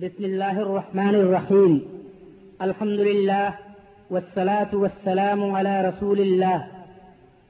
بسم 0.00 0.24
الله 0.24 0.60
الرحمن 0.60 1.14
الرحيم. 1.14 1.78
الحمد 2.60 3.00
لله 3.00 3.54
والصلاة 4.10 4.74
والسلام 4.74 5.54
على 5.54 5.74
رسول 5.88 6.18
الله. 6.20 6.58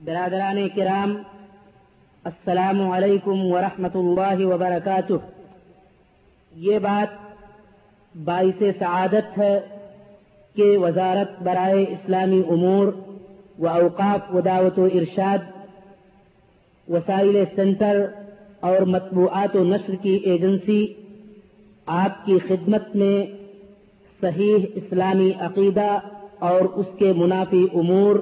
برادران 0.04 0.68
کرام، 0.68 1.16
السلام 2.24 2.90
علیکم 2.90 3.40
ورحمۃ 3.52 3.94
اللہ 3.94 4.44
وبرکاتہ. 4.46 5.14
یہ 6.52 6.78
بات 6.78 7.08
باعث 8.14 8.62
سعادت 8.78 9.38
ہے 9.38 9.60
کہ 10.54 10.78
وزارت 10.78 11.42
برائے 11.42 11.82
اسلامی 11.82 12.42
امور 12.48 12.92
و 13.58 13.68
اوقاف 13.68 14.34
و 14.34 14.40
دعوت 14.40 14.78
و 14.78 14.84
ارشاد، 14.84 15.50
وسائل 16.88 17.44
سینٹر 17.56 18.04
اور 18.60 18.86
مطبوعات 18.86 19.56
و 19.56 19.64
نشر 19.64 19.94
کی 19.94 20.14
ایجنسی 20.14 21.05
آپ 21.86 22.26
کی 22.26 22.38
خدمت 22.48 22.96
میں 22.96 23.26
صحیح 24.20 24.66
اسلامی 24.74 25.32
عقیدہ 25.40 25.98
اور 26.38 26.60
اس 26.60 26.86
کے 26.98 27.12
منافی 27.12 27.66
امور 27.74 28.16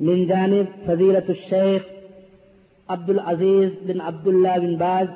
من 0.00 0.26
جانب 0.26 0.86
فضیلت 0.86 1.30
الشیخ 1.30 1.82
عبد 2.88 3.10
العزیز 3.10 3.68
بن 3.82 4.00
عبداللہ 4.00 4.58
بن 4.58 4.74
باز 4.74 5.06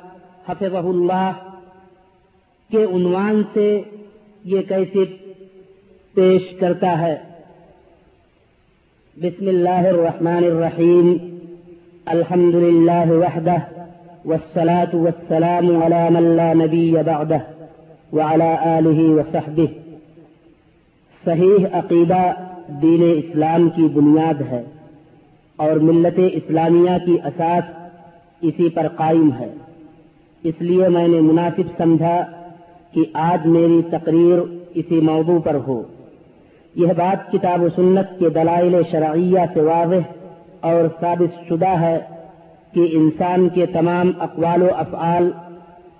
حفظ 0.49 0.75
اللہ 0.75 1.31
کے 2.71 2.83
عنوان 2.83 3.43
سے 3.53 3.81
یہ 4.43 4.61
کیسے 4.61 5.05
پیش 6.13 6.41
کرتا 6.59 7.01
ہے۔ 7.01 7.15
بسم 9.17 9.47
اللہ 9.47 9.69
الرحمن 9.69 10.43
الرحیم۔ 10.43 11.17
الحمد 12.05 12.55
للہ 12.55 13.11
وحدہ 13.11 13.55
والصلاة 14.25 14.97
والسلام 14.97 15.81
على 15.83 16.09
من 16.09 16.23
لا 16.23 16.53
نبي 16.53 16.91
بعده 16.91 17.54
وعلى 18.15 18.55
آله 18.63 19.15
وصحبه 19.17 19.65
صحیح 21.25 21.65
عقیدہ 21.71 22.21
دین 22.81 23.03
اسلام 23.17 23.69
کی 23.69 23.87
بنیاد 23.93 24.41
ہے 24.41 24.63
اور 25.55 25.71
ملت 25.71 26.19
اسلامیہ 26.33 27.05
کی 27.05 27.17
اساس 27.23 27.63
اسی 28.41 28.69
پر 28.69 28.87
قائم 28.95 29.29
ہے۔ 29.39 29.53
اس 30.43 30.55
لیے 30.59 30.87
میں 30.87 31.07
نے 31.07 31.19
مناسب 31.21 31.77
سمجھا 31.77 32.23
کہ 32.91 33.03
آج 33.13 33.47
میری 33.47 33.81
تقریر 33.91 34.39
اسی 34.75 34.99
موضوع 35.01 35.39
پر 35.39 35.55
ہو۔ 35.67 35.83
یہ 36.75 36.87
بات 36.87 37.31
کتاب 37.31 37.61
و 37.61 37.67
سنت 37.75 38.19
کے 38.19 38.29
دلائل 38.29 38.75
شرعیہ 38.91 39.39
سے 39.53 39.61
واضح 39.61 40.07
اور 40.59 40.83
ثابت 40.99 41.49
شدہ 41.49 41.73
ہے 41.79 41.99
کہ 42.73 42.87
انسان 42.91 43.49
کے 43.49 43.65
تمام 43.65 44.11
اقوال 44.19 44.61
و 44.61 44.69
افعال 44.77 45.31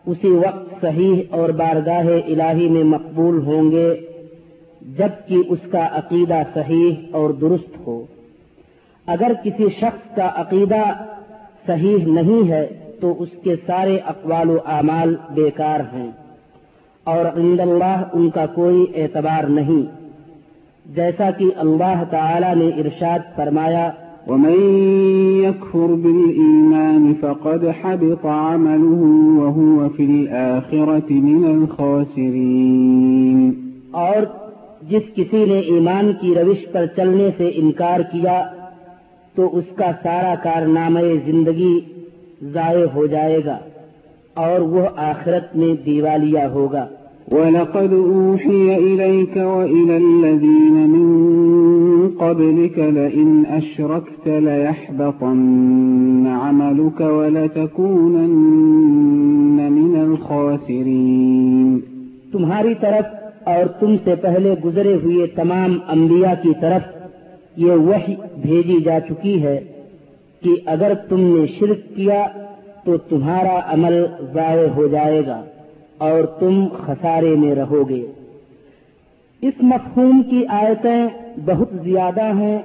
اسی 0.05 0.27
وقت 0.27 0.81
صحیح 0.81 1.21
اور 1.29 1.49
بارگاہ 1.49 2.05
الہی 2.27 2.69
میں 2.69 2.83
مقبول 2.83 3.39
ہوں 3.39 3.71
گے 3.71 3.93
جبکہ 4.81 5.37
اس 5.49 5.59
کا 5.71 5.87
عقیدہ 5.91 6.41
صحیح 6.53 6.91
اور 7.11 7.29
درست 7.29 7.87
ہو۔ 7.87 8.05
اگر 9.07 9.31
کسی 9.43 9.63
شخص 9.79 10.15
کا 10.15 10.31
عقیدہ 10.35 10.81
صحیح 11.67 11.97
نہیں 12.05 12.49
ہے 12.49 12.67
تو 13.01 13.15
اس 13.19 13.29
کے 13.43 13.55
سارے 13.65 13.97
اقوال 13.97 14.49
و 14.49 14.57
اعمال 14.65 15.15
بیکار 15.29 15.79
ہیں 15.79 16.11
اور 17.03 17.25
عند 17.25 17.59
اللہ 17.59 18.03
ان 18.13 18.29
کا 18.29 18.45
کوئی 18.45 18.85
اعتبار 18.95 19.43
نہیں۔ 19.43 20.05
جیسا 20.95 21.31
کہ 21.31 21.45
اللہ 21.57 22.03
تعالی 22.09 22.53
نے 22.55 22.67
ارشاد 22.67 23.19
فرمایا 23.35 23.91
ومن 24.27 24.55
يكفر 25.43 25.85
بالإيمان 25.85 27.13
فقد 27.21 27.73
حبط 27.81 28.25
عمله 28.25 29.01
وهو 29.39 29.89
في 29.89 30.03
الآخرة 30.03 31.09
من 31.09 31.45
الخاسرين. 31.45 33.51
اور 33.91 34.23
جس 34.89 35.15
کسی 35.15 35.45
نے 35.45 35.59
ایمان 35.59 36.11
کی 36.21 36.35
روش 36.35 36.65
پر 36.71 36.85
چلنے 36.95 37.29
سے 37.37 37.51
انکار 37.55 37.99
کیا، 37.99 38.45
تو 39.35 39.57
اس 39.57 39.65
کا 39.75 39.91
سارا 40.03 40.33
کارنامہ 40.43 40.99
زندگی 41.25 41.79
ضائع 42.41 42.85
ہو 42.95 43.05
جائے 43.05 43.45
گا 43.45 43.57
اور 44.33 44.61
وہ 44.61 44.87
آخرت 44.95 45.55
میں 45.55 45.85
دیوالیہ 45.85 46.39
ہوگا۔ 46.39 46.85
وَلَقَدْ 47.31 47.93
أُوحِيَ 47.93 48.75
إِلَيْكَ 48.75 49.37
وَإِلَى 49.37 49.97
الَّذِينَ 49.97 50.87
مِن 50.87 51.05
قَبْلِكَ 52.19 52.79
لَئِنْ 52.79 53.43
أَشْرَكْتَ 53.57 54.27
لَيَحْبَطَنَّ 54.27 56.27
عَمَلُكَ 56.27 57.03
وَلَتَكُونَنَّ 57.03 59.69
مِنَ 59.69 59.97
الْخَاسِرِينَ. 59.97 61.79
تمہاری 62.31 62.73
طرف 62.81 63.05
اور 63.43 63.65
تم 63.65 63.95
سے 64.03 64.15
پہلے 64.15 64.55
گزرے 64.65 64.97
ہوئے 65.03 65.27
تمام 65.27 65.77
انبیاء 65.87 66.41
کی 66.41 66.51
طرف 66.61 66.81
یہ 67.57 67.71
وحی 67.71 68.15
بھیجی 68.41 68.79
جا 68.79 68.99
چکی 68.99 69.43
ہے 69.43 69.59
کہ 70.43 70.51
اگر 70.65 70.93
تم 71.09 71.19
نے 71.19 71.45
شرک 71.59 71.95
کیا 71.95 72.27
تو 72.85 72.97
تمہارا 72.97 73.73
عمل 73.73 74.05
ضائع 74.33 74.67
ہو 74.75 74.87
جائے 74.87 75.21
گا۔ 75.27 75.41
اور 75.97 76.23
تم 76.39 76.67
خسارے 76.85 77.35
میں 77.35 77.55
رہو 77.55 77.89
گے 77.89 78.05
اس 79.41 79.53
مفہوم 79.61 80.21
کی 80.29 80.45
آیتیں 80.47 81.07
بہت 81.45 81.69
زیادہ 81.83 82.23
ہیں۔ 82.23 82.59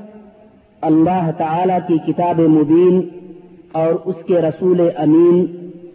اللہ 0.80 1.30
تعالی 1.38 1.72
کی 1.86 2.12
کتاب 2.12 2.40
مبین 2.40 3.00
اور 3.72 3.94
اس 4.04 4.14
کے 4.26 4.34
رسول 4.34 4.80
امین 4.96 5.46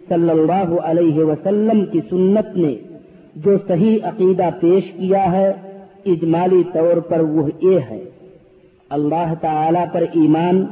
صلی 0.08 0.30
اللہ 0.30 0.80
علیہ 0.82 1.24
وسلم 1.24 1.84
کی 1.84 2.00
سنت 2.10 2.56
نے 2.56 2.76
جو 3.36 3.50
صحیح 3.68 3.98
عقیدہ 4.02 4.48
پیش 4.60 4.92
کیا 4.92 5.32
ہے، 5.32 5.52
اجمالی 6.06 6.62
طور 6.72 6.96
پر 6.96 7.20
وہ 7.20 7.48
یہ 7.60 7.78
ہے۔ 7.90 8.04
اللہ 8.90 9.34
تعالی 9.40 9.84
پر 9.92 10.02
ایمان، 10.02 10.64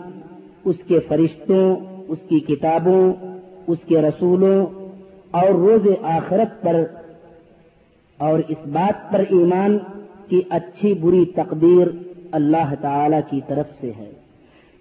اس 0.64 0.76
کے 0.88 0.98
فرشتوں، 0.98 1.76
اس 2.08 2.18
کی 2.28 2.40
کتابوں، 2.40 3.12
اس 3.66 3.78
کے 3.88 4.02
رسولوں 4.02 4.66
اور 5.34 5.48
روز 5.48 5.86
آخرت 6.02 6.62
پر 6.62 6.84
اور 8.18 8.38
اس 8.48 8.66
بات 8.66 9.12
پر 9.12 9.18
ایمان 9.18 9.78
کی 10.28 10.40
اچھی 10.48 10.94
بری 10.94 11.24
تقدیر 11.24 11.86
اللہ 12.32 12.74
تعالی 12.80 13.16
کی 13.30 13.40
طرف 13.46 13.66
سے 13.80 13.92
ہے۔ 13.98 14.10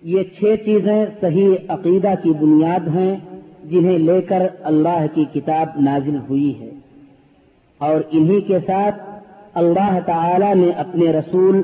یہ 0.03 0.23
چھ 0.23 0.43
چیزیں 0.65 1.05
صحیح 1.21 1.55
عقیدہ 1.67 2.13
کی 2.23 2.31
بنیاد 2.31 2.87
ہیں 2.87 3.15
جنہیں 3.63 3.97
لے 3.97 4.21
کر 4.21 4.47
اللہ 4.63 5.05
کی 5.13 5.25
کتاب 5.33 5.67
نازل 5.81 6.17
ہوئی 6.29 6.59
ہے۔ 6.59 6.69
اور 7.77 8.01
انہی 8.11 8.41
کے 8.41 8.59
ساتھ 8.59 9.01
اللہ 9.53 9.99
تعالی 10.05 10.53
نے 10.53 10.69
اپنے 10.69 11.11
رسول 11.11 11.61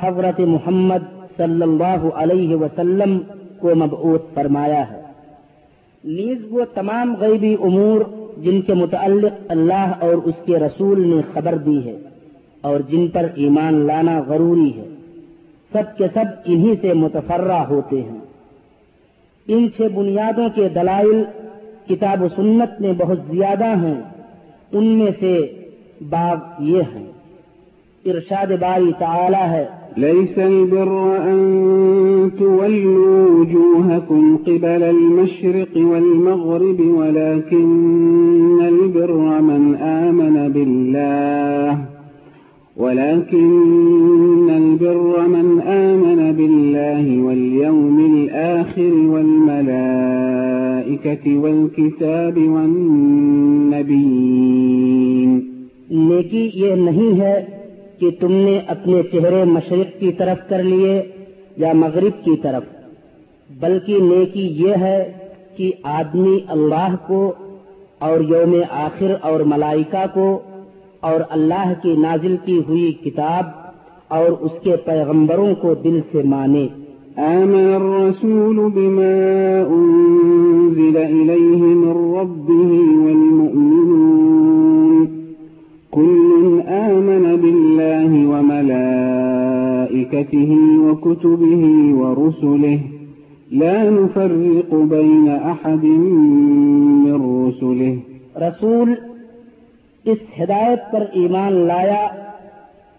حضرت 0.00 0.40
محمد 0.40 1.26
صلی 1.36 1.62
اللہ 1.62 2.08
علیہ 2.14 2.56
وسلم 2.56 3.18
کو 3.60 3.74
مبعوث 3.74 4.34
فرمایا 4.34 4.90
ہے۔ 4.90 5.02
نیز 6.04 6.38
وہ 6.50 6.64
تمام 6.74 7.16
غیبی 7.20 7.56
امور 7.62 8.00
جن 8.36 8.60
کے 8.60 8.74
متعلق 8.74 9.32
اللہ 9.48 9.92
اور 10.00 10.12
اس 10.12 10.34
کے 10.46 10.58
رسول 10.58 11.08
نے 11.08 11.22
خبر 11.32 11.54
دی 11.54 11.84
ہے 11.84 11.96
اور 12.60 12.80
جن 12.80 13.08
پر 13.08 13.26
ایمان 13.34 13.86
لانا 13.86 14.20
ضروری 14.28 14.72
ہے۔ 14.76 14.88
سب 15.72 15.98
کے 15.98 16.04
سب 16.14 16.24
انہی 16.44 16.74
سے 16.80 16.92
متفرہ 16.92 17.52
ہوتے 17.52 18.02
ہیں۔ 18.02 18.20
ان 19.48 19.68
چھ 19.76 19.80
بنیادوں 19.94 20.48
کے 20.54 20.68
دلائل 20.68 21.24
کتاب 21.88 22.22
و 22.22 22.28
سنت 22.36 22.80
میں 22.80 22.92
بہت 22.92 23.18
زیادہ 23.30 23.64
ہیں۔ 23.64 24.00
ان 24.72 24.86
میں 24.86 25.10
سے 25.20 25.64
باب 26.08 26.38
یہ 26.58 26.82
ہیں۔ 26.94 27.12
ارشاد 28.06 28.52
باری 28.60 28.90
تعالی 28.98 29.44
ہے۔ 29.50 29.64
ليس 29.96 30.38
البر 30.38 30.92
أن 31.30 31.40
تولوا 32.38 33.30
وجوهكم 33.30 34.36
قبل 34.36 34.82
المشرق 34.82 35.76
والمغرب 35.76 36.80
ولكن 36.80 38.60
البر 38.60 39.40
من 39.40 39.74
آمن 39.74 40.48
بالله 40.52 41.78
ولكن 42.76 44.50
البر 44.50 45.28
من 45.28 45.60
آمن 45.60 46.32
بالله 46.32 47.22
واليوم 47.22 47.98
الآخر 48.14 48.94
والملائكة 49.12 49.74
والكتاب 51.38 52.36
والنبيين 52.38 53.92
نیکی 55.90 56.50
یہ 56.54 56.74
نہیں 56.74 57.20
ہے 57.20 57.61
کہ 58.02 58.10
تم 58.20 58.32
نے 58.32 58.60
اپنے 58.66 59.02
چہرے 59.12 59.44
مشرق 59.44 60.00
کی 60.00 60.12
طرف 60.12 60.48
کر 60.48 60.62
لیے 60.62 61.02
یا 61.56 61.72
مغرب 61.72 62.24
کی 62.24 62.36
طرف۔ 62.42 62.62
بلکہ 63.60 63.98
نیکی 64.00 64.46
یہ 64.46 64.74
ہے 64.80 65.12
کہ 65.56 65.72
آدمی 65.82 66.38
اللہ 66.48 66.94
کو 67.06 67.32
اور 67.98 68.20
یوم 68.20 68.54
آخر 68.70 69.14
اور 69.20 69.40
ملائکہ 69.40 70.04
کو 70.14 70.40
اور 71.00 71.20
اللہ 71.30 71.72
کی 71.82 71.96
نازل 71.96 72.36
کی 72.44 72.60
ہوئی 72.68 72.92
کتاب 72.92 73.44
اور 74.08 74.30
اس 74.40 74.52
کے 74.62 74.76
پیغمبروں 74.76 75.54
کو 75.54 75.74
دل 75.74 76.00
سے 76.12 76.22
مانے۔ 76.22 76.68
آمن 77.16 77.74
الرسول 77.74 78.56
بما 78.56 79.62
أنزل 79.68 80.96
إليه 81.06 81.64
من 81.74 82.16
ربه 82.18 83.04
والمؤمنون۔ 83.04 84.41
كل 85.92 86.62
آمن 86.66 87.24
بالله 87.40 88.12
وملائكته 88.28 89.80
وكتبه 90.84 91.64
ورسله. 92.00 92.80
لا 93.62 93.78
نفرق 93.90 94.70
بين 94.92 95.26
أحد 95.28 95.84
من 97.04 97.16
رسله. 97.24 97.94
رسول، 98.40 98.88
اس 100.04 100.20
ہدایت 100.38 100.80
پر 100.92 101.02
ایمان 101.12 101.52
لایا 101.66 102.04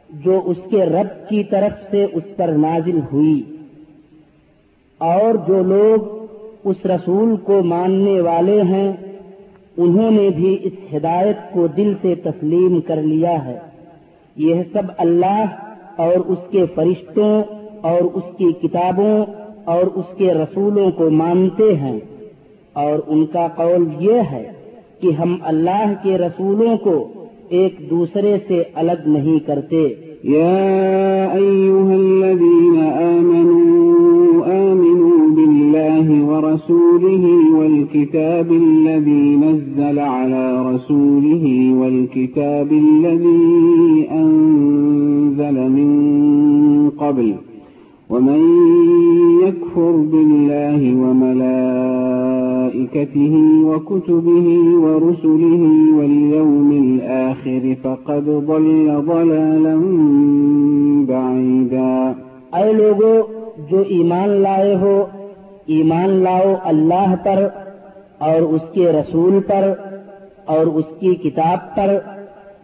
جو 0.10 0.36
اس 0.46 0.62
کے 0.70 0.82
رب 0.86 1.12
کی 1.30 1.42
طرف 1.52 1.74
سے 1.92 2.02
اس 2.14 2.26
پر 2.36 2.50
نازل 2.66 3.00
ہوئی، 3.14 3.40
اور 5.02 5.32
جو 5.48 5.58
لوگ 5.64 5.98
اس 6.70 6.80
رسول 6.86 7.30
کو 7.46 7.56
ماننے 7.64 8.18
والے 8.22 8.60
ہیں 8.62 8.90
انہوں 9.78 10.12
نے 10.12 10.30
بھی 10.30 10.58
اس 10.64 10.96
ہدایت 10.96 11.54
کو 11.54 11.68
دل 11.68 11.94
سے 12.02 12.16
تسلیم 12.16 12.82
کر 12.82 13.02
لیا 13.02 13.46
ہے۔ 13.46 13.60
یہ 14.36 14.56
سب 14.74 14.84
اللہ 14.98 15.46
اور 15.96 16.14
اس 16.14 16.38
کے 16.50 16.66
فرشتوں 16.76 17.44
اور 17.82 18.02
اس 18.14 18.24
کی 18.38 18.52
کتابوں 18.62 19.26
اور 19.66 19.86
اس 19.86 20.18
کے 20.18 20.34
رسولوں 20.34 20.92
کو 20.92 21.10
مانتے 21.10 21.76
ہیں۔ 21.76 22.00
اور 22.74 23.00
ان 23.08 23.26
کا 23.26 23.48
قول 23.48 23.88
یہ 24.00 24.22
ہے 24.32 24.52
کہ 25.00 25.12
ہم 25.12 25.38
اللہ 25.42 25.94
کے 26.04 26.18
رسولوں 26.18 26.78
کو 26.78 27.14
ایک 27.50 27.90
دوسرے 27.90 28.38
سے 28.48 28.64
الگ 28.74 29.02
نہیں 29.06 29.48
کرتے۔ 29.48 29.88
يا 30.26 31.34
والكتاب 42.14 42.72
الذي 42.72 44.08
أنزل 44.12 45.70
من 45.70 45.90
قبل 46.90 47.36
ومن 48.10 48.42
يكفر 49.48 49.92
بالله 49.92 50.82
وملائكته 51.04 51.74
وكتبه 53.66 54.48
ورسله 54.84 55.62
واليوم 55.98 56.70
الآخر 56.72 57.64
فقد 57.82 58.26
ضل 58.48 58.88
ضلالا 59.08 59.78
بعيدا. 61.08 61.96
اے 62.58 62.74
لوگو، 62.74 63.16
جو 63.72 63.80
ایمان 63.88 64.30
لائے 64.30 64.76
ہو، 64.76 65.06
ایمان 65.66 66.10
لاؤ 66.10 66.54
اللہ 66.64 67.16
پر 67.24 67.48
اور 68.20 68.42
اس 68.42 68.64
کے 68.74 68.86
رسول 68.92 69.40
پر 69.48 69.64
اور 70.46 70.66
اس 70.66 70.86
کی 71.00 71.16
کتاب 71.16 71.76
پر 71.76 71.98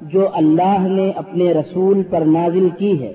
جو 0.01 0.27
اللہ 0.33 0.87
نے 0.87 1.11
اپنے 1.15 1.53
رسول 1.53 2.03
پر 2.03 2.21
نازل 2.21 2.67
کی 2.77 3.01
ہے 3.01 3.13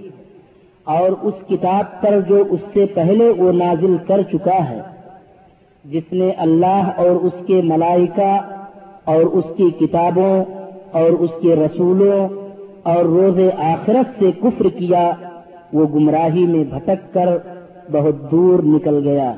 اور 0.86 1.10
اس 1.22 1.34
کتاب 1.48 2.00
پر 2.00 2.20
جو 2.20 2.42
اس 2.50 2.60
سے 2.74 2.86
پہلے 2.94 3.28
وہ 3.28 3.52
نازل 3.52 3.96
کر 4.06 4.22
چکا 4.22 4.58
ہے، 4.70 4.80
جس 5.84 6.12
نے 6.12 6.30
اللہ 6.38 6.90
اور 6.96 7.10
اس 7.10 7.46
کے 7.46 7.60
ملائکہ 7.64 8.38
اور 9.04 9.20
اس 9.20 9.44
کی 9.56 9.70
کتابوں 9.70 10.44
اور 10.92 11.10
اس 11.10 11.30
کے 11.40 11.56
رسولوں 11.56 12.28
اور 12.82 13.04
روز 13.04 13.38
آخرت 13.58 14.18
سے 14.18 14.30
کفر 14.32 14.68
کیا، 14.68 15.10
وہ 15.72 15.86
گمراہی 15.86 16.46
میں 16.46 16.64
بھٹک 16.64 17.14
کر 17.14 17.28
بہت 17.92 18.30
دور 18.30 18.62
نکل 18.62 19.00
گیا۔ 19.08 19.32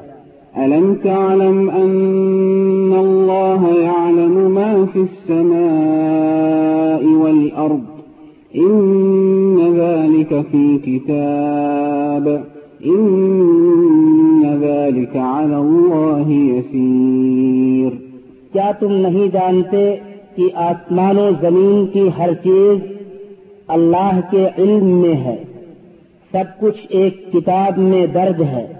ألم 0.65 0.95
تعلم 0.95 1.71
أن 1.71 2.95
الله 2.99 3.79
يعلم 3.79 4.55
ما 4.55 4.87
في 4.93 5.01
السماء 5.01 7.07
والأرض 7.07 7.83
إن 8.55 9.77
ذلك 9.77 10.45
في 10.51 10.79
كتاب 10.79 12.45
إن 12.87 14.59
ذلك 14.61 15.17
على 15.17 15.57
الله 15.57 16.31
يسير 16.31 17.91
کیا 18.53 18.71
تم 18.81 18.93
نہیں 18.93 19.29
جانتے 19.33 19.97
کہ 20.37 20.43
آسمان 20.55 21.19
و 21.19 21.31
زمین 21.41 21.87
کی 21.87 22.09
ہر 22.19 22.35
چیز 22.35 22.79
اللہ 23.69 24.21
کے 24.31 24.49
علم 24.59 24.85
میں 24.85 25.15
ہے؟ 25.15 25.45
سب 26.33 26.45
کچھ 26.61 26.87
ایک 26.89 27.33
کتاب 27.33 27.79
میں 27.79 28.07
درج 28.07 28.43
ہے۔ 28.43 28.76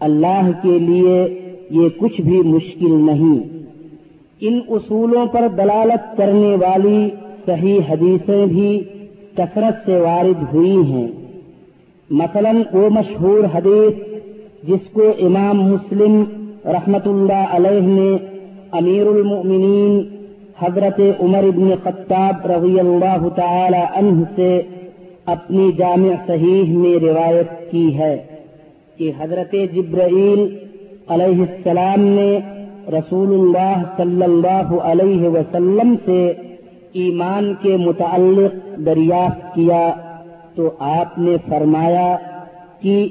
اللہ 0.00 0.50
کے 0.62 0.78
لیے 0.78 1.40
یہ 1.70 1.88
کچھ 1.98 2.20
بھی 2.20 2.38
مشکل 2.38 2.92
نہیں۔ 2.92 3.58
ان 4.40 4.60
اصولوں 4.68 5.26
پر 5.26 5.48
دلالت 5.56 6.16
کرنے 6.16 6.56
والی 6.60 7.10
صحیح 7.46 7.80
حدیثیں 7.88 8.46
بھی 8.46 8.82
کثرت 9.36 9.86
سے 9.86 10.00
وارد 10.00 10.54
ہوئی 10.54 10.76
ہیں۔ 10.76 11.08
مثلا 12.10 12.50
وہ 12.72 12.88
مشہور 12.90 13.44
حدیث 13.54 14.18
جس 14.68 14.90
کو 14.92 15.02
امام 15.18 15.62
مسلم 15.62 16.24
رحمت 16.64 17.08
اللہ 17.08 17.44
علیہ 17.50 17.80
نے 17.80 18.16
امیر 18.72 19.06
المؤمنین 19.06 20.00
حضرت 20.58 21.00
عمر 21.20 21.42
ابن 21.42 21.70
خطاب 21.82 22.46
رضی 22.46 22.80
اللہ 22.80 23.28
تعالی 23.28 23.82
عنہ 23.94 24.22
سے 24.36 24.62
اپنی 25.26 25.72
جامع 25.72 26.14
صحیح 26.26 26.76
میں 26.76 26.98
روایت 26.98 27.70
کی 27.70 27.98
ہے۔ 27.98 28.16
کہ 28.98 29.12
حضرت 29.18 29.52
جبرائیل 29.52 30.56
علیہ 31.08 31.40
السلام 31.40 32.00
نے 32.00 32.38
رسول 32.88 33.40
اللہ 33.40 33.82
صلی 33.96 34.22
اللہ 34.22 34.80
علیہ 34.82 35.28
وسلم 35.28 35.94
سے 36.04 36.32
ایمان 36.92 37.54
کے 37.62 37.76
متعلق 37.76 38.78
دریافت 38.78 39.54
کیا 39.54 39.90
تو 40.54 40.70
آپ 40.78 41.18
نے 41.18 41.36
فرمایا 41.48 42.16
کہ 42.80 43.08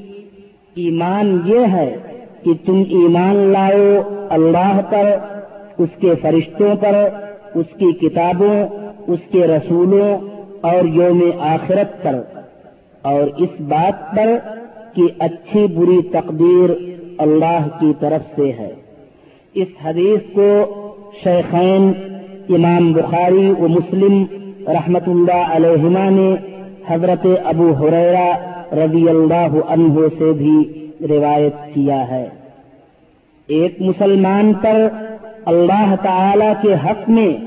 ایمان 0.75 1.39
یہ 1.45 1.59
ہے 1.71 1.95
کہ 2.43 2.51
تم 2.65 2.83
ایمان 2.89 3.35
لاؤ 3.35 4.17
اللہ 4.29 4.79
پر، 4.89 5.17
اس 5.77 5.89
کے 6.01 6.15
فرشتوں 6.21 6.75
پر، 6.75 7.09
اس 7.55 7.65
کی 7.77 7.91
کتابوں، 7.91 8.67
اس 9.07 9.19
کے 9.31 9.47
رسولوں 9.47 10.17
اور 10.61 10.85
یوم 10.85 11.21
آخرت 11.39 12.03
پر۔ 12.03 12.21
اور 13.01 13.21
اس 13.37 13.61
بات 13.61 14.15
پر 14.15 14.56
کہ 14.97 15.03
اچھی 15.19 15.67
بری 15.67 16.01
تقدیر 16.01 16.69
اللہ 17.17 17.67
کی 17.79 17.93
طرف 17.99 18.35
سے 18.35 18.51
ہے۔ 18.59 18.73
اس 19.53 19.67
حدیث 19.85 20.33
کو 20.33 20.65
شیخین، 21.23 21.91
امام 22.49 22.93
بخاری 22.93 23.53
و 23.59 23.67
مسلم 23.67 24.25
رحمت 24.67 25.07
اللہ 25.07 25.55
علیہما 25.55 26.09
نے 26.09 26.35
حضرت 26.87 27.27
ابو 27.45 27.71
حریرا 27.73 28.57
رضی 28.71 29.09
اللہ 29.09 29.53
عنہ 29.67 29.99
سے 30.19 30.31
بھی 30.31 30.87
روایت 31.09 31.53
کیا 31.73 32.07
ہے۔ 32.07 32.27
ایک 33.47 33.81
مسلمان 33.81 34.53
پر 34.53 34.87
اللہ 35.45 35.95
تعالی 36.03 36.51
کے 36.61 36.73
حق 36.73 37.09
میں 37.09 37.37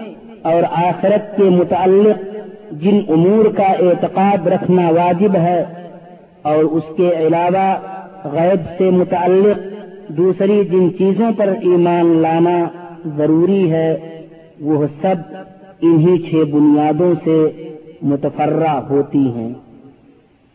اور 0.42 0.62
آخرت 0.70 1.36
کے 1.36 1.42
متعلق 1.42 2.24
جن 2.72 3.00
امور 3.08 3.44
کا 3.44 3.66
اعتقاد 3.66 4.46
رکھنا 4.46 4.88
واجب 4.88 5.36
ہے 5.36 5.64
اور 6.42 6.56
اس 6.56 6.82
کے 6.96 7.12
علاوہ 7.26 7.74
غیب 8.24 8.60
سے 8.78 8.90
متعلق 8.90 9.58
دوسری 10.08 10.64
جن 10.64 10.88
چیزوں 10.98 11.30
پر 11.36 11.48
ایمان 11.48 12.16
لانا 12.16 12.68
ضروری 13.16 13.72
ہے، 13.72 14.20
وہ 14.60 14.86
سب 15.02 15.34
انہی 15.80 16.18
چھ 16.18 16.50
بنیادوں 16.50 17.14
سے 17.24 17.46
متفرہ 18.02 18.70
ہوتی 18.70 19.32
ہیں۔ 19.36 19.52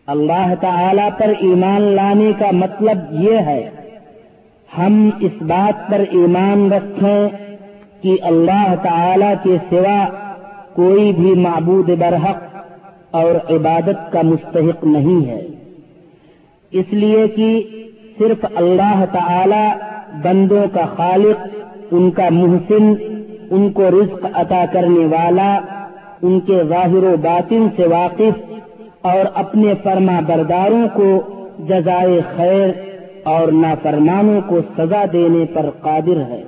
اللہ 0.07 0.53
تعالی 0.61 1.09
پر 1.17 1.29
ایمان 1.39 1.81
لانے 1.81 2.31
کا 2.39 2.51
مطلب 2.51 2.97
یہ 3.11 3.37
ہے، 3.37 3.69
ہم 4.77 5.09
اس 5.19 5.41
بات 5.41 5.91
پر 5.91 5.99
ایمان 5.99 6.71
رکھیں 6.71 7.29
کہ 8.01 8.17
اللہ 8.21 8.75
تعالی 8.83 9.33
کے 9.43 9.57
سوا 9.69 10.05
کوئی 10.73 11.11
بھی 11.11 11.33
معبود 11.33 11.89
برحق 11.89 12.43
اور 13.11 13.55
عبادت 13.55 14.11
کا 14.11 14.21
مستحق 14.23 14.83
نہیں 14.83 15.27
ہے۔ 15.27 15.47
اس 16.75 16.93
لیے 16.93 17.27
کہ 17.27 17.63
صرف 18.19 18.45
اللہ 18.55 19.05
تعالی 19.11 19.67
بندوں 20.23 20.65
کا 20.73 20.85
خالق، 20.85 21.47
ان 21.91 22.11
کا 22.11 22.29
محسن، 22.31 22.93
ان 23.49 23.71
کو 23.71 23.83
رزق 23.89 24.25
عطا 24.33 24.65
کرنے 24.71 25.05
والا، 25.05 25.59
ان 26.21 26.39
کے 26.39 26.63
ظاہر 26.69 27.03
و 27.03 27.15
باطن 27.21 27.67
سے 27.75 27.87
واقف 27.87 28.53
اور 29.01 29.25
اپنے 29.33 29.73
فرما 29.83 30.19
برداروں 30.19 30.87
کو 30.93 31.21
جزائے 31.59 32.21
خیر 32.35 32.69
اور 33.23 33.51
نافرمانوں 33.51 34.41
کو 34.47 34.59
سزا 34.77 35.05
دینے 35.13 35.45
پر 35.53 35.69
قادر 35.81 36.17
ہے۔ 36.17 36.43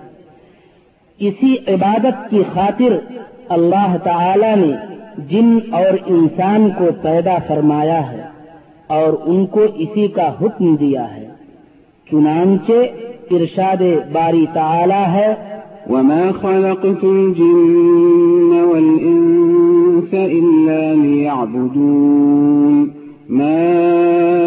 اسی 1.19 1.55
عبادت 1.67 2.29
کی 2.29 2.43
خاطر 2.53 3.15
اللہ 3.50 3.96
تعالی 4.03 4.55
نے 4.55 4.96
جن 5.17 5.60
اور 5.72 5.98
انسان 6.05 6.69
کو 6.77 6.86
پیدا 7.01 7.38
فرمایا 7.48 8.12
ہے۔ 8.12 8.26
اور 8.88 9.13
ان 9.25 9.46
کو 9.46 9.62
اسی 9.75 10.08
کا 10.08 10.32
حکم 10.41 10.75
دیا 10.75 11.15
ہے۔ 11.15 11.27
چنانچہ 12.12 12.72
ارشاد 13.32 13.84
باری 14.13 14.46
تعالی 14.53 15.03
ہے، 15.12 15.36
وما 15.89 16.32
خلقت 16.41 17.03
الجن 17.03 18.53
والإنس 18.70 20.13
إلا 20.13 21.06
يعبدون 21.06 22.88
ما 23.29 23.74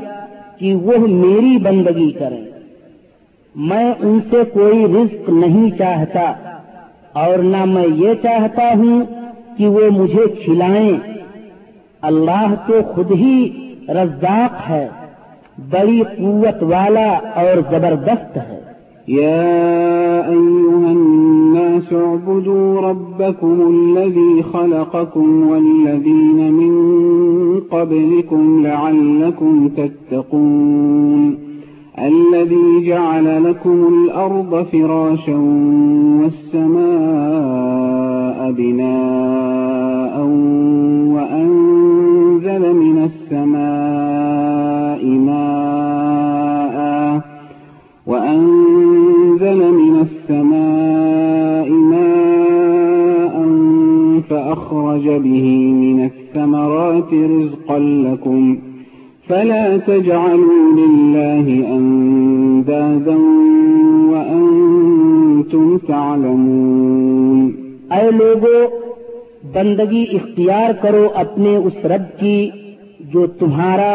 کہ 0.57 0.75
وہ 0.75 1.07
میری 1.07 1.57
بندگی 1.57 2.11
کریں۔ 2.11 2.45
میں 3.55 3.93
ان 3.99 4.19
سے 4.29 4.37
کوئی 4.53 4.85
رزق 4.85 5.29
نہیں 5.29 5.69
چاہتا 5.77 6.33
اور 7.13 7.39
نہ 7.39 7.65
میں 7.65 7.87
یہ 7.95 8.13
چاہتا 8.23 8.63
ہوں 8.75 9.01
کہ 9.57 9.67
وہ 9.67 9.89
مجھے 9.91 10.25
کھلائیں۔ 10.43 10.97
اللہ 12.01 12.53
تو 12.67 12.81
خود 12.93 13.11
ہی 13.11 13.49
رزاق 13.89 14.69
ہے۔ 14.69 14.87
بڑی 15.69 16.01
قوت 16.17 16.63
والا 16.63 17.19
اور 17.35 17.57
زبردست 17.71 18.37
ہے۔ 18.37 18.69
يا 19.07 19.51
أيها 20.27 20.91
الناس 20.91 21.93
اعبدوا 21.93 22.91
ربكم 22.91 23.61
الذي 23.67 24.41
خلقكم 24.51 25.49
والذين 25.49 26.53
من 26.53 26.73
قبلكم 27.69 28.65
لعلكم 28.65 29.67
تتقون۔ 29.75 31.35
الذي 31.97 32.85
جعل 32.85 33.43
لكم 33.43 33.85
الأرض 33.93 34.55
فراشا 34.71 35.37
والسماء 36.21 36.79
بناء 38.51 40.19
وأنزل 41.13 42.73
من 42.73 43.01
السماء 43.03 44.78
ماء 45.05 46.77
وأنزل 48.07 49.71
من 49.71 50.07
السماء 50.07 51.69
ماء 51.69 52.19
فأخرج 54.29 55.09
به 55.09 55.47
من 55.73 56.05
الثمرات 56.05 57.13
رزقا 57.13 57.79
لكم 57.79 58.57
فلا 59.27 59.77
تجعلوا 59.77 60.71
لله 60.77 61.77
أندادا 61.77 63.17
وأنتم 64.11 65.77
تعلمون 65.77 67.51
اے 67.91 68.09
لوگو، 68.11 68.57
بندگی 69.53 70.03
اختیار 70.11 70.73
کرو 70.81 71.07
اپنے 71.15 71.55
اس 71.57 71.85
رب 71.85 72.19
کی 72.19 72.49
جو 73.13 73.25
تمہارا 73.27 73.93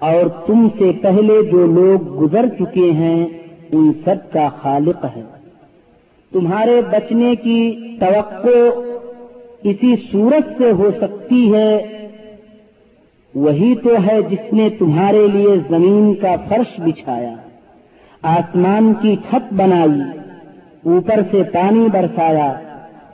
اور 0.00 0.46
تم 0.46 0.68
سے 0.78 0.92
پہلے 1.02 1.42
جو 1.52 1.66
لوگ 1.66 2.20
گزر 2.20 2.48
چکے 2.48 2.92
ہیں، 2.92 3.26
ان 3.72 3.92
سب 4.04 4.32
کا 4.32 4.48
خالق 4.48 5.04
ہے۔ 5.16 5.22
تمہارے 6.32 6.80
بچنے 6.90 7.34
کی 7.34 7.76
توقع 8.00 8.80
اسی 9.64 9.94
صورت 10.12 10.58
سے 10.58 10.70
ہو 10.70 10.90
سکتی 11.00 11.54
ہے۔ 11.54 11.86
وہی 13.34 13.74
تو 13.74 13.88
ہے 14.06 14.22
جس 14.22 14.52
نے 14.52 14.68
تمہارے 14.70 15.26
لیے 15.26 15.56
زمین 15.68 16.14
کا 16.14 16.34
فرش 16.48 16.80
بچھایا، 16.80 17.34
آسمان 18.22 18.92
کی 19.02 19.16
چھت 19.16 19.54
بنائی، 19.54 20.18
اوپر 20.84 21.20
سے 21.30 21.42
پانی 21.42 21.88
برسایا 21.92 22.52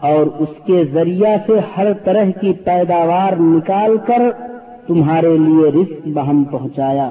اور 0.00 0.26
اس 0.38 0.66
کے 0.66 0.84
ذریعہ 0.92 1.36
سے 1.46 1.52
ہر 1.76 1.92
طرح 1.92 2.24
کی 2.40 2.52
پیداوار 2.52 3.32
نکال 3.40 3.96
کر 4.06 4.22
تمہارے 4.86 5.36
لیے 5.38 5.68
رزق 5.68 6.08
بہم 6.08 6.44
پہنچایا۔ 6.44 7.10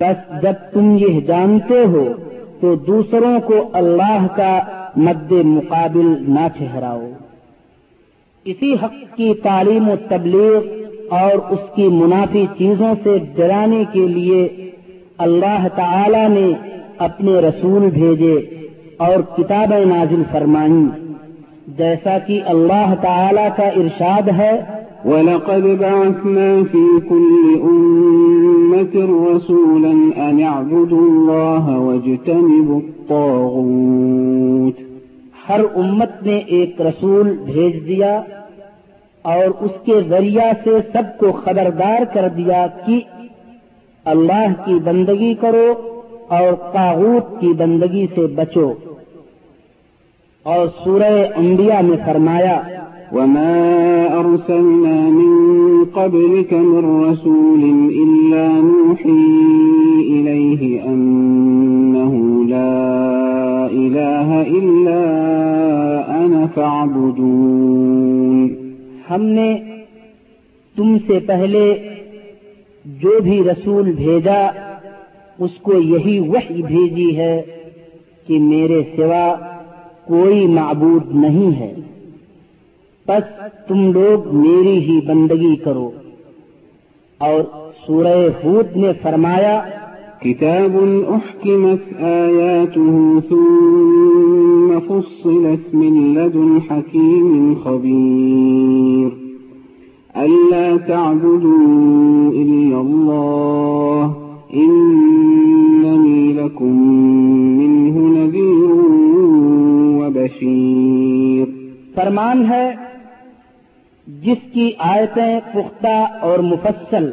بس 0.00 0.42
جب 0.42 0.52
تم 0.72 0.96
یہ 0.98 1.20
جانتے 1.20 1.84
ہو، 1.84 2.12
تو 2.60 2.74
دوسروں 2.74 3.40
کو 3.40 3.54
اللہ 3.72 4.26
کا 4.36 4.60
مد 4.96 5.32
مقابل 5.32 6.14
نہ 6.28 6.48
ٹھہراؤ۔ 6.56 7.08
اسی 8.44 8.74
حق 8.74 9.16
کی 9.16 9.34
تعلیم 9.34 9.88
و 9.88 9.94
تبلیغ 10.08 10.58
اور 11.10 11.52
اس 11.52 11.58
کی 11.74 11.88
منافی 11.88 12.46
چیزوں 12.58 12.94
سے 13.02 13.18
ڈرانے 13.34 13.84
کے 13.92 14.06
لیے 14.08 14.70
اللہ 15.18 15.66
تعالی 15.76 16.28
نے 16.28 16.78
اپنے 16.98 17.32
رسول 17.32 17.90
بھیجے 17.90 18.34
اور 18.96 19.36
کتابیں 19.36 19.84
نازل 19.84 20.22
فرمائیں۔ 20.32 20.88
جیسا 21.66 22.18
کہ 22.18 22.40
اللہ 22.44 22.94
تعالی 23.02 23.48
کا 23.56 23.68
ارشاد 23.68 24.28
ہے 24.38 24.81
ولقد 25.04 25.64
بعثنا 25.80 26.62
في 26.72 27.00
كل 27.08 27.58
أمة 27.62 28.94
رسولا 29.32 30.20
أن 30.30 30.42
اعبدوا 30.42 31.00
الله 31.00 31.64
واجتنبوا 31.78 32.80
الطاغوت. 32.80 34.74
ہر 35.48 35.60
امت 35.74 36.22
نے 36.22 36.36
ایک 36.36 36.80
رسول 36.80 37.36
بھیج 37.44 37.86
دیا 37.86 38.22
اور 39.22 39.64
اس 39.64 39.70
کے 39.84 40.00
ذریعہ 40.08 40.52
سے 40.64 40.70
سب 40.92 41.18
کو 41.18 41.32
خبردار 41.32 42.14
کر 42.14 42.28
دیا 42.28 42.66
کہ 42.86 43.00
اللہ 44.04 44.64
کی 44.64 44.74
بندگی 44.74 45.34
کرو 45.34 46.00
اور 46.28 46.72
تاغوت 46.72 47.40
کی 47.40 47.48
بندگی 47.48 48.06
سے 48.14 48.26
بچو۔ 48.26 48.72
اور 50.42 50.66
سورہ 50.84 51.26
انبیاء 51.36 51.80
میں 51.80 51.96
فرمایا 52.06 52.62
وما 53.12 54.20
أرسلنا 54.20 55.10
من 55.10 55.32
قبلك 55.84 56.52
من 56.52 57.04
رسول 57.04 57.62
إلا 58.02 58.60
نوحي 58.60 59.24
إليه 60.12 60.84
أنه 60.84 62.44
لا 62.44 63.66
إله 63.66 64.28
إلا 64.60 65.02
أنا 66.24 66.46
فاعبدون 66.54 68.48
ہم 69.10 69.22
نے 69.36 69.50
تم 70.76 70.96
سے 71.06 71.18
پہلے 71.26 71.64
جو 72.84 73.20
بھی 73.22 73.38
رسول 73.44 73.92
بھیجا، 73.92 74.40
اس 75.38 75.54
کو 75.62 75.72
یہی 75.78 76.18
وحی 76.18 76.62
بھیجی 76.62 77.16
ہے 77.16 77.42
کہ 78.26 78.38
میرے 78.38 78.82
سوا 78.96 79.26
کوئی 80.06 80.46
معبود 80.46 81.14
نہیں 81.14 81.52
ہے۔ 81.60 81.72
بس 83.08 83.42
تم 83.68 83.92
لوگ 83.92 84.34
میری 84.36 84.78
ہی 84.78 85.00
بندگی 85.06 85.56
کرو۔ 85.56 85.90
اور 87.18 87.40
سورہ 87.86 88.16
ہود 88.44 88.76
نے 88.76 88.92
فرمایا 89.02 89.62
كتاب 90.24 90.76
أحكمت 91.10 92.02
آياته 92.02 93.20
ثم 93.28 94.78
فصلت 94.86 95.74
من 95.74 96.14
لدن 96.14 96.58
حكيم 96.70 97.54
خبير 97.64 99.08
ألا 100.16 100.76
تعبدوا 100.76 102.32
إلا 102.32 102.80
الله 102.80 104.10
إنني 104.54 106.32
لكم 106.32 106.76
منه 107.58 107.96
نذير 108.18 108.70
وبشير 109.98 111.44
فرمان 111.94 112.44
ہے 112.48 112.81
جس 114.20 114.52
کی 114.52 114.72
آیتیں 114.78 115.40
پختہ 115.52 116.06
اور 116.20 116.38
مفصل 116.38 117.10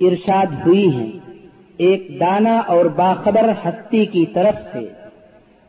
ارشاد 0.00 0.46
ہوئی 0.66 0.94
ہیں، 0.96 1.10
ایک 1.76 2.20
دانا 2.20 2.58
اور 2.58 2.84
باخبر 2.84 3.52
ہستی 3.64 4.06
کی 4.06 4.26
طرف 4.26 4.72
سے 4.72 4.92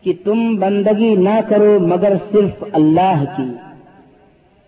کہ 0.01 0.13
تم 0.23 0.55
بندگی 0.55 1.15
نہ 1.15 1.39
کرو 1.47 1.79
مگر 1.79 2.13
صرف 2.31 2.63
اللہ 2.73 3.23
کی۔ 3.37 3.51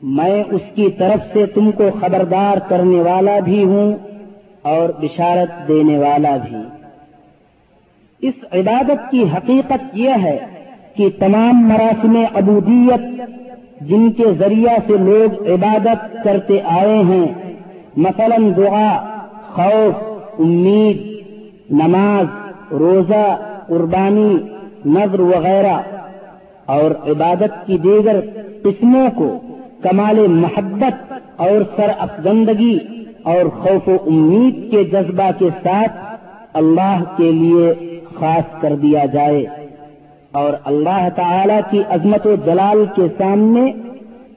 میں 0.01 0.43
اس 0.43 0.61
کی 0.75 0.89
طرف 0.91 1.33
سے 1.33 1.45
تم 1.45 1.71
کو 1.71 1.83
خبردار 2.01 2.57
کرنے 2.69 3.01
والا 3.01 3.39
بھی 3.39 3.63
ہوں 3.63 3.95
اور 4.61 4.89
بشارت 4.89 5.67
دینے 5.67 5.97
والا 5.97 6.37
بھی۔ 6.37 6.57
اس 8.27 8.33
عبادت 8.51 9.11
کی 9.11 9.23
حقیقت 9.23 9.83
یہ 9.93 10.09
ہے 10.23 10.39
کہ 10.95 11.09
تمام 11.19 11.67
مراسم 11.69 12.17
عبودیت 12.35 13.21
جن 13.87 14.11
کے 14.11 14.23
ذریعہ 14.39 14.77
سے 14.87 14.97
لوگ 14.97 15.47
عبادت 15.47 16.23
کرتے 16.23 16.61
آئے 16.61 16.97
ہیں۔ 16.97 17.53
مثلا 17.97 18.37
دعا، 18.57 19.19
خوف، 19.41 20.19
امید، 20.39 20.97
نماز، 21.71 22.25
روزہ، 22.73 23.57
قربانی 23.67 24.37
نظر 24.85 25.19
وغیرہ۔ 25.19 25.77
اور 26.65 26.91
عبادت 26.91 27.67
کی 27.67 27.77
دیگر 27.77 28.19
قسموں 28.63 29.09
کو 29.15 29.39
کمال 29.81 30.27
محبت 30.27 31.13
اور 31.37 31.63
سر 31.75 31.91
افزندگی 31.99 32.79
اور 33.23 33.49
خوف 33.49 33.89
و 33.89 33.97
امید 34.05 34.71
کے 34.71 34.83
جذبہ 34.83 35.31
کے 35.39 35.49
ساتھ 35.63 35.91
اللہ 36.53 37.03
کے 37.17 37.31
لیے 37.31 37.99
خاص 38.15 38.61
کر 38.61 38.75
دیا 38.75 39.05
جائے۔ 39.05 39.45
اور 40.33 40.53
اللہ 40.65 41.07
تعالی 41.15 41.53
کی 41.71 41.81
عظمت 41.89 42.27
و 42.27 42.35
جلال 42.45 42.85
کے 42.95 43.01
سامنے 43.17 43.71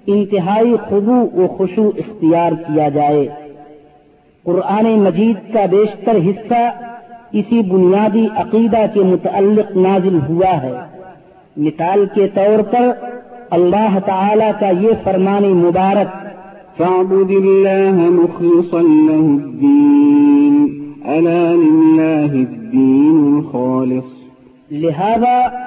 انتہائی 0.06 0.76
خضو 0.88 1.42
و 1.42 1.46
خوشو 1.46 1.88
اختیار 1.88 2.52
کیا 2.52 2.88
جائے۔ 2.88 3.28
قرآن 4.42 4.84
مجید 4.84 5.54
کا 5.54 5.66
بیشتر 5.66 6.16
حصہ 6.16 6.70
اسی 7.32 7.62
بنیادی 7.62 8.26
عقیدہ 8.36 8.84
کے 8.94 9.00
متعلق 9.00 9.76
نازل 9.76 10.18
ہوا 10.28 10.62
ہے۔ 10.62 10.72
مثال 11.56 12.06
کے 12.14 12.28
طور 12.28 12.62
پر 12.62 12.90
اللہ 13.50 13.98
تعالی 14.06 14.50
کا 14.60 14.70
یہ 14.80 14.90
فرمان 15.04 15.42
مبارک 15.42 16.26
فاعبد 16.78 17.30
الله 17.30 18.08
مخلصا 18.10 18.82
له 18.82 19.26
الدين 19.36 20.66
ألا 21.04 21.52
لله 21.52 22.44
الدين 22.48 23.36
الخالص۔ 23.36 24.04
لہذا 24.70 25.66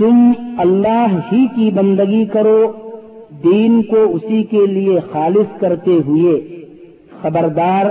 تم 0.00 0.32
اللہ 0.58 1.06
ہی 1.32 1.46
کی 1.56 1.70
بندگی 1.74 2.24
کرو 2.24 2.72
دین 3.44 3.82
کو 3.82 3.96
اسی 3.96 4.42
کے 4.42 4.66
لیے 4.66 5.00
خالص 5.12 5.60
کرتے 5.60 5.98
ہوئے۔ 6.06 6.64
خبردار 7.22 7.86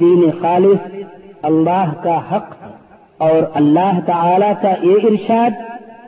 دین 0.00 0.30
خالص 0.40 0.94
اللہ 1.42 1.92
کا 2.02 2.18
حق 2.18 2.54
اور 3.18 3.50
اللہ 3.54 4.00
تعالی 4.06 4.52
کا 4.62 4.74
یہ 4.82 4.94
ارشاد 5.02 5.50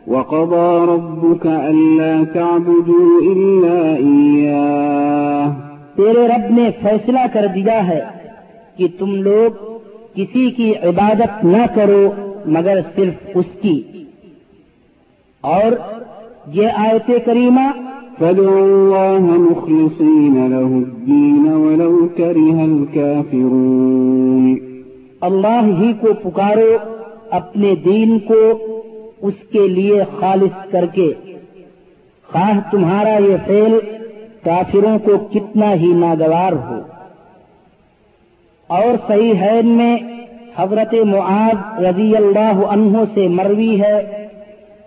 وقضى 0.07 0.85
ربك 0.89 1.47
ألا 1.47 2.23
تعبدوا 2.33 3.35
إلا 3.35 3.97
إياه۔ 3.97 5.53
تیرے 5.97 6.29
رب 6.29 6.59
نے 6.59 6.71
فیصلہ 6.83 7.21
کر 7.33 7.47
دیا 7.55 7.89
ہے 7.89 8.01
کہ 8.77 8.87
تم 8.99 9.23
لوگ 9.23 9.79
کسی 10.15 10.51
کی 10.51 10.73
عبادت 10.83 11.45
نہ 11.45 11.67
کرو 11.75 12.13
مگر 12.47 12.79
صرف 12.97 13.15
اس 13.35 13.47
کی۔ 13.63 13.98
اور 15.41 15.73
یہ 16.47 16.67
آیت 16.67 17.11
کریمہ 17.27 17.89
فادعوا 18.19 18.57
الله 18.57 19.37
مخلصين 19.37 20.51
له 20.51 20.77
الدين 20.77 21.49
ولو 21.49 22.09
كره 22.17 22.61
الكافرون۔ 22.61 24.57
اللہ 25.21 25.65
ہی 25.65 25.93
کو 25.93 26.07
پکارو 26.23 26.77
اپنے 27.31 27.75
دین 27.75 28.19
کو 28.19 28.53
اس 29.23 29.35
کے 29.53 29.69
لیے 29.69 30.03
خالص 30.21 30.71
کر 30.71 30.87
کے۔ 30.87 31.13
خواہ 32.33 32.71
تمہارا 32.71 33.19
یہ 33.19 33.37
فعل 33.47 33.79
کافروں 34.45 34.99
کو 34.99 35.17
کتنا 35.33 35.75
ہی 35.75 35.93
ناگوار 35.93 36.53
ہو۔ 36.53 36.81
اور 38.67 39.09
صحیح 39.09 39.35
ہے 39.35 39.63
میں 39.65 39.97
حضرت 40.57 40.95
معاذ 40.95 41.85
رضی 41.85 42.17
اللہ 42.17 42.67
عنہ 42.69 42.99
سے 43.15 43.29
مروی 43.29 43.81
ہے۔ 43.81 44.28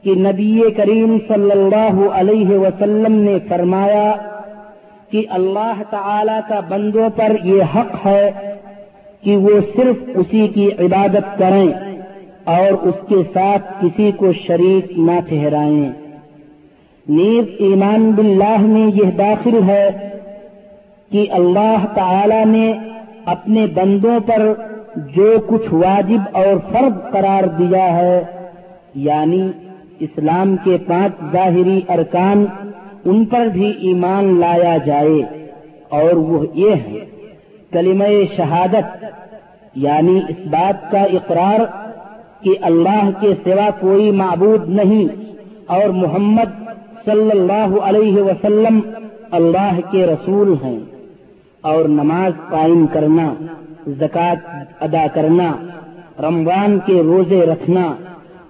کہ 0.04 0.14
نبی 0.18 0.62
کریم 0.78 1.18
صلی 1.28 1.52
اللہ 1.52 2.02
علیہ 2.12 2.58
وسلم 2.58 3.14
نے 3.22 3.38
فرمایا 3.48 4.12
کہ 5.12 5.24
اللہ 5.30 5.82
تعالی 5.90 6.40
کا 6.50 6.60
بندوں 6.60 7.10
پر 7.10 7.36
یہ 7.44 7.76
حق 7.76 8.06
ہے 8.06 8.30
کہ 9.24 9.36
وہ 9.38 9.60
صرف 9.76 10.10
اسی 10.16 10.48
کی 10.48 10.70
عبادت 10.80 11.38
کریں 11.38 11.68
اور 12.52 12.88
اس 12.88 12.96
کے 13.10 13.22
ساتھ 13.34 13.72
کسی 13.82 14.12
کو 14.12 14.32
شریک 14.48 14.98
نہ 15.00 15.20
ٹھہرائیں۔ 15.30 15.92
نیز 17.08 17.46
ایمان 17.60 18.12
باللہ 18.12 18.58
میں 18.58 18.88
یہ 18.96 19.12
داخل 19.18 19.60
ہے 19.70 19.86
کہ 21.12 21.26
اللہ 21.32 21.86
تعالی 21.96 22.44
نے 22.46 22.72
اپنے 23.26 23.66
بندوں 23.74 24.20
پر 24.20 24.52
جو 25.16 25.34
کچھ 25.48 25.74
واجب 25.74 26.38
اور 26.38 26.56
فرض 26.72 27.12
قرار 27.12 27.44
دیا 27.58 27.86
ہے 27.96 28.22
یعنی 29.02 29.42
اسلام 30.08 30.56
کے 30.64 30.78
پانچ 30.88 31.22
ظاہری 31.32 31.80
ارکان 31.96 32.46
ان 33.06 33.24
پر 33.26 33.48
بھی 33.54 33.72
ایمان 33.88 34.40
لایا 34.40 34.76
جائے 34.86 35.22
اور 35.98 36.14
وہ 36.30 36.46
یہ 36.56 36.76
ہے، 36.88 37.06
کلمہ 37.72 38.10
شہادت 38.36 39.04
یعنی 39.84 40.18
اس 40.30 40.46
بات 40.52 40.92
کا 40.92 41.02
اقرار 41.18 41.66
کہ 42.44 42.56
اللہ 42.70 43.10
کے 43.20 43.34
سوا 43.44 43.70
کوئی 43.80 44.10
معبود 44.22 44.70
نہیں 44.80 45.08
اور 45.76 45.90
محمد 45.96 46.60
صلی 47.06 47.32
اللہ 47.32 47.78
علیہ 47.84 48.22
وسلم 48.24 48.80
اللہ 49.40 49.80
کے 49.92 50.06
رسول 50.08 50.54
ہیں 50.64 50.80
اور 51.64 51.86
نماز 51.90 52.32
قائم 52.50 52.86
کرنا، 52.94 53.34
زکوٰۃ 54.00 54.48
ادا 54.80 55.06
کرنا، 55.14 55.52
رمضان 56.22 56.78
کے 56.86 57.02
روزے 57.04 57.42
رکھنا 57.46 57.86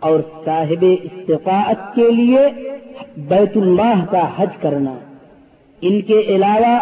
اور 0.02 0.20
صاحب 0.46 0.86
استفاعت 1.04 1.96
کے 1.96 2.12
لیے 2.12 2.40
بیت 3.18 3.58
اللہ 3.58 4.06
کا 4.10 4.30
حج 4.38 4.58
کرنا۔ 4.62 4.94
ان 5.82 6.02
کے 6.02 6.20
علاوہ 6.20 6.76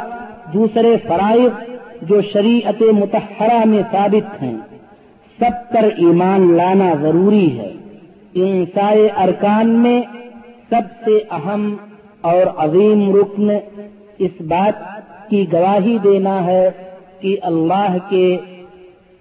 دوسرے 0.54 0.96
فرائض 1.08 1.70
جو 2.02 2.22
شریعت 2.34 2.82
متحرہ 2.82 3.66
میں 3.66 3.82
ثابت 3.92 4.44
ہیں، 4.44 4.58
سب 5.40 5.74
پر 5.74 5.84
ایمان 5.98 6.54
لانا 6.54 6.94
ضروری 7.02 7.60
ہے۔ 7.60 7.74
ان 8.34 8.66
سارے 8.74 9.08
ارکان 9.18 9.70
میں 9.70 10.02
سب 10.70 11.06
سے 11.06 11.18
اہم 11.32 11.76
اور 12.22 12.48
عظیم 12.58 13.16
رکن 13.16 13.50
اس 14.18 14.42
بات 14.42 14.76
کی 15.30 15.46
گواہی 15.54 15.98
دینا 16.04 16.46
ہے 16.46 16.70
کہ 17.20 17.38
اللہ 17.42 17.98
کے 18.10 18.38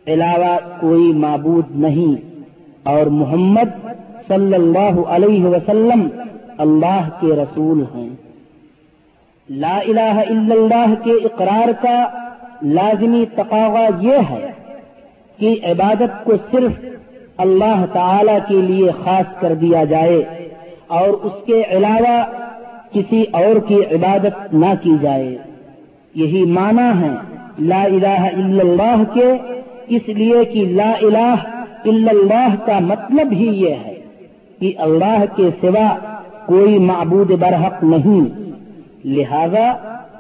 علاوہ 0.07 0.59
کوئی 0.81 1.13
معبود 1.13 1.65
نہیں 1.71 2.15
اور 2.83 3.07
محمد 3.07 3.88
صلی 4.29 4.55
اللہ 4.55 5.01
علیہ 5.07 5.45
وسلم 5.45 6.09
اللہ 6.59 7.09
کے 7.21 7.27
رسول 7.27 7.85
ہیں۔ 7.95 8.09
لا 9.51 9.79
الہ 9.79 10.17
الا 10.31 10.55
اللہ 10.55 10.95
کے 11.05 11.12
اقرار 11.12 11.83
کا 11.83 12.07
لازمی 12.62 13.25
تقاضا 13.35 13.87
یہ 14.01 14.17
ہے 14.31 14.53
کہ 15.38 15.59
عبادت 15.64 16.25
کو 16.25 16.33
صرف 16.51 16.85
اللہ 17.37 17.85
تعالی 17.93 18.38
کے 18.49 18.55
لیے 18.55 18.91
خاص 19.05 19.41
کر 19.41 19.55
دیا 19.55 19.85
جائے 19.85 20.49
اور 20.87 21.09
اس 21.09 21.33
کے 21.47 21.62
علاوہ 21.71 22.25
کسی 22.93 23.25
اور 23.33 23.59
کی 23.69 23.75
عبادت 23.75 24.55
نہ 24.55 24.75
کی 24.83 24.97
جائے۔ 25.01 25.37
یہی 26.14 26.45
معنی 26.45 27.03
ہے 27.03 27.14
لا 27.59 27.83
الہ 27.83 28.21
الا 28.37 28.61
اللہ 28.61 29.03
کے، 29.14 29.33
اس 29.88 30.09
لیے 30.09 30.45
کہ 30.45 30.64
لا 30.64 30.93
الہ 31.03 31.35
الا 31.85 32.11
اللہ 32.11 32.55
کا 32.67 32.79
مطلب 32.79 33.33
ہی 33.33 33.47
یہ 33.47 33.75
ہے۔ 33.85 33.98
کہ 34.61 34.73
اللہ 34.79 35.25
کے 35.37 35.51
سوا 35.61 35.97
کوئی 36.47 36.79
معبود 36.79 37.31
برحق 37.31 37.85
نہیں۔ 37.85 38.51
لہذا 39.05 39.73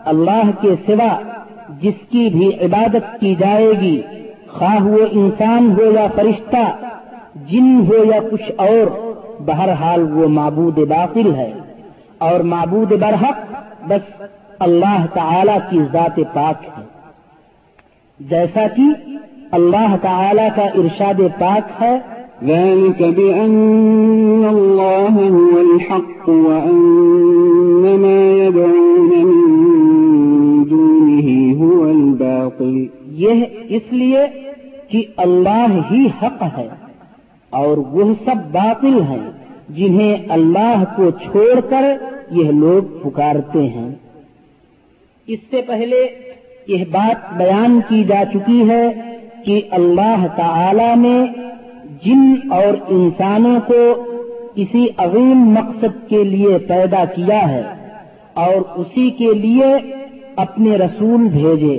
اللہ 0.04 0.50
کے 0.60 0.74
سوا 0.86 1.20
جس 1.68 2.10
کی 2.10 2.28
بھی 2.32 2.54
عبادت 2.54 3.20
کی 3.20 3.34
جائے 3.34 3.72
گی، 3.80 4.02
خواہ 4.48 4.82
وہ 4.82 4.98
انسان 5.10 5.74
ہو 5.78 5.84
یا 5.84 6.06
فرشتہ، 6.14 6.86
جن 7.34 7.84
ہو 7.88 8.04
یا 8.04 8.20
کچھ 8.30 8.52
اور، 8.56 9.12
بہرحال 9.40 10.12
وہ 10.12 10.28
معبود 10.28 10.78
باطل 10.78 11.34
ہے۔ 11.34 11.52
اور 12.18 12.40
معبود 12.40 12.92
برحق 12.92 13.52
بس 13.84 14.22
اللہ 14.58 15.06
تعالی 15.14 15.52
کی 15.70 15.80
ذات 15.92 16.16
پاک 16.16 16.64
ہے۔ 16.78 16.84
جیسا 18.20 18.66
کہ 18.76 18.82
اللہ 19.50 19.96
تعالی 20.02 20.42
کا 20.56 20.62
ارشاد 20.62 21.20
پاک 21.38 21.82
ہے 21.82 21.98
ذلك 22.44 23.02
بأن 23.02 24.44
الله 24.50 25.14
هو 25.28 25.60
الحق 25.60 26.28
وأن 26.28 27.98
ما 28.02 28.20
يدعون 28.32 29.10
من 29.10 29.26
دونه 30.70 31.28
هو 31.62 31.80
الباطل. 31.90 32.86
یہ 33.06 33.44
اس 33.68 33.92
لیے 33.92 34.26
کہ 34.88 35.02
اللہ 35.16 35.66
ہی 35.90 36.06
حق 36.22 36.42
ہے 36.58 36.68
اور 37.50 37.76
وہ 37.76 38.14
سب 38.24 38.36
باطل 38.52 39.02
ہیں 39.02 39.30
جنہیں 39.68 40.16
اللہ 40.28 40.84
کو 40.96 41.10
چھوڑ 41.10 41.60
کر 41.60 41.84
یہ 42.30 42.50
لوگ 42.50 42.98
پکارتے 43.02 43.66
ہیں۔ 43.66 43.90
اس 45.26 45.38
سے 45.50 45.62
پہلے 45.66 46.06
یہ 46.66 46.84
بات 46.90 47.36
بیان 47.36 47.80
کی 47.88 48.04
جا 48.04 48.22
چکی 48.32 48.68
ہے 48.68 48.88
کہ 49.44 49.60
اللہ 49.70 50.26
تعالی 50.36 50.90
نے 50.96 51.47
جن 51.88 52.34
اور 52.50 52.74
انسانوں 52.88 53.58
کو 53.66 53.82
کسی 54.54 54.86
عظیم 54.96 55.44
مقصد 55.50 56.08
کے 56.08 56.22
لیے 56.24 56.58
پیدا 56.58 57.04
کیا 57.14 57.40
ہے 57.48 57.62
اور 58.36 58.60
اسی 58.76 59.10
کے 59.10 59.32
لیے 59.34 59.70
اپنے 60.36 60.76
رسول 60.76 61.26
بھیجے 61.28 61.76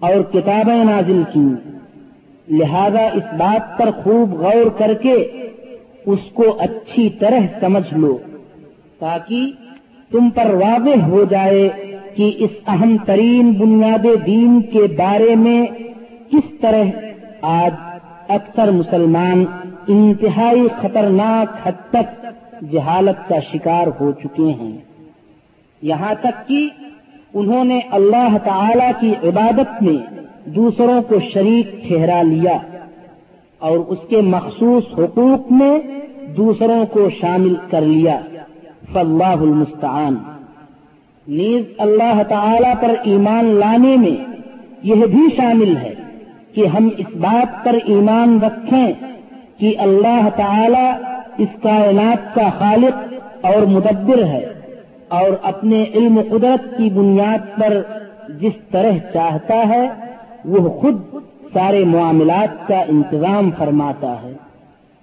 اور 0.00 0.22
کتابیں 0.32 0.84
نازل 0.84 1.22
کی 1.32 1.46
لہذا 2.48 3.06
اس 3.14 3.32
بات 3.36 3.78
پر 3.78 3.90
خوب 4.02 4.32
غور 4.32 4.70
کر 4.78 4.94
کے 4.94 5.14
اس 6.06 6.30
کو 6.34 6.50
اچھی 6.60 7.08
طرح 7.20 7.46
سمجھ 7.60 7.94
لو 7.94 8.16
تاکہ 9.00 9.50
تم 10.10 10.30
پر 10.30 10.54
واضح 10.54 11.04
ہو 11.06 11.24
جائے 11.30 11.68
کہ 12.16 12.30
اس 12.38 12.50
اہم 12.66 12.96
ترین 13.06 13.52
بنیاد 13.52 14.06
دین 14.26 14.60
کے 14.62 14.86
بارے 14.96 15.34
میں 15.34 15.64
کس 16.32 16.52
طرح 16.60 16.90
آج 17.42 17.72
اکثر 18.28 18.70
مسلمان 18.70 19.44
انتہائی 19.88 20.68
خطرناک 20.80 21.68
حد 21.68 21.90
تک 21.90 22.26
جہالت 22.72 23.28
کا 23.28 23.40
شکار 23.52 23.86
ہو 24.00 24.12
چکے 24.12 24.42
ہیں۔ 24.42 24.78
یہاں 25.82 26.14
تک 26.20 26.48
کہ 26.48 26.68
انہوں 27.34 27.64
نے 27.64 27.80
اللہ 27.90 28.36
تعالی 28.44 28.92
کی 29.00 29.28
عبادت 29.28 29.82
میں 29.82 30.20
دوسروں 30.44 31.02
کو 31.02 31.14
شریک 31.32 31.88
ٹھہرا 31.88 32.22
لیا 32.22 32.58
اور 33.58 33.78
اس 33.78 33.98
کے 34.08 34.20
مخصوص 34.20 34.84
حقوق 34.98 35.52
میں 35.52 35.78
دوسروں 36.36 36.86
کو 36.86 37.08
شامل 37.20 37.54
کر 37.70 37.80
لیا۔ 37.80 38.20
فاللہ 38.92 39.24
المستعان۔ 39.24 40.14
نیز 41.28 41.64
اللہ 41.78 42.22
تعالی 42.28 42.72
پر 42.80 42.94
ایمان 43.04 43.44
لانے 43.44 43.96
میں 43.96 44.34
یہ 44.82 44.94
بھی 44.94 45.36
شامل 45.36 45.76
ہے۔ 45.76 45.94
کہ 46.54 46.66
ہم 46.66 46.88
اس 46.98 47.16
بات 47.16 47.64
پر 47.64 47.74
ایمان 47.86 48.38
رکھیں 48.42 48.92
کہ 49.58 49.74
اللہ 49.78 50.28
تعالی 50.36 51.04
اس 51.38 51.48
کائنات 51.62 52.34
کا 52.34 52.48
خالق 52.58 53.14
اور 53.46 53.62
مدبر 53.62 54.24
ہے 54.24 54.52
اور 55.08 55.28
اپنے 55.42 55.84
علم 55.94 56.20
قدرت 56.30 56.78
کی 56.78 56.90
بنیاد 56.90 57.60
پر 57.60 57.82
جس 58.28 58.52
طرح 58.70 58.90
چاہتا 59.12 59.68
ہے، 59.68 59.88
وہ 60.44 60.80
خود 60.80 61.02
سارے 61.52 61.84
معاملات 61.84 62.68
کا 62.68 62.80
انتظام 62.80 63.50
فرماتا 63.58 64.22
ہے۔ 64.22 64.32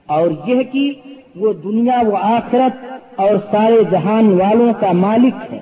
اور 0.06 0.28
یہ 0.46 0.64
کہ 0.64 0.92
وہ 1.36 1.54
دنیا 1.54 2.02
و 2.08 2.16
آخرت 2.16 2.94
اور 3.16 3.36
سارے 3.52 3.84
جہان 3.92 4.42
والوں 4.42 4.74
کا 4.80 4.92
مالک 4.92 5.54
ہے۔ 5.54 5.60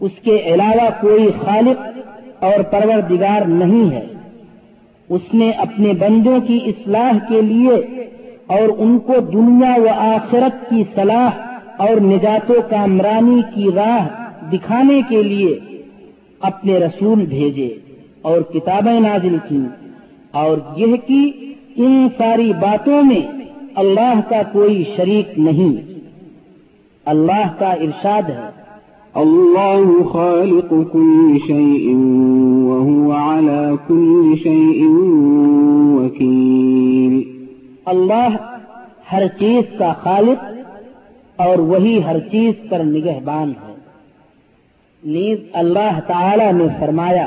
اس 0.00 0.12
کے 0.22 0.36
علاوہ 0.36 0.88
کوئی 1.00 1.30
خالق 1.44 1.98
اور 2.44 2.62
پروردگار 2.62 3.40
نہیں 3.40 3.94
ہے۔ 3.94 4.06
اس 5.08 5.34
نے 5.34 5.50
اپنے 5.50 5.92
بندوں 5.92 6.40
کی 6.40 6.58
اصلاح 6.66 7.12
کے 7.28 7.42
لیے 7.42 8.04
اور 8.46 8.68
ان 8.78 8.98
کو 8.98 9.14
دنیا 9.32 9.74
و 9.76 9.88
آخرت 9.96 10.70
کی 10.70 10.84
صلاح 10.94 11.30
اور 11.76 12.00
نجات 12.00 12.50
و 12.50 12.54
کامرانی 12.70 13.42
کی 13.54 13.66
راہ 13.74 14.08
دکھانے 14.50 15.00
کے 15.08 15.22
لیے 15.22 15.58
اپنے 16.40 16.78
رسول 16.78 17.26
بھیجے 17.26 17.74
اور 18.22 18.40
کتابیں 18.40 19.00
نازل 19.00 19.36
کی 19.48 19.60
اور 20.30 20.58
یہ 20.76 20.96
کہ 20.96 21.30
ان 21.76 22.08
ساری 22.18 22.52
باتوں 22.52 23.02
میں 23.02 23.20
اللہ 23.74 24.20
کا 24.28 24.42
کوئی 24.52 24.84
شریک 24.96 25.38
نہیں۔ 25.38 26.00
اللہ 27.04 27.52
کا 27.58 27.72
ارشاد 27.72 28.22
ہے۔ 28.22 28.63
اللہ 29.14 30.08
خالق 30.12 30.70
كل 30.92 31.38
شيء 31.46 31.94
وهو 32.68 33.12
على 33.12 33.76
كل 33.86 34.34
شيء 34.42 34.86
وكيل 35.96 37.22
اللہ 37.84 38.28
ہر 39.12 39.22
چیز 39.38 39.78
کا 39.78 39.92
خالق 39.92 40.44
اور 41.36 41.58
وہی 41.58 42.02
ہر 42.04 42.18
چیز 42.18 42.52
پر 42.68 42.78
نگہبان 42.78 43.50
ہے۔ 43.50 43.74
نیز 45.04 45.38
اللہ 45.52 46.00
تعالی 46.06 46.52
نے 46.52 46.64
فرمایا 46.80 47.26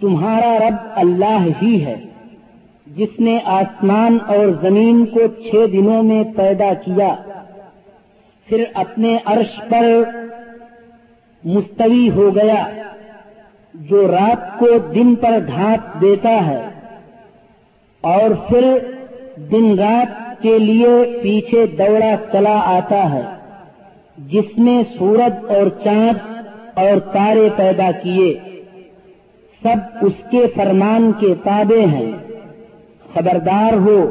تمہارا 0.00 0.58
رب 0.58 0.90
اللہ 0.96 1.46
ہی 1.62 1.84
ہے، 1.84 1.96
جس 2.86 3.20
نے 3.20 3.38
آسمان 3.44 4.18
اور 4.26 4.46
زمین 4.62 5.06
کو 5.06 5.20
چھ 5.50 5.72
دنوں 5.72 6.02
میں 6.02 6.24
پیدا 6.36 6.74
کیا۔ 6.74 7.14
پھر 8.46 8.64
اپنے 8.74 9.18
عرش 9.24 9.60
پر 9.68 9.84
مستوی 11.44 12.10
ہو 12.10 12.30
گیا، 12.34 12.66
جو 13.74 14.06
رات 14.06 14.58
کو 14.58 14.66
دن 14.94 15.14
پر 15.14 15.38
ڈھانپ 15.38 16.00
دیتا 16.00 16.46
ہے۔ 16.46 16.68
اور 18.00 18.30
پھر 18.48 18.78
دن 19.52 19.78
رات 19.78 20.25
کے 20.42 20.58
لیے 20.58 21.20
پیچھے 21.22 21.66
دوڑا 21.66 22.14
چلا 22.32 22.60
آتا 22.64 23.10
ہے، 23.10 23.22
جس 24.18 24.58
نے 24.58 24.82
سورج 24.98 25.44
اور 25.48 25.84
چاند 25.84 26.46
اور 26.74 27.00
تارے 27.00 27.48
پیدا 27.56 27.90
کیے۔ 28.02 28.38
سب 29.62 29.76
اس 30.02 30.12
کے 30.30 30.46
فرمان 30.54 31.12
کے 31.20 31.34
تابع 31.44 31.86
ہیں۔ 31.86 32.12
خبردار 33.14 33.72
ہو، 33.72 34.10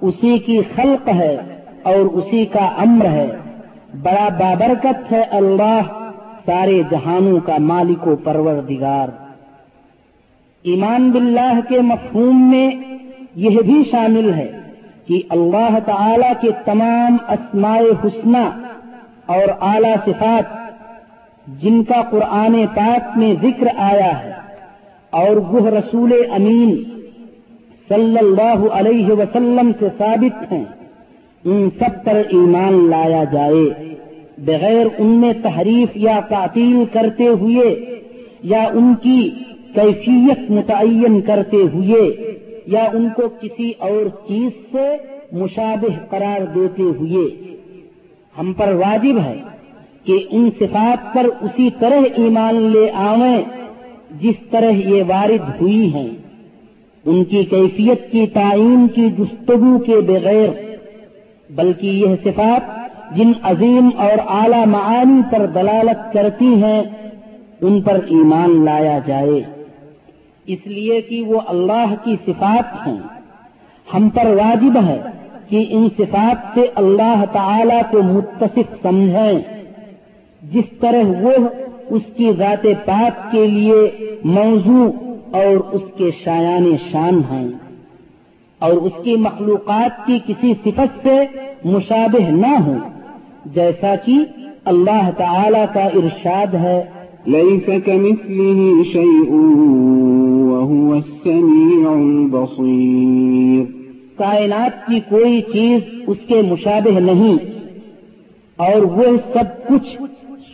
اسی 0.00 0.38
کی 0.38 0.60
خلق 0.76 1.08
ہے 1.08 1.36
اور 1.82 1.98
اسی 1.98 2.46
کا 2.46 2.64
امر 2.64 3.04
ہے۔ 3.04 3.30
بڑا 4.02 4.28
بابرکت 4.28 5.12
ہے 5.12 5.22
اللہ 5.30 5.80
سارے 6.46 6.82
جہانوں 6.90 7.40
کا 7.40 7.56
مالک 7.58 8.08
و 8.08 8.16
پروردگار۔ 8.16 9.08
ایمان 10.62 11.10
باللہ 11.10 11.60
کے 11.68 11.80
مفہوم 11.80 12.50
میں 12.50 12.70
یہ 13.34 13.60
بھی 13.60 13.82
شامل 13.90 14.34
ہے۔ 14.34 14.52
کہ 15.08 15.20
اللہ 15.28 15.78
تعالی 15.86 16.32
کے 16.40 16.48
تمام 16.64 17.16
اسماء 17.28 17.78
حسنہ 18.04 18.44
اور 19.26 19.48
اعلی 19.60 19.94
صفات 20.04 20.54
جن 21.62 21.84
کا 21.84 22.02
قرآن 22.10 22.64
پاک 22.74 23.16
میں 23.18 23.34
ذکر 23.42 23.66
آیا 23.76 24.24
ہے 24.24 24.32
اور 25.10 25.36
وہ 25.36 25.66
رسول 25.68 26.12
امین 26.30 26.74
صلی 27.88 28.18
اللہ 28.18 28.66
علیہ 28.72 29.06
وسلم 29.06 29.70
سے 29.78 29.88
ثابت 29.98 30.52
ہیں، 30.52 30.64
ان 31.44 31.68
سب 31.78 32.04
پر 32.04 32.16
ایمان 32.28 32.90
لایا 32.90 33.24
جائے۔ 33.24 33.94
بغیر 34.38 34.86
ان 34.98 35.06
میں 35.06 35.32
تحریف 35.42 35.96
یا 35.96 36.20
تعطیل 36.28 36.84
کرتے 36.92 37.26
ہوئے 37.26 37.74
یا 38.42 38.62
ان 38.62 38.94
کی 39.02 39.30
کیفیت 39.74 40.50
متعین 40.50 41.20
کرتے 41.20 41.56
ہوئے 41.56 42.02
یا 42.66 42.84
ان 42.84 43.08
کو 43.16 43.22
کسی 43.40 43.72
اور 43.78 44.28
چیز 44.28 44.50
سے 44.72 44.96
مشابہ 45.32 46.06
قرار 46.10 46.44
دیتے 46.54 46.82
ہوئے۔ 46.82 47.56
ہم 48.38 48.52
پر 48.52 48.72
واجب 48.72 49.18
ہے 49.18 49.36
کہ 50.04 50.26
ان 50.30 50.50
صفات 50.58 51.14
پر 51.14 51.26
اسی 51.40 51.70
طرح 51.78 52.00
ایمان 52.16 52.54
لے 52.54 52.90
آویں 52.90 53.42
جس 54.20 54.34
طرح 54.50 54.70
یہ 54.70 55.02
وارد 55.08 55.60
ہوئی 55.60 55.94
ہیں۔ 55.94 56.10
ان 57.06 57.24
کی 57.24 57.44
کیفیت 57.44 58.12
کی 58.12 58.26
تعین 58.26 58.86
کی 58.94 59.06
گفتگو 59.18 59.78
کے 59.78 59.96
بغیر، 60.00 60.48
بلکہ 61.50 61.86
یہ 61.86 62.06
صفات 62.24 62.86
جن 63.16 63.32
عظیم 63.42 63.88
اور 63.96 64.18
اعلی 64.28 64.70
معانی 64.70 65.20
پر 65.32 65.46
دلالت 65.46 66.12
کرتی 66.12 66.48
ہیں، 66.48 66.82
ان 67.60 67.80
پر 67.80 67.94
ایمان 67.94 68.64
لایا 68.64 68.98
جائے۔ 69.06 69.55
اس 70.46 70.66
لیے 70.66 71.00
کہ 71.00 71.22
وہ 71.22 71.40
اللہ 71.46 71.94
کی 72.04 72.16
صفات 72.26 72.88
ہیں۔ 72.88 73.00
ہم 73.94 74.08
پر 74.08 74.26
واجب 74.26 74.88
ہے 74.88 75.00
کہ 75.48 75.66
ان 75.68 75.88
صفات 75.96 76.54
سے 76.54 76.66
اللہ 76.74 77.24
تعالی 77.32 77.80
کو 77.90 78.02
متصف 78.02 78.74
سمجھیں۔ 78.82 79.38
جس 80.42 80.78
طرح 80.80 81.02
وہ 81.20 81.48
اس 81.90 82.02
کی 82.16 82.32
ذات 82.38 82.66
پاک 82.84 83.32
کے 83.32 83.46
لیے 83.46 84.06
موضوع 84.24 84.92
اور 85.32 85.56
اس 85.72 85.82
کے 85.96 86.10
شایان 86.24 86.76
شان 86.92 87.20
ہیں۔ 87.30 87.48
اور 88.58 88.70
اس 88.70 88.92
کی 89.04 89.16
مخلوقات 89.16 90.06
کی 90.06 90.18
کسی 90.26 90.54
صفت 90.64 91.06
سے 91.06 91.24
مشابہ 91.64 92.30
نہ 92.30 92.46
ہوں۔ 92.46 92.78
جیسا 93.44 93.94
کہ 94.04 94.12
اللہ 94.64 95.10
تعالی 95.16 95.64
کا 95.74 95.84
ارشاد 95.84 96.54
ہے 96.54 96.84
ليس 97.26 97.66
كمثله 97.66 98.82
شيء 98.92 99.30
وهو 100.50 100.94
السميع 100.94 101.90
البصير. 101.90 103.64
کائنات 104.16 104.86
کی 104.86 105.00
کوئی 105.08 105.40
چیز 105.40 105.80
اس 106.06 106.16
کے 106.28 106.42
مشابہ 106.42 107.00
نہیں 107.00 107.36
اور 108.56 108.82
وہ 108.82 109.04
سب 109.32 109.68
کچھ 109.68 110.02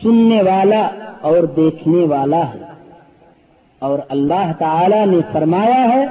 سننے 0.02 0.42
والا 0.42 0.88
اور 1.20 1.42
دیکھنے 1.56 2.06
والا 2.06 2.54
ہے۔ 2.54 2.72
اور 3.78 3.98
اللہ 4.08 4.52
تعالی 4.58 5.10
نے 5.10 5.16
فرمایا 5.32 5.94
ہے 5.94 6.06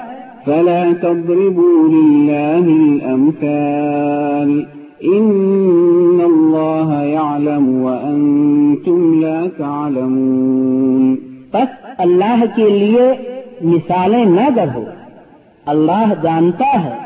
فلا 0.45 0.83
تضربوا 1.01 1.87
لله 1.87 2.93
الأمثال 2.93 4.80
إن 5.03 6.21
الله 6.21 7.03
يعلم 7.03 7.83
وأنتم 7.83 9.23
لا 9.23 9.45
تعلمون 9.57 11.15
بس 11.53 11.85
اللہ 11.97 12.43
کے 12.55 12.69
لیے 12.69 13.13
مثالیں 13.61 14.25
نہ 14.25 14.49
گڑھو 14.55 14.83
اللہ 15.65 16.13
جانتا 16.23 16.83
ہے، 16.83 16.97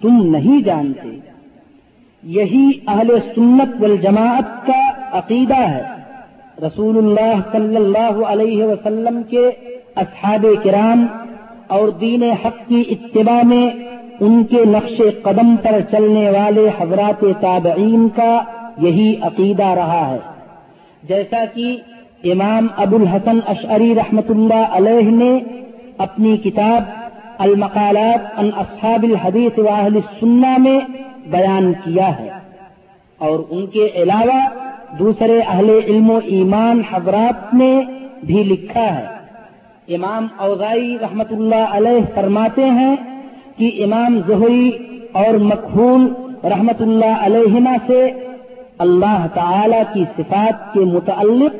تم 0.00 0.26
نہیں 0.26 0.60
جانتے۔ 0.60 1.08
یہی 2.22 2.70
اہل 2.86 3.18
سنت 3.34 3.82
والجماعت 3.82 4.66
کا 4.66 4.80
عقیدہ 5.18 5.56
ہے۔ 5.56 5.82
رسول 6.66 6.98
اللہ 6.98 7.40
صلی 7.52 7.76
اللہ 7.76 8.24
علیہ 8.26 8.64
وسلم 8.64 9.22
کے 9.30 9.48
اصحاب 9.96 10.46
کرام 10.64 11.06
اور 11.66 11.88
دین 11.88 12.22
حق 12.22 12.68
کی 12.68 12.82
اتباع 12.90 13.42
میں 13.42 13.70
ان 14.20 14.44
کے 14.44 14.64
نقش 14.64 15.02
قدم 15.22 15.56
پر 15.56 15.80
چلنے 15.90 16.30
والے 16.30 16.68
حضرات 16.80 17.24
تابعین 17.40 18.08
کا 18.08 18.40
یہی 18.78 19.14
عقیدہ 19.22 19.66
رہا 19.66 20.10
ہے۔ 20.10 20.18
جیسا 21.02 21.44
کہ 21.54 21.76
امام 22.24 22.66
ابو 22.76 22.96
الحسن 22.96 23.38
اشعری 23.46 23.94
رحمت 23.94 24.30
اللہ 24.30 24.64
علیہ 24.70 25.10
نے 25.10 25.38
اپنی 25.98 26.36
کتاب 26.36 26.84
المقالات 27.38 28.32
ان 28.36 28.50
اصحاب 28.56 29.02
الحدیث 29.02 29.58
واہل 29.58 29.96
السنہ 29.96 30.58
میں 30.58 30.80
بیان 31.26 31.72
کیا 31.72 32.18
ہے۔ 32.18 32.28
اور 33.18 33.38
ان 33.50 33.66
کے 33.66 33.88
علاوہ 33.94 34.48
دوسرے 34.98 35.40
اہل 35.40 35.70
علم 35.70 36.10
و 36.10 36.18
ایمان 36.24 36.82
حضرات 36.92 37.54
نے 37.54 37.80
بھی 38.26 38.42
لکھا 38.42 38.98
ہے۔ 38.98 39.06
امام 39.94 40.26
اوزائی 40.36 40.96
رحمت 41.00 41.32
اللہ 41.32 41.64
علیہ 41.70 42.14
فرماتے 42.14 42.64
ہیں 42.64 42.96
کہ 43.60 43.84
امام 43.84 44.20
زہری 44.26 44.70
اور 45.12 45.34
مقبول 45.34 46.12
رحمت 46.44 46.82
اللہ 46.82 47.16
علیہ 47.20 47.66
سے 47.86 48.10
اللہ 48.78 49.26
تعالی 49.34 49.76
کی 49.94 50.04
صفات 50.16 50.74
کے 50.74 50.80
متعلق 50.80 51.56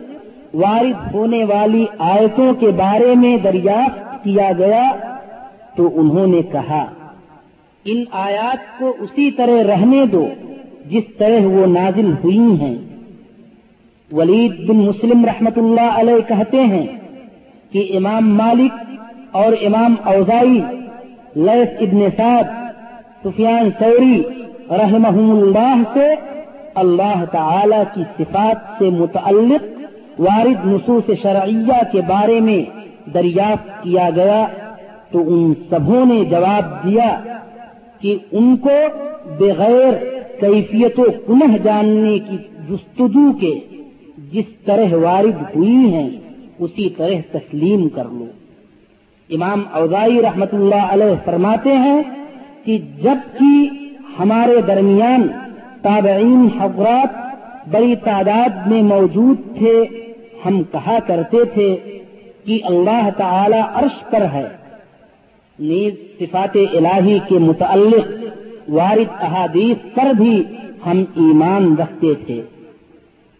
وارد 0.54 1.14
ہونے 1.14 1.44
والی 1.44 1.86
آیتوں 1.98 2.54
کے 2.54 2.66
بارے 2.66 3.14
میں 3.14 3.36
دریافت 3.36 4.24
کیا 4.24 4.50
گیا 4.58 4.90
تو 5.76 5.90
انہوں 5.94 6.26
نے 6.26 6.42
کہا، 6.42 6.86
ان 7.84 8.04
آیات 8.10 8.78
کو 8.78 8.94
اسی 8.98 9.30
طرح 9.30 9.62
رہنے 9.66 10.06
دو 10.06 10.28
جس 10.90 11.04
طرح 11.18 11.46
وہ 11.46 11.66
نازل 11.66 12.12
ہوئی 12.24 12.38
ہیں۔ 12.38 12.78
ولید 14.12 14.68
بن 14.68 14.76
مسلم 14.76 15.24
رحمت 15.24 15.58
اللہ 15.58 15.90
علیہ 15.94 16.28
کہتے 16.28 16.60
ہیں 16.60 16.86
کہ 17.70 17.96
امام 17.96 18.34
مالک 18.34 18.72
اور 19.30 19.52
امام 19.62 19.94
اوزائی 20.04 20.60
لیس 21.36 21.68
ابن 21.80 22.06
سعد، 22.16 22.44
سفیان 23.24 23.70
سوری 23.78 24.22
رحمہ 24.70 25.32
اللہ 25.32 25.82
سے 25.94 26.14
اللہ 26.74 27.24
تعالی 27.32 27.82
کی 27.94 28.02
صفات 28.18 28.56
سے 28.78 28.90
متعلق 28.90 29.62
وارد 30.20 30.66
نصوص 30.66 31.10
شرعیہ 31.22 31.80
کے 31.92 32.00
بارے 32.00 32.40
میں 32.40 32.62
دریافت 33.14 33.82
کیا 33.82 34.10
گیا 34.16 34.46
تو 35.10 35.18
ان 35.26 35.54
سبوں 35.70 36.04
نے 36.06 36.24
جواب 36.24 36.84
دیا 36.84 37.20
کہ 38.00 38.16
ان 38.32 38.56
کو 38.56 38.76
بغیر 39.38 39.92
کیفیت 40.40 40.98
و 40.98 41.04
کنہ 41.26 41.58
جاننے 41.58 42.18
کی 42.18 42.36
جستجو 42.70 43.32
کے 43.32 43.60
جس 44.32 44.44
طرح 44.64 44.94
وارد 44.94 45.56
ہوئی 45.56 45.92
ہیں، 45.94 46.10
اسی 46.58 46.90
طرح 46.90 47.38
تسلیم 47.38 47.88
کر 47.88 48.04
لو۔ 48.12 48.26
امام 49.30 49.62
اوزائی 49.72 50.22
رحمت 50.22 50.54
اللہ 50.54 50.86
علیہ 50.88 51.14
فرماتے 51.24 51.72
ہیں 51.72 52.02
کہ 52.64 52.78
جبکہ 52.78 53.68
ہمارے 54.18 54.60
درمیان 54.60 55.28
تابعین 55.82 56.48
حضرات 56.60 57.36
بڑی 57.70 57.94
تعداد 58.04 58.66
میں 58.66 58.82
موجود 58.82 59.58
تھے، 59.58 59.84
ہم 60.46 60.62
کہا 60.72 60.98
کرتے 61.06 61.44
تھے 61.44 61.76
کہ 62.44 62.58
اللہ 62.64 63.08
تعالی 63.16 63.60
عرش 63.74 64.10
پر 64.10 64.22
ہے۔ 64.32 64.48
نیز 65.58 65.94
صفات 66.18 66.56
الہی 66.72 67.18
کے 67.28 67.38
متعلق 67.38 68.24
وارد 68.68 69.14
احادیث 69.20 69.94
پر 69.94 70.12
بھی 70.12 70.42
ہم 70.86 70.98
ایمان 71.00 71.76
رکھتے 71.78 72.14
تھے۔ 72.26 72.42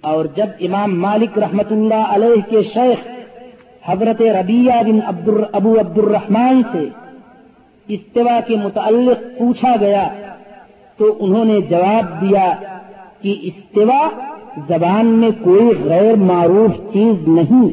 اور 0.01 0.25
جب 0.37 0.47
امام 0.61 1.01
مالک 1.01 1.39
رحمت 1.39 1.73
اللہ 1.73 2.05
علیہ 2.09 2.51
کے 2.51 2.63
شیخ 2.63 3.20
حضرت 3.91 4.23
ربیہ 4.23 4.83
بن 4.87 4.99
عبد 5.07 5.29
ابو 5.53 5.81
عبد 5.81 5.99
الرحمان 5.99 6.63
سے 6.73 6.89
استوا 7.89 8.41
کے 8.47 8.57
متعلق 8.57 9.39
پوچھا 9.39 9.77
گیا 9.81 10.09
تو 10.97 11.17
انہوں 11.21 11.45
نے 11.45 11.61
جواب 11.71 12.21
دیا 12.21 12.55
کہ 13.21 13.37
استوا 13.43 14.09
زبان 14.69 15.07
میں 15.07 15.31
کوئی 15.43 15.69
غیر 15.85 16.15
معروف 16.15 16.93
چیز 16.93 17.29
نہیں، 17.29 17.69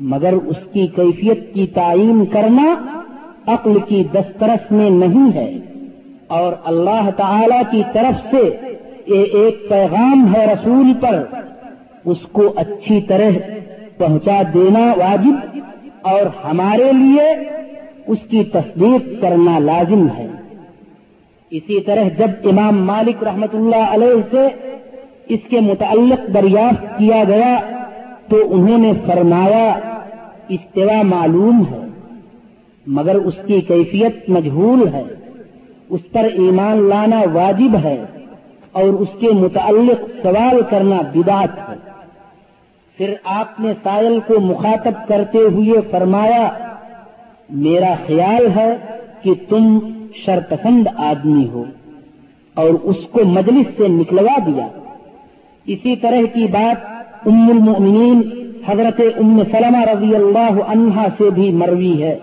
مگر 0.00 0.32
اس 0.32 0.56
کی 0.72 0.86
کیفیت 0.86 1.54
کی 1.54 1.66
تعین 1.66 2.24
کرنا 2.26 2.74
عقل 3.46 3.78
کی 3.88 4.04
دسترس 4.12 4.72
میں 4.72 4.90
نہیں 4.90 5.34
ہے۔ 5.34 5.58
اور 6.26 6.52
اللہ 6.64 7.10
تعالی 7.16 7.62
کی 7.70 7.82
طرف 7.92 8.34
سے 8.34 8.76
یہ 9.06 9.24
ایک 9.32 9.68
پیغام 9.68 10.34
ہے 10.34 10.46
رسول 10.46 10.92
پر، 11.00 11.24
اس 12.04 12.18
کو 12.32 12.52
اچھی 12.56 13.00
طرح 13.00 13.30
پہنچا 13.98 14.42
دینا 14.54 14.92
واجب 14.96 15.58
اور 16.02 16.22
ہمارے 16.44 16.92
لیے 16.92 17.34
اس 18.06 18.18
کی 18.30 18.44
تصدیق 18.44 19.22
کرنا 19.22 19.58
لازم 19.58 20.06
ہے۔ 20.18 20.26
اسی 21.50 21.80
طرح 21.80 22.08
جب 22.18 22.48
امام 22.50 22.86
مالک 22.86 23.24
رحمت 23.24 23.54
اللہ 23.54 23.84
علیہ 23.90 24.22
سے 24.30 24.46
اس 25.28 25.40
کے 25.50 25.60
متعلق 25.60 26.34
دریافت 26.34 26.98
کیا 26.98 27.24
گیا 27.28 27.60
تو 28.28 28.36
انہوں 28.54 28.78
نے 28.78 28.92
فرمایا، 29.06 29.78
استوا 30.48 31.02
معلوم 31.02 31.62
ہے، 31.70 31.86
مگر 32.86 33.14
اس 33.14 33.34
کی 33.46 33.60
کیفیت 33.60 34.28
مجہول 34.28 34.88
ہے، 34.88 35.02
اس 35.88 36.00
پر 36.12 36.24
ایمان 36.24 36.88
لانا 36.88 37.20
واجب 37.32 37.76
ہے 37.84 38.04
اور 38.72 38.84
اس 38.84 39.08
کے 39.20 39.32
متعلق 39.32 40.22
سوال 40.22 40.60
کرنا 40.70 41.00
بدات 41.14 41.58
ہے۔ 41.68 41.95
پھر 42.96 43.14
آپ 43.24 43.60
نے 43.60 43.72
سائل 43.82 44.20
کو 44.26 44.40
مخاطب 44.40 45.08
کرتے 45.08 45.38
ہوئے 45.38 45.72
فرمایا، 45.90 46.48
میرا 47.50 47.94
خیال 48.06 48.46
ہے 48.56 48.76
کہ 49.22 49.32
تم 49.48 49.78
شرپسند 50.24 50.88
آدمی 50.96 51.48
ہو 51.48 51.64
اور 52.54 52.68
اس 52.82 52.96
کو 53.12 53.24
مجلس 53.24 53.66
سے 53.76 53.88
نکلوا 53.88 54.38
دیا۔ 54.46 54.66
اسی 55.66 55.96
طرح 55.96 56.20
کی 56.34 56.46
بات 56.52 56.84
ام 57.26 57.50
المؤمنین 57.50 58.22
حضرت 58.66 59.00
ام 59.16 59.42
سلمہ 59.52 59.78
رضی 59.78 60.14
اللہ 60.16 60.62
عنہا 60.66 61.06
سے 61.18 61.30
بھی 61.30 61.52
مروی 61.52 62.02
ہے۔ 62.02 62.18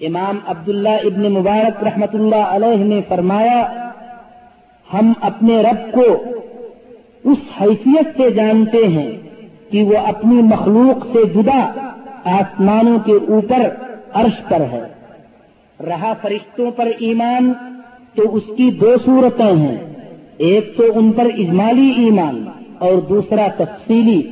امام 0.00 0.38
عبداللہ 0.46 0.98
ابن 1.04 1.32
مبارک 1.32 1.84
رحمت 1.84 2.14
اللہ 2.14 2.44
علیہ 2.48 2.84
نے 2.84 3.00
فرمایا، 3.08 3.90
ہم 4.94 5.12
اپنے 5.20 5.62
رب 5.62 5.92
کو 5.92 6.24
اس 7.24 7.38
حیثیت 7.60 8.06
سے 8.16 8.30
جانتے 8.30 8.88
ہیں 8.88 9.29
کہ 9.70 9.82
وہ 9.82 9.98
اپنی 9.98 10.42
مخلوق 10.42 11.06
سے 11.06 11.42
جدا 11.42 11.88
آسمانوں 12.24 12.98
کے 12.98 13.12
اوپر 13.12 13.68
عرش 14.12 14.48
پر 14.48 14.60
ہے۔ 14.60 14.88
رہا 15.86 16.12
فرشتوں 16.22 16.70
پر 16.70 16.88
ایمان 16.98 17.52
تو 18.14 18.36
اس 18.36 18.42
کی 18.56 18.70
دو 18.70 18.94
صورتیں 19.04 19.56
ہیں۔ 19.56 19.78
ایک 20.36 20.76
تو 20.76 20.84
ان 20.94 21.12
پر 21.12 21.24
اجمالی 21.24 21.92
ایمان 21.96 22.44
اور 22.78 22.92
دوسرا 23.08 23.46
تفصیلی۔ 23.56 24.22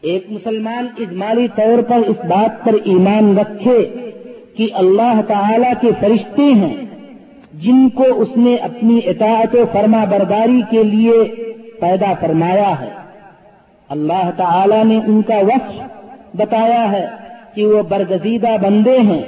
ایک 0.00 0.26
مسلمان 0.28 0.86
اجمالی 0.98 1.48
طور 1.56 1.82
پر 1.82 1.96
اس 1.96 2.16
بات 2.28 2.64
پر 2.64 2.72
ایمان 2.84 3.38
رکھے 3.38 3.94
کہ 4.56 4.68
اللہ 4.74 5.20
تعالی 5.28 5.72
کے 5.80 5.88
فرشتے 6.00 6.42
ہیں 6.42 6.76
جن 7.54 7.88
کو 7.88 8.04
اس 8.16 8.28
نے 8.36 8.56
اپنی 8.56 9.00
اطاعت 9.06 9.54
و 9.54 9.64
فرما 9.72 10.04
برداری 10.04 10.60
کے 10.70 10.82
لیے 10.82 11.22
پیدا 11.80 12.12
فرمایا 12.20 12.80
ہے۔ 12.80 12.97
اللہ 13.88 14.30
تعالی 14.36 14.82
نے 14.84 15.00
ان 15.06 15.22
کا 15.22 15.38
وقت 15.38 16.36
بتایا 16.36 16.92
ہے 16.92 17.06
کہ 17.54 17.66
وہ 17.66 17.82
برگزیدہ 17.82 18.56
بندے 18.62 18.98
ہیں 18.98 19.22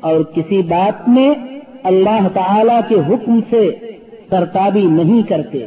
اور 0.00 0.20
کسی 0.20 0.62
بات 0.62 1.08
میں 1.08 1.34
اللہ 1.82 2.28
تعالی 2.34 2.78
کے 2.88 2.94
حکم 2.94 3.40
سے 3.50 3.70
سرتابی 4.30 4.86
نہیں 4.86 5.22
کرتے، 5.22 5.66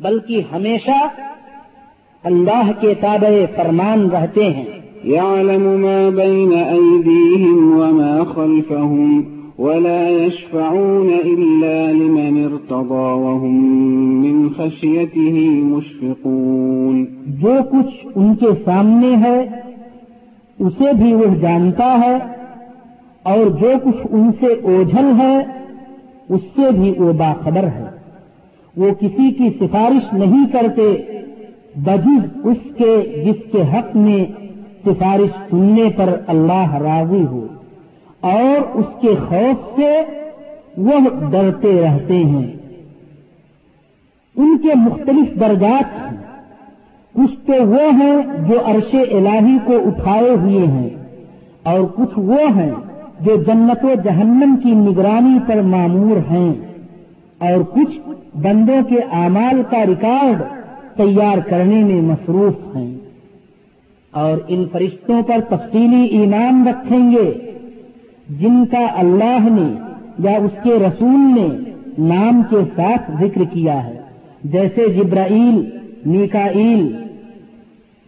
بلکہ 0.00 0.42
ہمیشہ 0.52 1.06
اللہ 2.24 2.70
کے 2.80 2.94
تابع 3.00 3.44
فرمان 3.56 4.10
رہتے 4.10 4.44
ہیں۔ 4.44 4.64
يعلم 5.04 5.64
ما 5.80 6.08
بين 6.08 6.52
أيديهم 6.52 7.80
وما 7.80 8.24
خلفهم 8.34 9.33
ولا 9.58 10.08
يشفعون 10.08 11.08
إلا 11.08 11.92
لمن 11.92 12.44
ارتضى 12.44 13.08
وهم 13.24 13.64
من 14.22 14.48
خشيته 14.56 15.44
مشفقون 15.64 17.04
جو 17.26 17.52
کچھ 17.70 18.06
ان 18.14 18.34
کے 18.34 18.46
سامنے 18.64 19.16
ہے، 19.16 19.40
اسے 20.58 20.92
بھی 20.92 21.14
وہ 21.14 21.34
جانتا 21.40 21.98
ہے، 22.00 22.16
اور 23.22 23.46
جو 23.46 23.72
کچھ 23.84 24.06
ان 24.10 24.30
سے 24.40 24.46
اوجھل 24.46 25.12
ہے، 25.18 25.38
اس 26.28 26.40
سے 26.56 26.70
بھی 26.70 26.92
وہ 26.98 27.12
باخبر 27.12 27.64
ہے۔ 27.64 27.84
وہ 28.76 28.90
کسی 29.00 29.30
کی 29.30 29.48
سفارش 29.60 30.12
نہیں 30.12 30.46
کرتے، 30.52 30.96
بجز 31.76 32.38
اس 32.44 32.76
کے 32.78 33.22
جس 33.26 33.52
کے 33.52 33.62
حق 33.62 33.96
میں 33.96 34.24
سفارش 34.86 35.50
سننے 35.50 35.88
پر 35.96 36.20
اللہ 36.26 36.74
راضی 36.74 37.24
ہو۔ 37.26 37.46
اور 38.24 38.76
اس 38.76 38.84
کے 39.00 39.14
خوف 39.28 39.80
سے 39.80 40.02
وہ 40.76 40.92
ڈرتے 41.30 41.80
رہتے 41.84 42.16
ہیں۔ 42.16 42.52
ان 44.36 44.58
کے 44.58 44.68
مختلف 44.74 45.40
درجات 45.40 46.12
ہیں۔ 46.12 46.20
کچھ 47.14 47.46
تو 47.46 47.52
وہ 47.66 47.82
ہیں 47.92 48.48
جو 48.48 48.60
عرش 48.64 48.94
الہی 48.94 49.58
کو 49.64 49.72
اٹھائے 49.86 50.30
ہوئے 50.30 50.66
ہیں 50.66 50.90
اور 51.62 51.80
کچھ 51.80 52.18
وہ 52.18 52.56
ہیں 52.56 52.70
جو 53.20 53.36
جنت 53.36 53.84
و 53.84 53.94
جہنم 54.04 54.56
کی 54.62 54.70
نگرانی 54.70 55.38
پر 55.46 55.60
معمور 55.60 56.16
ہیں۔ 56.16 56.54
اور 57.38 57.62
کچھ 57.62 57.98
بندوں 58.36 58.84
کے 58.88 58.98
اعمال 59.12 59.62
کا 59.70 59.86
ریکارڈ 59.86 60.42
تیار 60.96 61.38
کرنے 61.38 61.84
میں 61.84 62.02
مصروف 62.02 62.76
ہیں۔ 62.76 62.94
اور 64.10 64.38
ان 64.48 64.64
فرشتوں 64.72 65.22
پر 65.22 65.56
تفصیلی 65.56 66.04
ایمان 66.04 66.68
رکھیں 66.68 67.10
گے۔ 67.10 67.50
جن 68.28 68.66
کا 68.66 68.86
اللہ 68.96 69.38
نے 69.40 69.80
یا 70.18 70.36
اس 70.36 70.62
کے 70.62 70.70
رسول 70.70 71.34
نے 71.34 71.70
نام 71.98 72.42
کے 72.50 72.56
ساتھ 72.76 73.10
ذکر 73.20 73.44
کیا 73.44 73.86
ہے۔ 73.86 74.00
جیسے 74.44 74.88
جبرائیل، 74.88 75.70
میکائیل، 76.06 76.96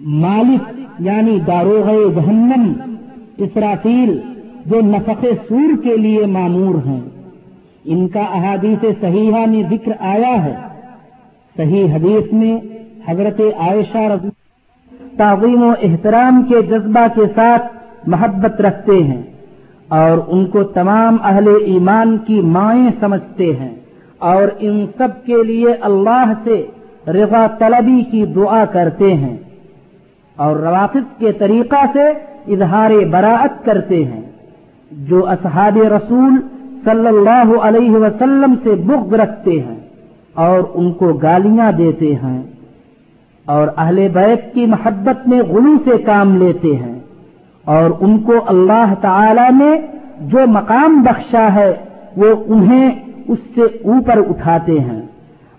مالک 0.01 0.81
یعنی 0.99 1.39
داروغ 1.47 2.15
جہنم، 2.15 2.95
اسرافیل، 3.37 4.21
جو 4.67 4.81
نفق 4.81 5.27
سور 5.49 5.83
کے 5.83 5.97
لیے 5.97 6.27
معمور 6.27 6.75
ہیں۔ 6.87 7.01
ان 7.85 8.09
کا 8.09 8.21
احادیث 8.21 8.85
صحیحہ 9.01 9.47
میں 9.47 9.63
ذکر 9.71 9.93
آیا 9.99 10.45
ہے۔ 10.45 10.55
صحیح 11.57 11.95
حدیث 11.95 12.33
میں 12.33 12.59
حضرت 13.09 13.41
عائشہ 13.59 13.99
رضی 13.99 14.29
تعظیم 15.17 15.63
و 15.63 15.73
احترام 15.83 16.43
کے 16.49 16.63
جذبہ 16.63 17.07
کے 17.15 17.23
ساتھ 17.35 17.77
محبت 18.07 18.61
رکھتے 18.61 19.03
ہیں۔ 19.03 19.23
اور 19.89 20.19
ان 20.27 20.47
کو 20.47 20.63
تمام 20.63 21.17
اہل 21.25 21.49
ایمان 21.65 22.17
کی 22.19 22.41
مائیں 22.41 22.91
سمجھتے 23.01 23.55
ہیں 23.57 23.75
اور 24.19 24.49
ان 24.59 24.85
سب 24.99 25.09
کے 25.27 25.43
لیے 25.43 25.73
اللہ 25.81 26.33
سے 26.45 26.63
رضا 27.07 27.47
طلبی 27.59 28.03
کی 28.03 28.25
دعا 28.27 28.65
کرتے 28.65 29.15
ہیں 29.15 29.37
اور 30.37 30.57
روافظ 30.57 31.19
کے 31.19 31.33
طریقہ 31.33 31.85
سے 31.93 32.09
اظہار 32.53 32.91
براعت 33.11 33.65
کرتے 33.65 34.05
ہیں، 34.05 34.21
جو 34.91 35.29
اصحاب 35.29 35.77
رسول 35.77 36.41
صلی 36.85 37.07
اللہ 37.07 37.55
علیہ 37.63 37.91
وسلم 37.91 38.55
سے 38.63 38.75
بغض 38.75 39.15
رکھتے 39.15 39.61
ہیں 39.61 39.81
اور 40.35 40.61
ان 40.75 40.93
کو 40.93 41.13
گالیاں 41.13 41.73
دیتے 41.73 42.15
ہیں 42.15 42.43
اور 43.47 43.69
اہل 43.77 44.07
بیت 44.09 44.55
کی 44.55 44.67
محبت 44.67 45.29
میں 45.29 45.43
غلو 45.43 45.77
سے 45.85 46.03
کام 46.03 46.37
لیتے 46.37 46.77
ہیں۔ 46.77 46.96
اور 47.67 47.91
ان 48.01 48.19
کو 48.19 48.33
اللہ 48.47 48.95
تعالی 49.01 49.65
نے 49.65 49.81
جو 50.21 50.39
مقام 50.47 51.03
بخشا 51.03 51.55
ہے، 51.55 51.75
وہ 52.17 52.27
انہیں 52.47 52.91
اس 53.29 53.39
سے 53.55 53.61
اوپر 53.61 54.19
اٹھاتے 54.19 54.81
ہیں۔ 54.81 55.03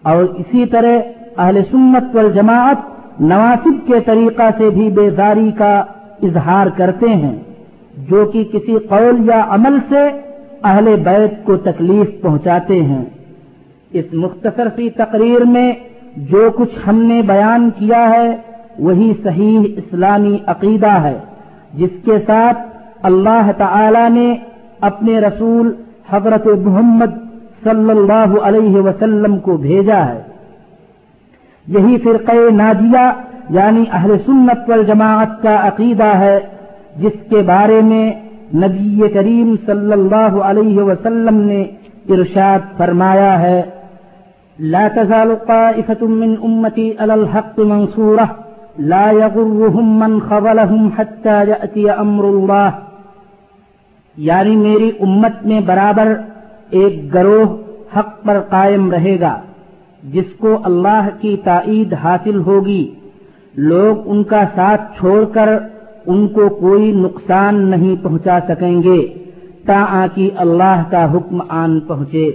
اور 0.03 0.23
اسی 0.23 0.65
طرح 0.65 0.97
اہل 1.37 1.61
سنت 1.71 2.15
والجماعت 2.15 2.77
نواسب 3.19 3.87
کے 3.87 3.99
طریقہ 4.05 4.43
سے 4.57 4.69
بھی 4.69 4.89
بیزاری 4.89 5.51
کا 5.51 5.83
اظہار 6.23 6.67
کرتے 6.67 7.09
ہیں، 7.09 7.35
جو 7.97 8.25
کہ 8.25 8.43
کسی 8.43 8.77
قول 8.77 9.29
یا 9.29 9.45
عمل 9.49 9.77
سے 9.89 10.07
اہل 10.63 10.95
بیت 11.03 11.45
کو 11.45 11.57
تکلیف 11.57 12.21
پہنچاتے 12.21 12.81
ہیں۔ 12.81 13.05
اس 13.93 14.05
مختصر 14.13 14.67
سی 14.75 14.89
تقریر 14.89 15.45
میں 15.45 15.73
جو 16.17 16.49
کچھ 16.55 16.89
ہم 16.89 17.03
نے 17.03 17.21
بیان 17.21 17.69
کیا 17.69 18.09
ہے، 18.09 18.35
وہی 18.79 19.13
صحیح 19.23 19.59
اسلامی 19.59 20.37
عقیدہ 20.45 20.91
ہے۔ 20.91 21.17
جس 21.77 21.89
کے 22.05 22.17
ساتھ 22.27 22.57
اللہ 23.03 23.51
تعالی 23.57 24.05
نے 24.09 24.35
اپنے 24.81 25.19
رسول 25.19 25.71
حضرت 26.09 26.47
محمد 26.47 27.15
صلی 27.63 27.89
اللہ 27.89 28.39
علیہ 28.43 28.75
وسلم 28.81 29.39
کو 29.39 29.57
بھیجا 29.57 30.05
ہے۔ 30.07 30.21
یہی 31.67 31.97
فرقہ 32.03 32.35
ناجیہ 32.51 33.05
یعنی 33.49 33.83
اہل 33.91 34.15
سنت 34.25 34.69
والجماعت 34.69 35.41
کا 35.41 35.67
عقیدہ 35.67 36.11
ہے، 36.19 36.39
جس 36.95 37.17
کے 37.29 37.41
بارے 37.41 37.81
میں 37.81 38.11
نبی 38.55 39.07
کریم 39.13 39.55
صلی 39.65 39.91
اللہ 39.91 40.37
علیہ 40.49 40.81
وسلم 40.81 41.41
نے 41.41 41.61
ارشاد 42.09 42.77
فرمایا 42.77 43.39
ہے، 43.41 43.61
لا 44.59 44.87
تزال 44.95 45.35
طائفة 45.47 46.01
من 46.21 46.31
أمتي 46.43 46.87
على 46.99 47.13
الحق 47.13 47.59
منصورة 47.59 48.25
لا 48.79 49.11
يغرهم 49.11 49.99
من 49.99 50.19
خذلهم 50.19 50.89
حتى 50.97 51.39
يأتي 51.47 51.89
امر 51.89 52.23
الله. 52.23 52.69
یعنی 54.17 54.55
میری 54.55 54.91
امت 54.99 55.45
میں 55.45 55.59
برابر 55.59 56.13
ایک 56.69 57.13
گروہ 57.13 57.57
حق 57.97 58.23
پر 58.23 58.39
قائم 58.49 58.91
رہے 58.91 59.19
گا، 59.19 59.39
جس 60.03 60.35
کو 60.37 60.57
اللہ 60.63 61.09
کی 61.19 61.37
تائید 61.43 61.93
حاصل 61.93 62.41
ہوگی۔ 62.41 62.93
لوگ 63.55 63.97
ان 64.05 64.23
کا 64.23 64.43
ساتھ 64.55 64.97
چھوڑ 64.97 65.25
کر 65.25 65.49
ان 66.05 66.27
کو 66.27 66.49
کوئی 66.49 66.91
نقصان 66.91 67.69
نہیں 67.69 68.03
پہنچا 68.03 68.39
سکیں 68.47 68.83
گے 68.83 69.13
تا 69.65 70.05
کی 70.15 70.29
اللہ 70.35 70.83
کا 70.89 71.11
حکم 71.13 71.41
آن 71.49 71.79
پہنچے۔ 71.79 72.31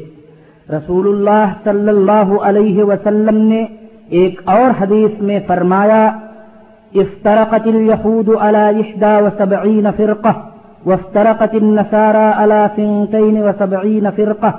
رسول 0.68 1.08
اللہ 1.08 1.52
صلی 1.64 1.88
اللہ 1.88 2.34
علیہ 2.42 2.84
وسلم 2.84 3.36
نے 3.36 3.64
ایک 4.08 4.40
اور 4.44 4.82
حدیث 4.82 5.22
میں 5.22 5.40
فرمایا 5.46 6.10
افترقت 6.96 7.66
اليهود 7.66 8.30
على 8.30 8.80
إحدى 8.80 9.26
وسبعين 9.26 9.90
فرقة، 9.90 10.44
وافترقت 10.86 11.54
النسارى 11.54 12.18
على 12.18 12.70
ثنتين 12.76 13.48
وسبعين 13.48 14.10
فرقة، 14.10 14.54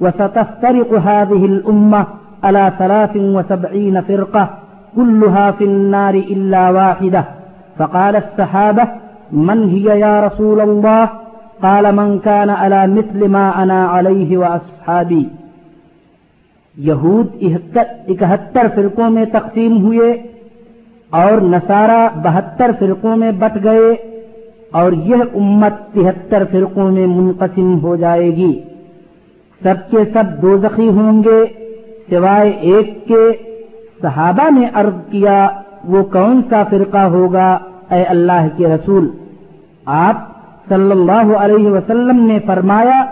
وستفترق 0.00 0.92
هذه 0.92 1.44
الأمة 1.44 2.06
على 2.44 2.72
ثلاث 2.78 3.16
وسبعين 3.16 4.00
فرقة، 4.00 4.50
كلها 4.96 5.50
في 5.50 5.64
النار 5.64 6.14
إلا 6.14 6.70
واحدة. 6.70 7.24
فقال 7.78 8.16
السحابة 8.16 8.88
من 9.32 9.68
هي 9.68 10.00
يا 10.00 10.26
رسول 10.26 10.60
الله؟ 10.60 11.08
قال 11.62 11.94
من 11.94 12.18
كان 12.18 12.50
على 12.50 12.86
مثل 12.86 13.28
ما 13.28 13.62
أنا 13.62 13.84
عليه 13.84 14.36
وأصحابي. 14.36 15.24
یہود 16.76 17.26
اکہتر 18.08 18.66
فرقوں 18.74 19.10
میں 19.10 19.24
تقسیم 19.24 19.84
ہوئے 19.84 20.31
اور 21.12 21.40
نصارہ 21.40 22.08
بہتر 22.14 22.70
فرقوں 22.78 23.16
میں 23.16 23.32
بٹ 23.32 23.64
گئے 23.64 23.92
اور 24.72 24.92
یہ 24.92 25.16
امت 25.34 25.72
تہتر 25.92 26.42
فرقوں 26.50 26.90
میں 26.90 27.06
منقسم 27.06 27.80
ہو 27.82 27.96
جائے 27.96 28.30
گی۔ 28.36 28.60
سب 29.62 29.74
کے 29.90 29.96
سب 30.12 30.42
دو 30.42 30.56
زخی 30.56 30.88
ہوں 30.88 31.24
گے، 31.24 31.44
سوائے 32.10 32.50
ایک 32.50 33.08
کے۔ 33.08 33.52
صحابہ 34.02 34.58
نے 34.58 34.68
عرض 34.74 35.10
کیا، 35.10 35.48
وہ 35.84 36.02
کون 36.02 36.42
سا 36.50 36.62
فرقہ 36.62 36.98
ہوگا 36.98 37.58
اے 37.90 38.02
اللہ 38.02 38.46
کے 38.56 38.66
رسول؟ 38.66 39.10
آپ 39.86 40.28
صلی 40.68 40.90
اللہ 40.90 41.36
علیہ 41.36 41.70
وسلم 41.70 42.26
نے 42.26 42.38
فرمایا، 42.46 43.04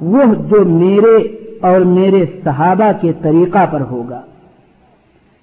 وہ 0.00 0.22
جو 0.34 0.64
میرے 0.64 1.16
اور 1.60 1.80
میرے 1.80 2.24
صحابہ 2.44 2.92
کے 3.00 3.12
طریقہ 3.22 3.66
پر 3.70 3.80
ہوگا۔ 3.80 4.20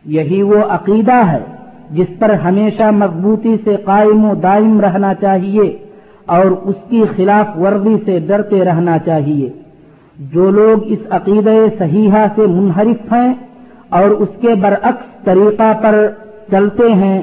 یہی 0.05 0.41
وہ 0.41 0.59
عقیدہ 0.69 1.13
ہے۔ 1.13 1.56
جس 1.91 2.19
پر 2.19 2.33
ہمیشہ 2.33 2.91
مضبوطی 2.91 3.55
سے 3.63 3.75
قائم 3.75 4.25
و 4.25 4.35
دائم 4.35 4.81
رہنا 4.81 5.13
چاہیے 5.13 5.77
اور 6.25 6.45
اس 6.45 6.75
کی 6.89 7.03
خلاف 7.15 7.57
ورزی 7.57 7.95
سے 8.05 8.19
ڈرتے 8.19 8.65
رہنا 8.65 8.97
چاہیے۔ 8.99 9.49
جو 10.33 10.49
لوگ 10.49 10.79
اس 10.85 10.99
عقیدہ 11.09 11.51
صحیحہ 11.77 12.27
سے 12.35 12.47
منحرف 12.47 13.13
ہیں 13.13 13.33
اور 13.89 14.09
اس 14.09 14.29
کے 14.41 14.55
برعکس 14.55 15.25
طریقہ 15.25 15.73
پر 15.81 16.07
چلتے 16.51 16.93
ہیں، 16.93 17.21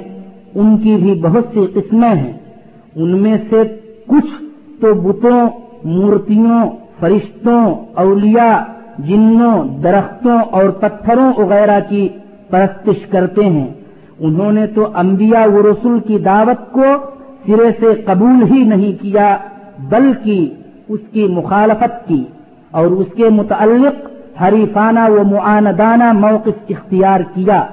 ان 0.55 0.77
کی 0.77 0.97
بھی 0.97 1.21
بہت 1.23 1.45
سی 1.55 1.67
قسمیں 1.75 2.15
ہیں۔ 2.15 2.33
ان 2.95 3.23
میں 3.23 3.37
سے 3.51 3.63
کچھ 4.07 4.45
تو 4.81 4.95
بتوں، 4.95 5.49
مورتیوں، 5.85 6.71
فرشتوں، 7.01 7.75
اولیاء، 7.95 8.59
جنوں، 8.99 9.83
درختوں 9.83 10.39
اور 10.51 10.69
پتھروں 10.69 11.33
وغیرہ 11.37 11.81
کی 11.89 12.09
پرستش 12.51 13.07
کرتے 13.07 13.45
ہیں۔ 13.45 13.69
انہوں 14.21 14.53
نے 14.53 14.67
تو 14.67 14.87
انبیاء 14.95 15.47
و 15.47 15.63
رسول 15.63 16.01
کی 16.01 16.19
دعوت 16.19 16.73
کو 16.73 16.85
سرے 17.47 17.71
سے 17.81 17.95
قبول 18.03 18.43
ہی 18.53 18.65
نہیں 18.65 19.03
کیا، 19.03 19.37
بلکہ 19.91 20.55
اس 20.89 21.01
کی 21.13 21.27
مخالفت 21.27 22.09
کی 22.09 22.25
اور 22.71 22.87
اس 22.87 23.07
کے 23.17 23.29
متعلق 23.29 23.95
حریفانہ 24.43 25.11
و 25.11 25.25
معاندانہ 25.25 26.13
موقف 26.13 26.71
اختیار 26.71 27.21
کیا، 27.35 27.65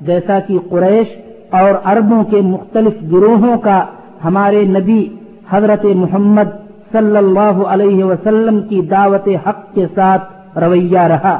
جیسا 0.00 0.38
کہ 0.40 0.58
قریش 0.70 1.06
اور 1.50 1.74
عربوں 1.84 2.22
کے 2.24 2.40
مختلف 2.40 3.12
گروہوں 3.12 3.58
کا 3.58 3.84
ہمارے 4.24 4.64
نبی 4.64 5.08
حضرت 5.50 5.84
محمد 5.84 6.48
صلی 6.92 7.16
اللہ 7.16 7.62
علیہ 7.66 8.04
وسلم 8.04 8.60
کی 8.60 8.80
دعوت 8.80 9.28
حق 9.46 9.74
کے 9.74 9.86
ساتھ 9.94 10.58
رویہ 10.58 10.98
رہا۔ 10.98 11.38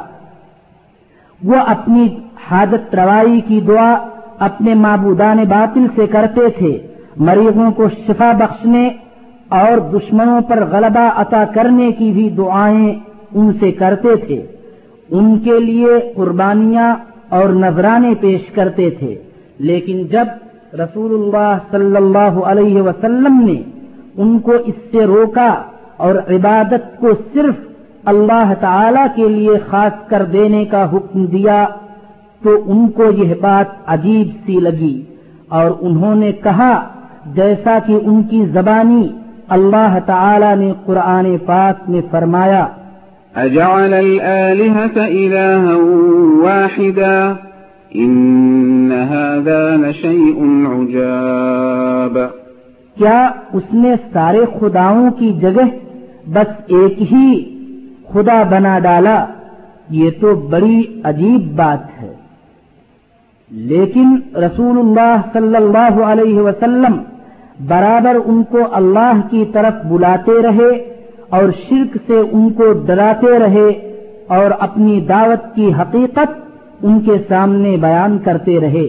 وہ 1.43 1.55
اپنی 1.67 2.07
حاجت 2.51 2.95
روائی 2.95 3.41
کی 3.41 3.61
دعا 3.61 3.95
اپنے 4.39 4.73
معبودان 4.73 5.37
باطل 5.49 5.87
سے 5.95 6.07
کرتے 6.07 6.49
تھے۔ 6.57 6.77
مریضوں 7.17 7.71
کو 7.71 7.89
شفا 7.89 8.31
بخشنے 8.31 8.89
اور 9.49 9.77
دشمنوں 9.77 10.41
پر 10.41 10.65
غلبہ 10.71 11.11
عطا 11.15 11.43
کرنے 11.53 11.91
کی 11.91 12.11
بھی 12.11 12.29
دعائیں 12.29 12.99
ان 13.35 13.53
سے 13.59 13.71
کرتے 13.71 14.15
تھے۔ 14.15 14.45
ان 15.09 15.39
کے 15.39 15.59
لیے 15.59 16.13
قربانیاں 16.15 16.95
اور 17.29 17.49
نذرانے 17.49 18.13
پیش 18.19 18.51
کرتے 18.51 18.89
تھے۔ 18.89 19.15
لیکن 19.59 20.07
جب 20.07 20.25
رسول 20.73 21.13
اللہ 21.13 21.57
صلی 21.71 21.95
اللہ 21.95 22.39
علیہ 22.45 22.81
وسلم 22.81 23.41
نے 23.41 23.61
ان 24.17 24.39
کو 24.39 24.51
اس 24.51 24.75
سے 24.91 25.05
روکا 25.05 25.55
اور 25.97 26.15
عبادت 26.15 26.97
کو 26.99 27.07
صرف 27.33 27.55
اللہ 28.05 28.53
تعالی 28.59 29.01
کے 29.15 29.29
لیے 29.29 29.51
خاص 29.69 30.07
کر 30.07 30.23
دینے 30.23 30.65
کا 30.65 30.91
حکم 30.93 31.25
دیا 31.25 31.65
تو 32.43 32.63
ان 32.65 32.89
کو 32.89 33.03
یہ 33.03 33.33
بات 33.41 33.65
عجیب 33.87 34.27
سی 34.45 34.59
لگی 34.59 35.03
اور 35.49 35.71
انہوں 35.81 36.15
نے 36.15 36.31
کہا 36.31 36.87
جیسا 37.25 37.77
کہ 37.87 37.99
ان 38.03 38.23
کی 38.23 38.45
زبانی 38.45 39.07
اللہ 39.49 39.97
تعالی 40.05 40.55
نے 40.55 40.73
قرآن 40.85 41.37
پاک 41.45 41.89
میں 41.89 42.01
فرمایا 42.11 42.67
إلها 44.97 45.75
واحدا؟ 46.43 47.33
لشيء 49.75 50.41
عجاب۔ 50.67 52.17
کیا 52.97 53.29
اس 53.53 53.73
نے 53.73 53.91
سارے 54.13 54.45
خداؤں 54.59 55.11
کی 55.11 55.33
جگہ 55.33 55.65
بس 56.27 56.61
ایک 56.67 57.01
ہی 57.01 57.55
خدا 58.13 58.43
بنا 58.43 58.79
ڈالا؟ 58.79 59.25
یہ 59.89 60.09
تو 60.21 60.35
بڑی 60.35 61.01
عجیب 61.03 61.55
بات 61.55 61.98
ہے۔ 61.98 61.98
لیکن 63.51 64.19
رسول 64.35 64.79
اللہ 64.79 65.21
صلی 65.33 65.55
اللہ 65.55 66.03
علیہ 66.03 66.41
وسلم 66.41 66.97
برابر 67.67 68.17
ان 68.25 68.43
کو 68.43 68.57
اللہ 68.71 69.11
کی 69.29 69.45
طرف 69.53 69.85
بلاتے 69.85 70.41
رہے 70.41 70.95
اور 71.29 71.43
شرک 71.69 71.97
سے 72.07 72.19
ان 72.31 72.49
کو 72.49 72.73
ڈراتے 72.73 73.39
رہے 73.39 73.69
اور 74.27 74.51
اپنی 74.59 75.01
دعوت 75.01 75.55
کی 75.55 75.73
حقیقت 75.73 76.49
ان 76.83 76.99
کے 76.99 77.11
سامنے 77.29 77.77
بیان 77.77 78.17
کرتے 78.17 78.59
رہے، 78.59 78.87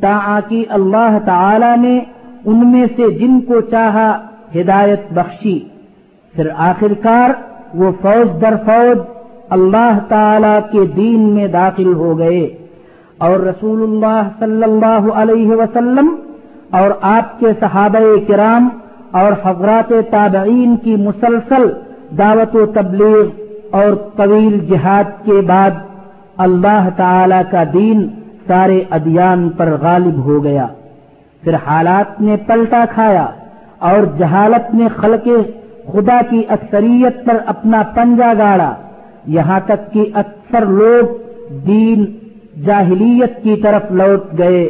تاکہ 0.00 0.64
اللہ 0.68 1.18
تعالی 1.24 1.80
نے 1.80 2.00
ان 2.44 2.72
میں 2.72 2.86
سے 2.96 3.10
جن 3.10 3.40
کو 3.40 3.60
چاہا 3.60 4.18
ہدایت 4.54 5.00
بخشی۔ 5.10 5.58
پھر 6.34 6.48
آخر 6.56 6.92
کار 7.02 7.30
وہ 7.74 7.90
فوج 8.02 8.40
در 8.40 8.54
فوج 8.66 8.98
اللہ 9.50 9.98
تعالی 10.08 10.58
کے 10.72 10.86
دین 10.86 11.20
میں 11.20 11.46
داخل 11.46 11.94
ہو 11.94 12.18
گئے۔ 12.18 12.65
اور 13.18 13.30
رسول 13.30 13.82
اللہ 13.82 14.28
صلی 14.38 14.62
اللہ 14.62 15.08
علیہ 15.14 15.48
وسلم 15.48 16.16
اور 16.70 16.90
آپ 17.00 17.40
کے 17.40 17.46
صحابہ 17.60 18.28
کرام 18.28 18.68
اور 19.10 19.32
حضرات 19.44 19.92
تابعین 20.10 20.76
کی 20.76 20.96
مسلسل 20.96 21.72
دعوت 22.18 22.56
و 22.56 22.66
تبلیغ 22.66 23.28
اور 23.70 24.10
طویل 24.16 24.58
جہاد 24.58 25.24
کے 25.24 25.40
بعد 25.46 25.70
اللہ 26.36 26.88
تعالی 26.96 27.34
کا 27.50 27.64
دین 27.72 28.08
سارے 28.46 28.82
ادیان 28.90 29.48
پر 29.48 29.76
غالب 29.80 30.24
ہو 30.24 30.44
گیا۔ 30.44 30.66
پھر 31.42 31.54
حالات 31.54 32.20
نے 32.20 32.36
پلٹا 32.36 32.84
کھایا 32.94 33.26
اور 33.78 34.18
جہالت 34.18 34.74
نے 34.74 34.88
خلق 34.96 35.28
خدا 35.92 36.20
کی 36.30 36.42
اکثریت 36.48 37.24
پر 37.24 37.36
اپنا 37.46 37.82
پنجا 37.82 38.32
گاڑا۔ 38.38 38.74
یہاں 39.26 39.60
تک 39.66 39.92
کہ 39.92 40.10
اکثر 40.14 40.66
لوگ 40.66 41.04
دین 41.66 42.04
جاہلیت 42.64 43.42
کی 43.42 43.56
طرف 43.56 43.92
لوٹ 43.92 44.38
گئے۔ 44.38 44.68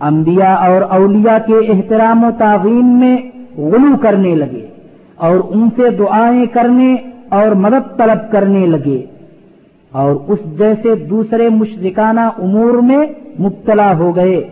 انبیاء 0.00 0.54
اور 0.54 0.82
اولیاء 0.82 1.38
کے 1.46 1.54
احترام 1.54 2.24
و 2.24 2.30
تعظیم 2.38 2.98
میں 2.98 3.16
غلو 3.56 3.96
کرنے 3.96 4.34
لگے 4.34 4.66
اور 5.16 5.36
ان 5.48 5.68
سے 5.76 5.90
دعائیں 5.90 6.46
کرنے 6.46 6.96
اور 7.28 7.48
مدد 7.48 7.96
طلب 7.96 8.32
کرنے 8.32 8.66
لگے۔ 8.66 9.04
اور 9.92 10.10
اس 10.28 10.38
جیسے 10.58 10.94
دوسرے 10.94 11.48
مشرکانہ 11.48 12.20
امور 12.20 12.72
میں 12.72 12.98
مبتلا 13.40 13.96
ہو 13.98 14.16
گئے۔ 14.16 14.48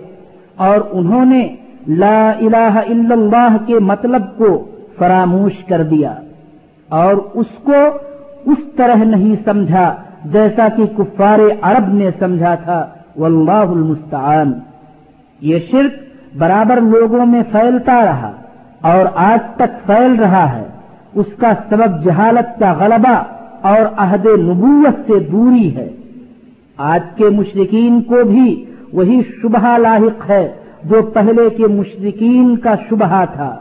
اور 0.56 0.78
انہوں 0.90 1.24
نے 1.24 1.48
لا 1.88 2.30
الہ 2.30 2.78
الا 2.86 3.12
اللہ 3.12 3.56
کے 3.66 3.78
مطلب 3.78 4.22
کو 4.38 4.64
فراموش 4.98 5.64
کر 5.64 5.82
دیا 5.82 6.14
اور 6.88 7.14
اس 7.34 7.46
کو 7.62 7.76
اس 8.46 8.58
طرح 8.76 8.94
نہیں 8.94 9.36
سمجھا 9.44 9.94
جیسا 10.24 10.68
کہ 10.76 10.86
کفار 10.86 11.38
عرب 11.62 11.94
نے 11.94 12.10
سمجھا 12.18 12.54
تھا، 12.54 12.86
واللہ 13.16 13.50
المستعان۔ 13.50 14.52
یہ 15.40 15.58
شرک 15.70 15.92
برابر 16.38 16.80
لوگوں 16.80 17.26
میں 17.26 17.42
پھیلتا 17.50 18.04
رہا 18.04 18.32
اور 18.80 19.06
آج 19.14 19.56
تک 19.56 19.86
پھیل 19.86 20.16
رہا 20.20 20.56
ہے۔ 20.56 20.64
اس 21.14 21.26
کا 21.38 21.52
سبب 21.68 22.04
جہالت 22.04 22.60
کا 22.60 22.72
غلبہ 22.72 23.22
اور 23.62 23.78
عہد 23.96 24.26
نبوت 24.26 24.94
سے 25.06 25.18
دوری 25.18 25.76
ہے۔ 25.76 25.88
آج 26.76 27.00
کے 27.16 27.24
مشرقین 27.24 28.02
کو 28.02 28.24
بھی 28.24 28.64
وہی 28.92 29.20
شبہ 29.42 29.78
لاحق 29.78 30.30
ہے 30.30 30.52
جو 30.84 31.02
پہلے 31.02 31.50
کے 31.50 31.66
مشرقین 31.66 32.56
کا 32.56 32.74
شبہ 32.90 33.24
تھا۔ 33.34 33.56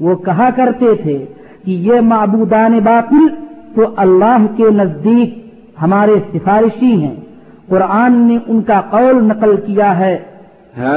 وہ 0.00 0.14
کہا 0.14 0.48
کرتے 0.56 0.94
تھے 1.02 1.24
کہ 1.64 1.70
یہ 1.70 2.00
معبودان 2.00 2.78
باقل 2.84 3.28
تو 3.74 3.82
اللہ 3.96 4.46
کے 4.56 4.64
نزدیک 4.70 5.45
ہمارے 5.82 6.14
سفارشی 6.34 6.92
ہیں۔ 6.92 7.14
قرآن 7.68 8.26
نے 8.28 8.38
ان 8.46 8.62
کا 8.62 8.80
قول 8.80 9.24
نقل 9.24 9.56
کیا 9.56 9.98
ہے۔ 9.98 10.18
هؤلاء 10.82 10.96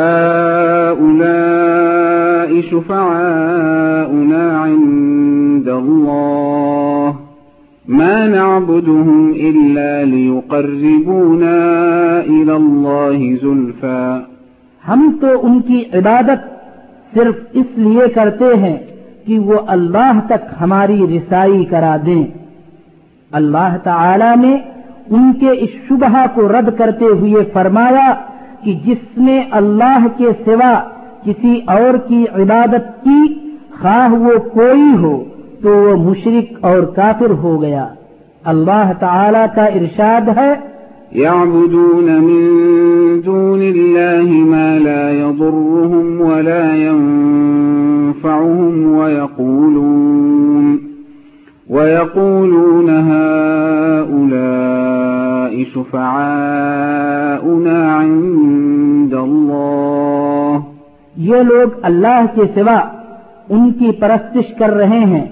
شفعاؤنا 2.70 4.64
عند 4.66 5.68
الله 5.68 7.12
ما 7.88 8.26
نعبدهم 8.26 9.32
إلا 9.34 10.04
ليقربونا 10.04 11.56
إلى 12.28 12.52
الله 12.52 13.36
زلفا۔ 13.42 14.20
ہم 14.88 15.18
تو 15.22 15.28
ان 15.42 15.62
کی 15.62 15.84
عبادت 15.94 16.60
صرف 17.16 17.36
اس 17.54 17.66
لیے 17.76 18.10
کرتے 18.10 18.58
ہیں 18.58 18.78
کہ 19.26 19.40
وہ 19.40 19.60
اللہ 19.68 20.20
تک 20.26 20.54
ہماری 20.62 21.18
رسائی 21.18 21.66
کرا 21.66 21.98
دیں۔ 22.06 22.39
اللہ 23.32 23.74
تعالی 23.84 24.30
نے 24.42 24.54
ان 25.10 25.34
کے 25.40 25.52
اس 25.52 25.74
شبہ 25.88 26.26
کو 26.36 26.48
رد 26.48 26.70
کرتے 26.78 27.06
ہوئے 27.06 27.42
فرمایا 27.54 28.10
کہ 28.64 28.72
جس 28.86 29.04
نے 29.18 29.38
اللہ 29.52 30.08
کے 30.18 30.30
سوا 30.46 30.74
کسی 31.24 31.54
اور 31.68 31.94
کی 32.08 32.22
عبادت 32.34 32.86
کی، 33.04 33.22
خواہ 33.82 34.12
وہ 34.14 34.36
کوئی 34.54 34.90
ہو، 35.04 35.14
تو 35.62 35.70
وہ 35.76 35.94
مشرق 36.04 36.48
اور 36.66 36.82
کافر 36.96 37.32
ہو 37.44 37.54
گیا۔ 37.62 37.86
اللہ 38.54 38.88
تعالی 39.00 39.44
کا 39.56 39.66
ارشاد 39.80 40.26
ہے 40.38 40.52
يعبدون 41.12 42.08
من 42.22 42.42
دون 43.26 43.62
الله 43.62 44.28
ما 44.50 44.78
لا 44.78 45.12
يضرهم 45.12 46.22
ولا 46.22 46.76
ينفعهم 46.76 48.24
ويقولون 48.98 50.89
ويقولون 51.70 52.90
هؤلاء 54.10 54.44
شفعاؤنا 55.74 57.28
عند 57.98 59.14
الله 59.14 60.56
یہ 61.28 61.40
لوگ 61.52 61.68
اللہ 61.90 62.20
کے 62.36 62.46
سوا 62.56 62.80
ان 63.50 63.64
کی 63.80 63.90
پرستش 64.00 64.48
کر 64.60 64.72
رہے 64.82 65.04
ہیں 65.14 65.28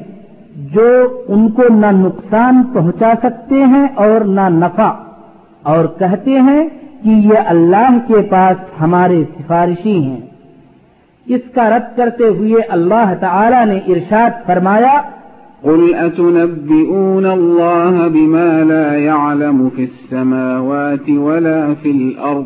جو 0.76 0.88
ان 1.28 1.42
کو 1.58 1.66
نہ 1.74 1.90
نقصان 2.04 2.56
پہنچا 2.74 3.12
سکتے 3.24 3.60
ہیں 3.74 3.88
اور 4.06 4.20
نہ 4.38 4.46
نفع، 4.62 4.92
اور 5.74 5.84
کہتے 6.00 6.34
ہیں 6.48 6.64
کہ 7.04 7.12
یہ 7.32 7.38
اللہ 7.56 7.92
کے 8.08 8.20
پاس 8.30 8.58
ہمارے 8.82 9.20
سفارشی 9.36 10.00
ہیں۔ 10.04 10.22
اس 11.28 11.44
کا 11.54 11.66
رد 11.70 11.88
کرتے 11.98 12.26
ہوئے 12.38 12.60
اللہ 12.70 13.10
تعالی 13.20 13.62
نے 13.72 13.78
ارشاد 13.94 14.34
فرمایا 14.46 14.96
قل 15.64 15.96
أتنبئون 15.96 17.26
الله 17.26 18.08
بما 18.08 18.64
لا 18.64 19.00
يعلم 19.00 19.70
في 19.70 19.84
السماوات 19.84 21.10
ولا 21.10 21.74
في 21.74 21.92
الأرض 21.92 22.46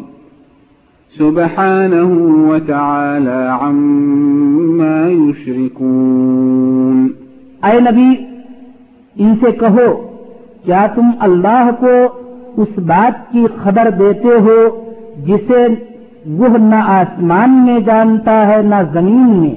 سبحانه 1.17 2.11
وتعالى 2.49 3.57
عما 3.61 5.09
يشركون 5.09 7.07
اے 7.63 7.79
نبی، 7.79 8.09
ان 9.15 9.35
سے 9.41 9.51
کہو، 9.51 9.89
کیا 10.65 10.85
تم 10.95 11.09
اللہ 11.19 11.69
کو 11.79 11.93
اس 12.57 12.79
بات 12.79 13.31
کی 13.31 13.45
خبر 13.63 13.89
دیتے 13.99 14.27
ہو 14.27 14.57
جسے 15.27 15.67
وہ 16.39 16.57
نہ 16.57 16.75
آسمان 16.75 17.65
میں 17.65 17.79
جانتا 17.79 18.47
ہے 18.47 18.61
نہ 18.61 18.75
زمین 18.93 19.39
میں؟ 19.39 19.55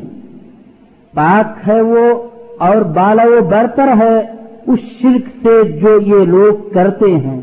پاک 1.15 1.69
ہے 1.69 1.81
وہ 1.81 2.34
اور 2.59 2.77
بالا 2.77 3.23
و 3.23 3.45
برتر 3.45 3.89
ہے 3.89 4.21
اس 4.67 4.79
شرک 5.03 5.47
سے 5.47 5.71
جو 5.71 6.01
یہ 6.01 6.25
لوگ 6.25 6.73
کرتے 6.75 7.17
ہیں۔ 7.17 7.41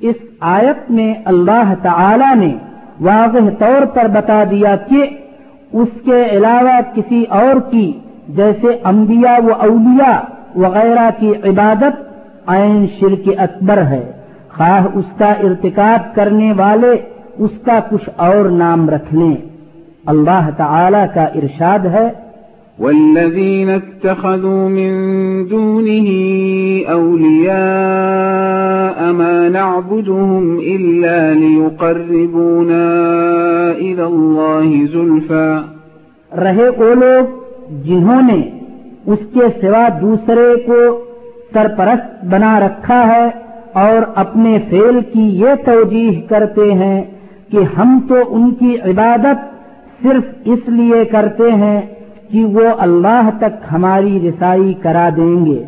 اس 0.00 0.14
آیت 0.40 0.90
میں 0.90 1.14
اللہ 1.24 1.74
تعالی 1.82 2.34
نے 2.34 2.54
واضح 3.00 3.50
طور 3.58 3.84
پر 3.86 4.06
بتا 4.08 4.44
دیا 4.50 4.76
کہ 4.76 5.06
اس 5.72 5.88
کے 6.04 6.24
علاوہ 6.30 6.80
کسی 6.94 7.24
اور 7.28 7.70
کی، 7.70 7.92
جیسے 8.28 8.66
انبیاء 8.84 9.46
و 9.46 9.52
اولیاء 9.52 10.18
وغیرہ 10.54 11.10
کی 11.18 11.32
عبادت 11.44 12.12
عین 12.46 12.86
شرک 13.00 13.28
اکبر 13.38 13.82
ہے۔ 13.82 14.12
خواہ 14.56 14.86
اس 14.94 15.04
کا 15.18 15.32
ارتکاب 15.32 16.14
کرنے 16.14 16.52
والے 16.52 16.92
اس 17.38 17.50
کا 17.64 17.80
کچھ 17.90 18.10
اور 18.16 18.44
نام 18.44 18.90
رکھ 18.90 19.14
لیں۔ 19.14 19.36
اللہ 20.06 20.50
تعالی 20.56 20.98
کا 21.14 21.24
ارشاد 21.24 21.78
ہے 21.78 22.31
والذين 22.78 23.68
اتخذوا 23.70 24.68
من 24.68 24.92
دونه 25.48 26.08
أولياء 26.88 27.52
ما 29.12 29.48
نعبدهم 29.48 30.58
إلا 30.58 31.34
ليقربونا 31.34 32.86
إلى 33.72 34.04
الله 34.04 34.86
زلفا. 34.86 35.62
رہے 36.32 36.68
وہ 36.78 36.94
لوگ 36.94 37.24
جنہوں 37.84 38.22
نے 38.22 38.40
اس 39.06 39.18
کے 39.34 39.46
سوا 39.60 39.86
دوسرے 40.00 40.48
کو 40.66 40.80
سرپرست 41.54 42.24
بنا 42.24 42.58
رکھا 42.60 43.00
ہے 43.08 43.26
اور 43.80 44.02
اپنے 44.14 44.52
فیل 44.70 44.96
کی 45.12 45.24
یہ 45.40 45.64
توجیح 45.64 46.20
کرتے 46.28 46.66
ہیں 46.72 46.98
کہ 47.50 47.60
ہم 47.78 47.98
تو 48.08 48.16
ان 48.28 48.44
کی 48.54 48.72
عبادت 48.90 49.38
صرف 50.02 50.48
اس 50.52 50.68
لیے 50.68 51.04
کرتے 51.10 51.50
ہیں 51.62 51.80
کہ 52.32 52.44
وہ 52.44 52.64
اللہ 52.78 53.30
تک 53.38 53.64
ہماری 53.72 54.28
رسائی 54.28 54.74
کرا 54.74 55.08
دیں 55.16 55.46
گے۔ 55.46 55.64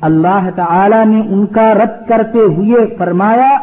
اللہ 0.00 0.48
تعالی 0.56 1.04
نے 1.04 1.20
ان 1.20 1.46
کا 1.46 1.74
رد 1.74 2.08
کرتے 2.08 2.38
ہوئے 2.38 2.94
فرمایا 2.98 3.56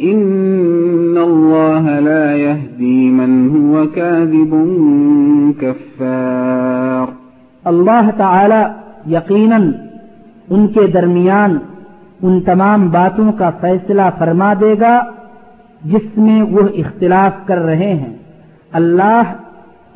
إن 0.00 1.14
الله 1.16 2.00
لا 2.00 2.32
يهدي 2.32 3.10
من 3.10 3.48
هو 3.60 3.84
كاذب 3.94 4.54
كفار۔ 5.60 7.12
اللہ 7.64 8.10
تعالی 8.16 8.62
یقیناً 9.14 9.72
ان 10.50 10.66
کے 10.66 10.86
درمیان 10.86 11.58
ان 12.22 12.40
تمام 12.40 12.88
باتوں 12.88 13.32
کا 13.32 13.50
فیصلہ 13.60 14.02
فرما 14.18 14.54
دے 14.60 14.74
گا 14.80 15.04
جس 15.84 16.18
میں 16.18 16.42
وہ 16.42 16.60
اختلاف 16.74 17.46
کر 17.46 17.58
رہے 17.58 17.94
ہیں۔ 17.94 18.14
اللہ 18.72 19.22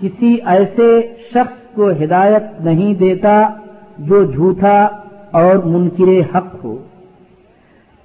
کسی 0.00 0.36
ایسے 0.44 1.00
شخص 1.34 1.74
کو 1.74 1.90
ہدایت 1.90 2.60
نہیں 2.60 2.94
دیتا 2.94 3.48
جو 3.98 4.24
جھوٹا 4.24 4.88
اور 5.30 5.56
منکر 5.56 6.36
حق 6.36 6.64
ہو۔ 6.64 6.76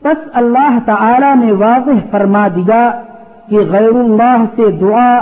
بس 0.04 0.30
اللہ 0.34 0.78
تعالی 0.86 1.46
نے 1.46 1.52
واضح 1.52 2.08
فرما 2.12 2.48
دیا 2.48 3.02
کہ 3.50 3.60
غیر 3.60 3.90
اللہ 3.90 4.44
سے 4.56 4.72
دعا 4.72 5.16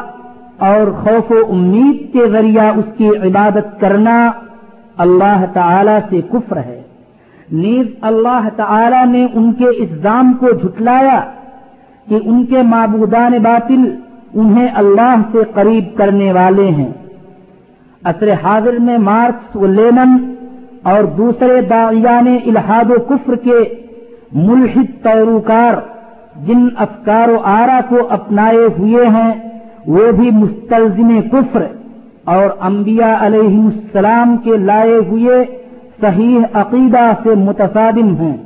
اور 0.57 0.91
خوف 0.91 1.31
و 1.31 1.41
امید 1.49 2.13
کے 2.13 2.29
ذریعہ 2.29 2.71
اس 2.75 2.85
کی 2.97 3.09
عبادت 3.09 3.79
کرنا 3.79 4.31
اللہ 4.97 5.45
تعالی 5.53 5.97
سے 6.09 6.21
کفر 6.21 6.57
ہے۔ 6.57 6.80
نیز 7.51 7.87
اللہ 8.01 8.47
تعالی 8.55 9.03
نے 9.11 9.25
ان 9.33 9.53
کے 9.53 9.65
الزام 9.65 10.33
کو 10.33 10.51
جھٹلایا 10.51 11.19
کہ 12.07 12.19
ان 12.25 12.45
کے 12.45 12.61
معبودان 12.61 13.33
باطل 13.43 13.95
انہیں 14.33 14.67
اللہ 14.73 15.15
سے 15.31 15.37
قریب 15.53 15.97
کرنے 15.97 16.31
والے 16.31 16.67
ہیں۔ 16.67 16.91
عصر 18.03 18.31
حاضر 18.43 18.77
میں 18.79 18.97
مارکس 18.97 19.55
و 19.55 19.65
لینن 19.65 20.33
اور 20.83 21.03
دوسرے 21.03 21.61
داعیان 21.61 22.27
الحاد 22.45 22.91
و 22.91 22.99
کفر 22.99 23.35
کے 23.35 23.59
ملحد 24.31 25.03
پیروکار 25.03 25.73
جن 26.47 26.67
افکار 26.77 27.29
و 27.29 27.37
آرا 27.43 27.79
کو 27.89 27.97
اپنائے 28.09 28.65
ہوئے 28.77 29.05
ہیں، 29.07 29.31
وہ 29.87 30.11
بھی 30.11 30.29
مستلزم 30.31 31.21
کفر 31.31 31.65
اور 32.23 32.49
انبیاء 32.61 33.15
علیہ 33.19 33.59
السلام 33.65 34.37
کے 34.37 34.57
لائے 34.57 34.97
ہوئے 35.09 35.43
صحیح 36.01 36.39
عقیدہ 36.53 37.11
سے 37.23 37.29
متصادم 37.29 38.15
ہیں۔ 38.15 38.37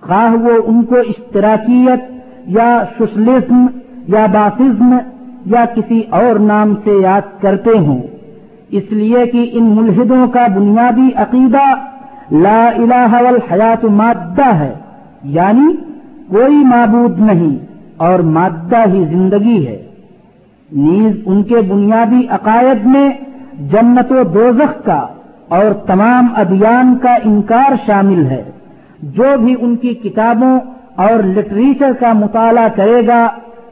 خواہ 0.00 0.34
وہ 0.34 0.50
ان 0.66 0.82
کو 0.82 0.96
اشتراکیت 0.96 2.00
یا 2.46 2.82
سوشلزم 2.98 3.66
یا 4.08 4.26
باسزم 4.26 4.98
یا 5.46 5.64
کسی 5.74 6.02
اور 6.10 6.38
نام 6.38 6.74
سے 6.84 6.90
یاد 6.90 7.42
کرتے 7.42 7.78
ہوں 7.78 8.02
اس 8.70 8.82
لیے 8.90 9.26
کہ 9.26 9.50
ان 9.52 9.64
ملحدوں 9.64 10.26
کا 10.26 10.46
بنیادی 10.46 11.08
عقیدہ 11.16 11.74
لا 12.30 12.68
الہ 12.68 13.12
والحیات 13.12 13.84
مادہ 13.84 14.54
ہے 14.54 14.74
یعنی 15.22 15.76
کوئی 16.28 16.56
معبود 16.56 17.18
نہیں 17.18 17.56
اور 17.96 18.18
مادہ 18.18 18.80
ہی 18.92 19.04
زندگی 19.04 19.66
ہے۔ 19.66 19.82
نیز 20.72 21.16
ان 21.26 21.42
کے 21.42 21.60
بنیادی 21.60 22.26
عقائد 22.30 22.86
میں 22.86 23.08
جنت 23.72 24.12
و 24.12 24.22
دوزخ 24.22 24.84
کا 24.84 25.06
اور 25.48 25.86
تمام 25.86 26.26
ادیان 26.36 26.98
کا 26.98 27.14
انکار 27.14 27.72
شامل 27.86 28.26
ہے۔ 28.26 28.50
جو 29.02 29.24
بھی 29.44 29.54
ان 29.60 29.76
کی 29.76 29.94
کتابوں 29.94 30.60
اور 30.96 31.22
لٹریچر 31.22 31.92
کا 32.00 32.12
مطالعہ 32.12 32.68
کرے 32.68 33.06
گا 33.06 33.28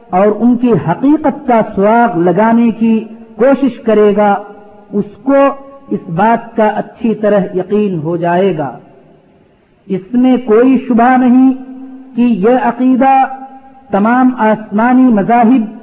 اور 0.09 0.27
ان 0.39 0.57
کی 0.57 0.71
حقیقت 0.71 1.47
کا 1.47 1.61
سراغ 1.75 2.19
لگانے 2.19 2.71
کی 2.71 3.05
کوشش 3.35 3.79
کرے 3.79 4.13
گا، 4.17 4.35
اس 4.93 5.05
کو 5.23 5.35
اس 5.89 6.09
بات 6.09 6.55
کا 6.55 6.67
اچھی 6.67 7.15
طرح 7.15 7.39
یقین 7.53 7.99
ہو 7.99 8.17
جائے 8.17 8.57
گا۔ 8.57 8.77
اس 9.87 10.01
میں 10.13 10.37
کوئی 10.37 10.85
شبہ 10.87 11.17
نہیں 11.17 11.51
کہ 12.15 12.21
یہ 12.21 12.49
عقیدہ 12.63 13.23
تمام 13.91 14.29
آسمانی 14.37 15.03
مذاہب 15.03 15.77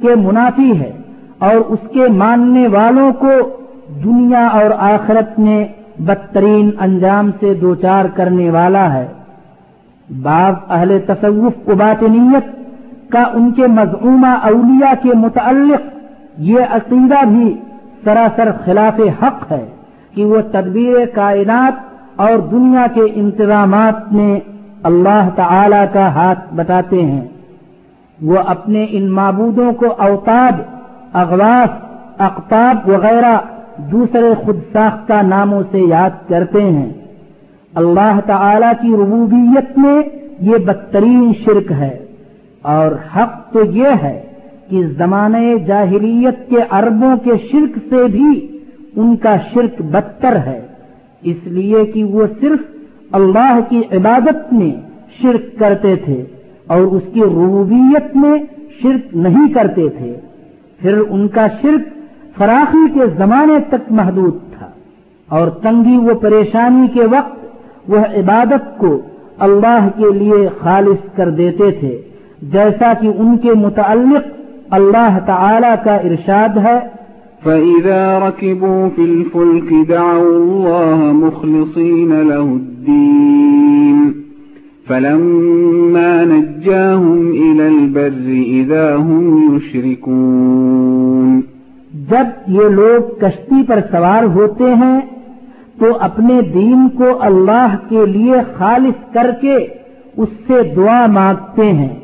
کے 0.00 0.14
منافی 0.14 0.78
ہے 0.80 0.92
اور 1.38 1.54
اس 1.54 1.78
کے 1.92 2.08
ماننے 2.08 2.66
والوں 2.66 3.12
کو 3.12 3.61
دنیا 4.04 4.46
اور 4.46 4.70
آخرت 4.78 5.38
میں 5.38 5.66
بدترین 5.98 6.70
انجام 6.80 7.30
سے 7.40 7.54
دوچار 7.54 8.04
کرنے 8.04 8.50
والا 8.50 8.94
ہے۔ 8.94 9.08
بعض 10.22 10.54
اہل 10.70 10.98
تصوف 11.06 11.52
کو 11.64 11.74
باطنیت 11.74 12.62
کا 13.12 13.22
ان 13.22 13.52
کے 13.52 13.66
مضعومہ 13.66 14.26
اولیاء 14.26 15.02
کے 15.02 15.14
متعلق 15.14 15.80
یہ 16.38 16.60
عقیدہ 16.70 17.24
بھی 17.24 17.60
سراسر 18.04 18.48
خلاف 18.64 19.00
حق 19.22 19.52
ہے 19.52 19.68
کہ 20.14 20.24
وہ 20.24 20.40
تدبیر 20.52 21.06
کائنات 21.14 21.72
اور 22.16 22.38
دنیا 22.38 22.86
کے 22.94 23.00
انتظامات 23.14 24.12
میں 24.12 24.40
اللہ 24.82 25.28
تعالی 25.36 25.84
کا 25.92 26.14
ہاتھ 26.14 26.54
بتاتے 26.54 27.02
ہیں۔ 27.02 27.28
وہ 28.22 28.36
اپنے 28.46 28.86
ان 28.90 29.10
معبودوں 29.10 29.72
کو 29.72 29.86
اوتاد 29.98 30.52
اغواس 31.12 31.68
اقتاب 32.18 32.88
وغیرہ 32.88 33.38
دوسرے 33.78 34.34
خود 34.44 34.56
ساختہ 34.72 35.22
ناموں 35.22 35.62
سے 35.70 35.78
یاد 35.78 36.28
کرتے 36.28 36.62
ہیں۔ 36.62 36.92
اللہ 37.74 38.20
تعالی 38.26 38.66
کی 38.80 38.88
ربوبیت 38.88 39.78
میں 39.78 40.02
یہ 40.40 40.56
بدترین 40.56 41.32
شرک 41.44 41.72
ہے 41.72 41.98
اور 42.62 42.92
حق 43.16 43.52
تو 43.52 43.64
یہ 43.64 43.88
ہے 44.02 44.22
کہ 44.68 44.86
زمانے 44.86 45.54
جاہلیت 45.66 46.48
کے 46.48 46.56
عربوں 46.70 47.16
کے 47.24 47.30
شرک 47.52 47.78
سے 47.90 48.08
بھی 48.08 48.58
ان 48.96 49.16
کا 49.16 49.36
شرک 49.54 49.82
بدتر 49.82 50.36
ہے۔ 50.36 50.60
اس 51.22 51.36
لیے 51.44 51.84
کہ 51.84 52.04
وہ 52.04 52.26
صرف 52.40 52.58
اللہ 53.12 53.58
کی 53.68 53.82
عبادت 53.92 54.52
میں 54.52 54.72
شرک 55.22 55.58
کرتے 55.58 55.96
تھے 55.96 56.24
اور 56.66 56.80
اس 56.80 57.02
کی 57.12 57.20
ربوبیت 57.20 58.16
میں 58.16 58.38
شرک 58.82 59.16
نہیں 59.16 59.52
کرتے 59.52 59.88
تھے۔ 59.88 60.16
پھر 60.78 60.98
ان 61.10 61.28
کا 61.28 61.46
شرک 61.62 62.01
فراخی 62.42 62.86
کے 62.94 63.06
زمانے 63.18 63.58
تک 63.68 63.92
محدود 63.92 64.36
تھا 64.58 64.68
اور 65.28 65.48
تنگی 65.48 65.96
و 65.96 66.14
پریشانی 66.14 66.86
کے 66.88 67.04
وقت 67.04 67.90
وہ 67.90 67.98
عبادت 67.98 68.78
کو 68.78 69.00
اللہ 69.38 69.88
کے 69.96 70.12
لیے 70.18 70.48
خالص 70.60 71.16
کر 71.16 71.30
دیتے 71.30 71.70
تھے، 71.70 72.02
جیسا 72.42 72.92
کہ 73.00 73.06
ان 73.06 73.36
کے 73.36 73.52
متعلق 73.54 74.24
اللہ 74.70 75.18
تعالی 75.26 75.72
کا 75.84 75.96
ارشاد 75.96 76.56
ہے۔ 76.56 76.78
فإذا 77.44 78.18
ركبوا 78.18 78.88
في 78.96 79.04
الفلك 79.04 79.70
دعوا 79.88 80.34
الله 80.36 80.98
مخلصين 81.12 82.12
له 82.28 82.46
الدين 82.56 84.12
فلما 84.88 86.24
نجاهم 86.24 87.20
إلى 87.30 87.64
البر 87.68 88.26
إذا 88.58 88.86
هم 88.96 89.56
يشركون 89.56 91.51
جب 92.10 92.26
یہ 92.46 92.68
لوگ 92.68 93.18
کشتی 93.20 93.62
پر 93.62 93.80
سوار 93.90 94.22
ہوتے 94.22 94.64
ہیں، 94.64 95.00
تو 95.78 95.86
اپنے 96.00 96.42
دین 96.42 96.88
کو 96.88 97.04
اللہ 97.20 97.74
کے 97.88 98.06
لیے 98.06 98.34
خالص 98.58 99.14
کر 99.14 99.30
کے 99.40 99.56
اس 100.16 100.28
سے 100.46 100.62
دعا 100.76 101.06
مانگتے 101.06 101.72
ہیں۔ 101.72 101.96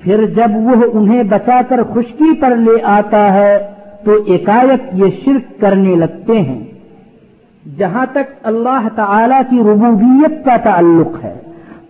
پھر 0.00 0.26
جب 0.26 0.56
وہ 0.56 0.84
انہیں 0.92 1.22
بچا 1.22 1.60
کر 1.68 1.82
خشکی 1.82 2.40
پر 2.40 2.56
لے 2.56 2.82
آتا 2.82 3.32
ہے، 3.32 3.58
تو 4.04 4.12
ایکائک 4.26 4.82
یہ 4.92 5.06
شرک 5.24 5.60
کرنے 5.60 5.96
لگتے 5.96 6.40
ہیں۔ 6.40 6.64
جہاں 7.78 8.06
تک 8.12 8.34
اللہ 8.42 8.88
تعالی 8.94 9.40
کی 9.50 9.60
ربوبیت 9.60 10.44
کا 10.44 10.56
تعلق 10.56 11.24
ہے، 11.24 11.38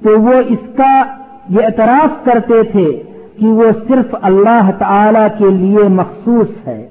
تو 0.03 0.21
وہ 0.21 0.33
اس 0.49 0.77
کا 0.77 1.03
یہ 1.49 1.61
اعتراف 1.65 2.25
کرتے 2.25 2.63
تھے 2.63 3.03
کہ 3.41 3.47
وہ 3.47 3.65
صرف 3.89 4.15
اللہ 4.23 4.71
تعالی 4.79 5.27
کے 5.39 5.51
لیے 5.51 5.89
مخصوص 5.89 6.69
ہے۔ 6.69 6.89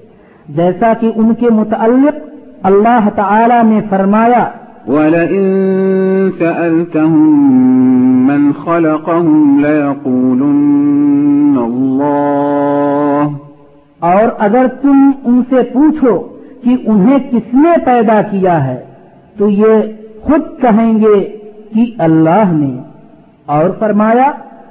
جیسا 0.50 0.94
کہ 1.00 1.12
ان 1.16 1.34
کے 1.34 1.50
متعلق 1.50 2.16
اللہ 2.64 3.10
تعالی 3.16 3.62
نے 3.64 3.80
فرمایا 3.90 4.50
وَلَئِن 4.88 6.32
سَأَلْتَهُم 6.40 8.28
مَّنْ 8.28 8.52
خَلَقَهُمْ 8.66 9.60
لَيَقُولُنَّ 9.60 11.64
اللَّهُ. 11.64 13.30
اور 14.00 14.24
اگر 14.40 14.66
تم 14.82 15.12
ان 15.24 15.42
سے 15.50 15.56
پوچھو 15.74 16.20
کہ 16.64 16.76
انہیں 16.86 17.18
کس 17.32 17.54
نے 17.54 17.86
پیدا 17.86 18.22
کیا 18.22 18.68
ہے 18.68 18.84
تو 19.38 19.50
یہ 19.50 19.74
خود 20.22 20.42
کہیں 20.62 21.00
گے 21.00 21.38
کہ 21.74 21.86
اللہ 21.98 22.52
نے۔ 22.52 22.78
اور 23.46 23.70
فرمایا 23.80 24.32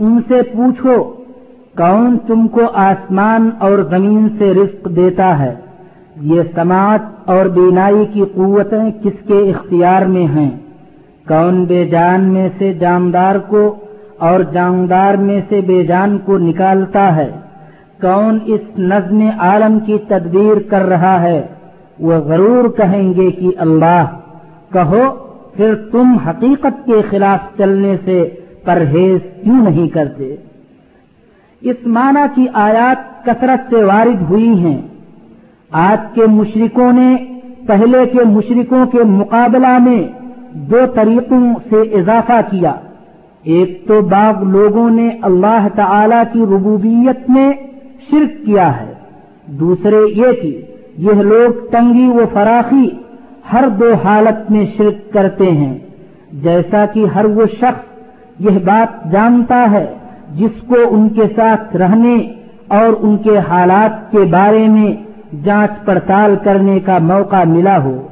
ان 0.00 0.20
سے 0.28 0.42
پوچھو، 0.42 1.02
کون 1.76 2.18
تم 2.26 2.48
کو 2.48 2.60
آسمان 2.74 3.50
اور 3.58 3.78
زمین 3.78 4.28
سے 4.38 4.54
رزق 4.54 4.96
دیتا 4.96 5.38
ہے؟ 5.38 5.54
یہ 6.20 6.42
سماعت 6.54 7.00
اور 7.24 7.46
بینائی 7.46 8.06
کی 8.12 8.24
قوتیں 8.34 9.04
کس 9.04 9.26
کے 9.26 9.38
اختیار 9.38 10.02
میں 10.02 10.26
ہیں؟ 10.26 10.50
کون 11.28 11.64
بے 11.64 11.84
جان 11.84 12.20
میں 12.20 12.48
سے 12.58 12.74
جاندار 12.74 13.36
کو 13.36 13.76
اور 14.18 14.40
جاندار 14.40 15.14
میں 15.14 15.40
سے 15.48 15.60
بے 15.60 15.86
جان 15.86 16.18
کو 16.18 16.38
نکالتا 16.38 17.16
ہے؟ 17.16 17.30
کون 18.00 18.38
اس 18.46 18.78
نظم 18.78 19.28
عالم 19.38 19.78
کی 19.80 19.98
تدبیر 20.08 20.68
کر 20.68 20.82
رہا 20.82 21.22
ہے؟ 21.22 21.42
وہ 21.98 22.12
ضرور 22.18 22.68
کہیں 22.68 23.14
گے 23.14 23.30
کہ 23.30 23.50
اللہ۔ 23.58 24.04
کہو، 24.72 25.02
پھر 25.54 25.74
تم 25.92 26.16
حقیقت 26.16 26.86
کے 26.86 27.02
خلاف 27.10 27.58
چلنے 27.58 27.96
سے 28.04 28.28
پرہیز 28.64 29.44
کیوں 29.44 29.62
نہیں 29.62 29.88
کرتے؟ 29.88 30.36
اس 31.60 31.86
معنی 31.86 32.20
کی 32.34 32.46
آیات 32.52 33.24
کثرت 33.24 33.70
سے 33.70 33.84
وارد 33.84 34.22
ہوئی 34.30 34.48
ہیں۔ 34.48 34.82
آج 35.70 36.14
کے 36.14 36.22
مشرکوں 36.26 36.92
نے 36.92 37.16
پہلے 37.66 38.06
کے 38.06 38.24
مشرکوں 38.24 38.86
کے 38.86 39.02
مقابلہ 39.02 39.78
میں 39.78 40.08
دو 40.52 40.86
طریقوں 40.94 41.54
سے 41.70 41.76
اضافہ 41.76 42.40
کیا۔ 42.50 42.74
ایک 43.42 43.84
تو 43.88 44.00
باغ 44.00 44.42
لوگوں 44.42 44.90
نے 44.90 45.10
اللہ 45.22 45.68
تعالی 45.74 46.16
کی 46.32 46.40
ربوبیت 46.42 47.30
میں 47.30 47.52
شرک 48.10 48.46
کیا 48.46 48.80
ہے۔ 48.80 48.92
دوسرے 49.46 49.96
یہ 50.08 50.42
کہ 50.42 50.62
یہ 50.98 51.12
لوگ 51.12 51.66
تنگی 51.66 52.10
و 52.10 52.24
فراخی 52.32 52.90
ہر 53.52 53.68
دو 53.68 53.94
حالت 54.04 54.50
میں 54.50 54.66
شرک 54.76 55.12
کرتے 55.12 55.50
ہیں، 55.50 55.78
جیسا 56.32 56.86
کہ 56.86 57.06
ہر 57.06 57.24
وہ 57.24 57.46
شخص 57.46 57.89
یہ 58.40 58.58
بات 58.64 59.12
جانتا 59.12 59.66
ہے 59.70 59.86
جس 60.34 60.62
کو 60.66 60.74
ان 60.90 61.08
کے 61.08 61.22
ساتھ 61.36 61.76
رہنے 61.76 62.16
اور 62.68 62.92
ان 63.00 63.16
کے 63.16 63.38
حالات 63.38 64.10
کے 64.10 64.18
بارے 64.18 64.68
میں 64.68 64.94
جانچ 65.44 65.84
پڑتال 65.84 66.34
کرنے 66.44 66.80
کا 66.80 66.98
موقع 66.98 67.44
ملا 67.44 67.82
ہو۔ 67.82 68.08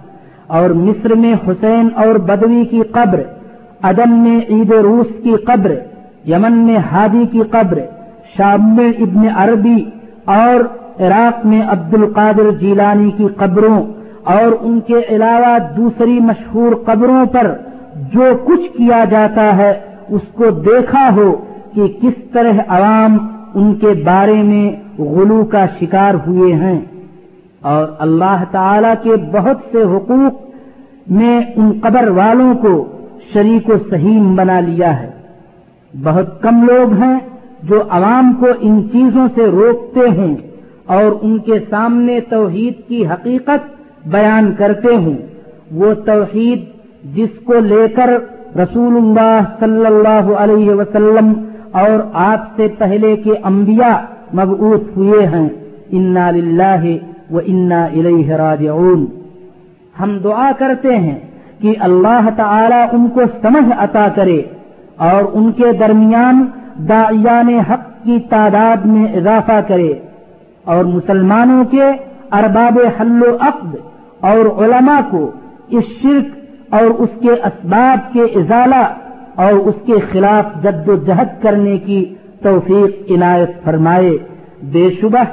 اور 0.46 0.70
مصر 0.70 1.14
میں 1.14 1.34
حسین 1.48 1.88
اور 1.94 2.14
بدوی 2.14 2.64
کی 2.64 2.80
قبر، 2.82 3.22
عدم 3.82 4.12
میں 4.12 4.40
عید 4.48 4.72
روس 4.72 5.06
کی 5.22 5.34
قبر، 5.36 5.74
یمن 6.28 6.52
میں 6.52 6.76
ہادی 6.92 7.24
کی 7.32 7.40
قبر، 7.50 7.78
شام 8.36 8.76
میں 8.76 8.88
ابن 8.88 9.28
عربی 9.36 9.84
اور 10.24 10.60
عراق 11.02 11.46
میں 11.46 11.62
عبد 11.68 11.94
القادر 11.94 12.50
جیلانی 12.50 13.10
کی 13.10 13.26
قبروں 13.36 13.84
اور 14.24 14.56
ان 14.60 14.80
کے 14.80 15.00
علاوہ 15.08 15.58
دوسری 15.76 16.18
مشہور 16.20 16.72
قبروں 16.86 17.26
پر 17.26 17.54
جو 18.12 18.22
کچھ 18.44 18.76
کیا 18.76 19.04
جاتا 19.10 19.56
ہے 19.56 19.80
اس 20.08 20.20
کو 20.34 20.50
دیکھا 20.50 21.10
ہو 21.16 21.44
کہ 21.74 21.82
کس 22.02 22.32
طرح 22.32 22.52
عوام 22.68 23.18
ان 23.54 23.74
کے 23.74 24.02
بارے 24.04 24.42
میں 24.42 25.00
غلو 25.02 25.44
کا 25.44 25.66
شکار 25.80 26.14
ہوئے 26.26 26.52
ہیں۔ 26.52 26.80
اور 27.60 27.84
اللہ 27.98 28.44
تعالی 28.50 28.88
کے 29.02 29.16
بہت 29.16 29.56
سے 29.72 29.82
حقوق 29.82 30.48
میں 31.10 31.40
ان 31.56 31.72
قبر 31.82 32.08
والوں 32.08 32.54
کو 32.54 32.84
شریک 33.32 33.68
و 33.68 33.72
سہیم 33.90 34.34
بنا 34.34 34.60
لیا 34.60 35.02
ہے۔ 35.02 35.10
بہت 36.02 36.42
کم 36.42 36.64
لوگ 36.64 36.92
ہیں 36.92 37.18
جو 37.62 37.82
عوام 37.88 38.32
کو 38.40 38.46
ان 38.60 38.88
چیزوں 38.92 39.28
سے 39.34 39.46
روکتے 39.46 40.20
ہیں 40.20 40.36
اور 40.86 41.18
ان 41.22 41.38
کے 41.38 41.58
سامنے 41.70 42.20
توحید 42.20 42.88
کی 42.88 43.06
حقیقت 43.06 43.82
بیان 44.06 44.54
کرتے 44.58 44.96
ہیں۔ 44.96 45.18
وہ 45.72 45.94
توحید 45.94 46.64
جس 47.16 47.38
کو 47.44 47.54
لے 47.54 47.88
کر 47.88 48.10
رسول 48.56 48.96
اللہ 48.96 49.40
صلی 49.60 49.86
اللہ 49.86 50.32
علیہ 50.36 50.70
وسلم 50.70 51.32
اور 51.72 52.10
آپ 52.12 52.56
سے 52.56 52.68
پہلے 52.78 53.16
کے 53.16 53.32
انبیاء 53.44 53.98
مبعوث 54.34 54.96
ہوئے 54.96 55.26
ہیں۔ 55.26 55.48
انا 55.90 56.30
للہ 56.30 56.84
و 57.32 57.38
انا 57.46 57.84
الیہ 57.84 58.34
راجعون۔ 58.34 59.06
ہم 60.00 60.18
دعا 60.18 60.50
کرتے 60.58 60.96
ہیں 60.96 61.18
کہ 61.60 61.74
اللہ 61.80 62.28
تعالی 62.36 62.82
ان 62.92 63.08
کو 63.08 63.20
سمجھ 63.42 63.72
عطا 63.78 64.06
کرے 64.14 64.42
اور 64.96 65.22
ان 65.32 65.52
کے 65.52 65.72
درمیان 65.72 66.46
داعیان 66.88 67.48
حق 67.48 68.04
کی 68.04 68.18
تعداد 68.30 68.84
میں 68.84 69.04
اضافہ 69.04 69.60
کرے 69.68 69.92
اور 70.64 70.84
مسلمانوں 70.84 71.64
کے 71.64 71.82
ارباب 72.32 72.78
حل 73.00 73.22
و 73.22 73.36
عقد 73.40 73.76
اور 74.20 74.64
علماء 74.64 75.00
کو 75.10 75.30
اس 75.68 75.84
شرک 76.02 76.37
اور 76.70 76.82
اس 76.82 77.08
کے 77.20 77.30
اسباب 77.30 78.12
کے 78.12 78.22
ازالہ 78.22 78.84
اور 79.34 79.52
اس 79.52 79.74
کے 79.86 79.92
خلاف 80.12 80.62
جد 80.62 80.88
و 80.88 80.96
جہد 80.96 81.42
کرنے 81.42 81.78
کی 81.78 82.14
توفیق 82.42 83.10
عنایت 83.10 83.50
فرمائے۔ 83.64 84.10
بے 84.62 84.88
شبہ 85.00 85.24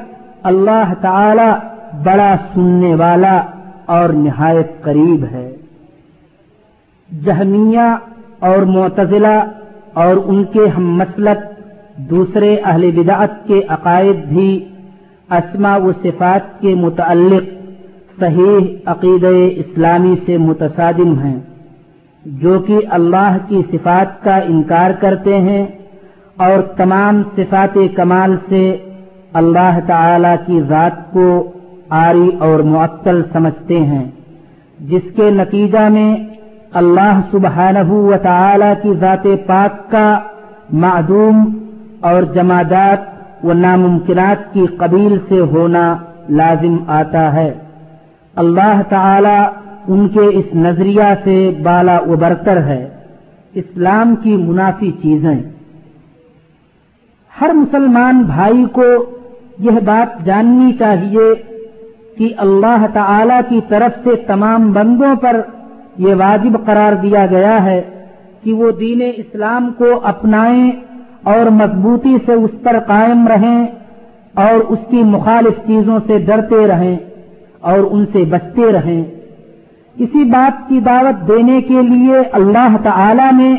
اللہ 0.43 0.93
تعالی 1.01 1.51
بڑا 2.03 2.36
سننے 2.53 2.95
والا 2.95 3.41
اور 3.86 4.09
نہایت 4.09 4.81
قریب 4.81 5.25
ہے۔ 5.31 5.55
جہمیہ 7.25 7.95
اور 8.39 8.57
معتزلہ 8.57 9.43
اور 9.93 10.15
ان 10.25 10.43
کے 10.43 10.67
ہم 10.77 10.95
مسلک، 10.95 11.55
دوسرے 11.97 12.55
اہل 12.55 12.91
بدعت 12.91 13.47
کے 13.47 13.61
عقائد 13.69 14.15
بھی 14.15 14.65
اسما 15.29 15.75
و 15.75 15.91
صفات 16.03 16.61
کے 16.61 16.75
متعلق 16.75 17.54
صحیح 18.20 18.76
عقید 18.86 19.26
اسلامی 19.55 20.16
سے 20.26 20.38
متصادم 20.38 21.18
ہیں، 21.20 21.39
جو 22.26 22.59
کہ 22.59 22.80
اللہ 22.89 23.38
کی 23.47 23.61
صفات 23.72 24.24
کا 24.24 24.36
انکار 24.36 24.91
کرتے 24.99 25.39
ہیں 25.39 25.66
اور 26.38 26.61
تمام 26.78 27.22
صفات 27.36 27.78
کمال 27.95 28.36
سے 28.49 28.63
اللہ 29.34 29.80
تعالی 29.88 30.34
کی 30.45 30.61
ذات 30.70 31.11
کو 31.13 31.28
آری 31.89 32.30
اور 32.39 32.59
معطل 32.59 33.22
سمجھتے 33.34 33.80
ہیں، 33.80 34.05
جس 34.80 35.11
کے 35.16 35.30
نتیجہ 35.32 35.89
میں 35.89 36.16
اللہ 36.74 37.20
سبحانہ 37.32 37.91
و 37.91 38.13
تعالی 38.24 38.72
کی 38.82 38.93
ذات 38.99 39.28
پاک 39.47 39.91
کا 39.91 40.07
معدوم 40.74 41.43
اور 42.01 42.24
جمادات 42.34 43.45
و 43.45 43.53
ناممکنات 43.53 44.53
کی 44.53 44.66
قبیل 44.78 45.18
سے 45.30 45.39
ہونا 45.39 45.95
لازم 46.30 46.78
آتا 46.88 47.34
ہے۔ 47.34 47.51
اللہ 48.36 48.81
تعالی 48.89 49.45
ان 49.88 50.07
کے 50.07 50.19
اس 50.19 50.55
نظریہ 50.55 51.03
سے 51.23 51.51
بالا 51.63 51.97
ابرتر 51.97 52.57
ہے۔ 52.57 52.89
اسلام 53.53 54.15
کی 54.15 54.38
منافی 54.38 54.91
چیزیں۔ 54.91 55.36
ہر 57.41 57.49
مسلمان 57.53 58.21
بھائی 58.21 58.65
کو 58.71 59.17
یہ 59.59 59.79
بات 59.86 60.25
جاننی 60.25 60.73
چاہیے 60.73 61.33
کہ 62.17 62.33
اللہ 62.38 62.86
تعالی 62.93 63.33
کی 63.49 63.59
طرف 63.69 64.03
سے 64.03 64.15
تمام 64.15 64.71
بندوں 64.71 65.15
پر 65.15 65.41
یہ 65.97 66.13
واجب 66.13 66.65
قرار 66.65 66.93
دیا 66.93 67.25
گیا 67.25 67.63
ہے 67.63 67.81
کہ 68.43 68.53
وہ 68.53 68.71
دین 68.71 69.01
اسلام 69.15 69.71
کو 69.77 69.99
اپنائیں 70.03 70.71
اور 71.23 71.45
مضبوطی 71.45 72.17
سے 72.25 72.33
اس 72.33 72.51
پر 72.63 72.79
قائم 72.79 73.27
رہیں 73.27 73.67
اور 74.33 74.59
اس 74.59 74.79
کی 74.89 75.03
مخالف 75.03 75.67
چیزوں 75.67 75.99
سے 76.07 76.17
ڈرتے 76.19 76.67
رہیں۔ 76.67 76.97
اور 77.66 77.80
ان 77.91 78.05
سے 78.13 78.24
بچتے 78.26 78.72
رہیں۔ 78.72 79.05
اسی 79.97 80.24
بات 80.24 80.70
کی 80.70 80.80
دعوت 80.80 81.28
دینے 81.28 81.61
کے 81.61 81.82
لیے 81.82 82.18
اللہ 82.32 82.78
تعالی 82.84 83.43
نے 83.43 83.55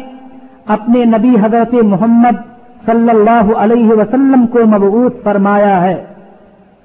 اپنے 0.66 1.04
نبی 1.04 1.36
حضرت 1.42 1.74
محمد 1.74 2.36
صلی 2.86 3.10
اللہ 3.10 3.56
علیہ 3.56 3.88
وسلم 3.88 4.46
کو 4.46 4.58
مبعوث 4.66 5.22
فرمایا 5.22 5.82
ہے۔ 5.82 6.04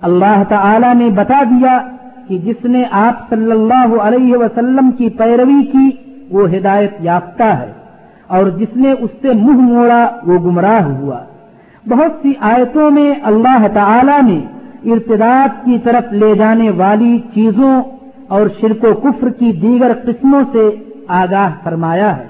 اللہ 0.01 0.43
تعالی 0.49 0.87
نے 0.93 1.09
بتا 1.09 1.43
دیا 1.43 1.79
کہ 2.27 2.37
جس 2.37 2.65
نے 2.65 2.83
آپ 2.91 3.29
صلی 3.29 3.51
اللہ 3.51 4.01
علیہ 4.01 4.37
وسلم 4.37 4.91
کی 4.91 5.09
پیروی 5.09 5.63
کی، 5.63 5.89
وہ 6.31 6.49
ہدایت 6.49 6.91
یافتہ 6.99 7.43
ہے۔ 7.43 7.71
اور 8.27 8.45
جس 8.45 8.75
نے 8.75 8.91
اس 8.91 9.09
سے 9.21 9.33
منہ 9.33 9.61
موڑا، 9.61 10.09
وہ 10.27 10.33
گمراہ 10.33 10.83
ہوا۔ 10.83 11.19
بہت 11.89 12.11
سی 12.21 12.33
آیتوں 12.39 12.91
میں 12.91 13.13
اللہ 13.23 13.65
تعالی 13.73 14.33
نے 14.33 14.60
ارتداد 14.85 15.65
کی 15.65 15.77
طرف 15.83 16.13
لے 16.13 16.35
جانے 16.35 16.69
والی 16.69 17.19
چیزوں 17.33 17.81
اور 18.27 18.47
شرک 18.61 18.83
و 18.83 18.93
کفر 18.93 19.29
کی 19.29 19.51
دیگر 19.51 19.91
قسموں 20.03 20.41
سے 20.51 20.69
آگاہ 21.07 21.49
فرمایا 21.63 22.17
ہے۔ 22.17 22.27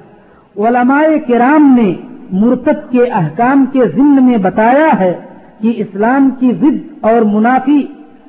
علماء 0.58 1.04
کرام 1.28 1.76
نے 1.82 1.94
مرتد 2.32 2.92
کے 2.92 3.04
احکام 3.04 3.66
کے 3.72 3.80
ضمن 3.96 4.26
میں 4.26 4.38
بتایا 4.38 5.00
ہے 5.00 5.14
کہ 5.60 5.74
اسلام 5.78 6.30
کی 6.40 6.52
ضد 6.62 7.06
اور 7.06 7.22
منافی 7.22 7.86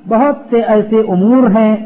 بہت 0.09 0.37
سے 0.51 0.61
ایسے 0.61 1.01
امور 1.09 1.51
ہیں 1.51 1.77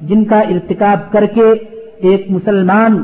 جن 0.00 0.24
کا 0.24 0.40
ارتکاب 0.40 1.12
کر 1.12 1.26
کے 1.26 1.50
ایک 1.96 2.26
مسلمان 2.30 3.02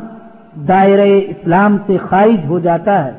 دائرہ 0.68 1.09
اسلام 1.28 1.76
سے 1.86 1.97
خارج 1.97 2.47
ہو 2.49 2.59
جاتا 2.59 3.05
ہے 3.05 3.12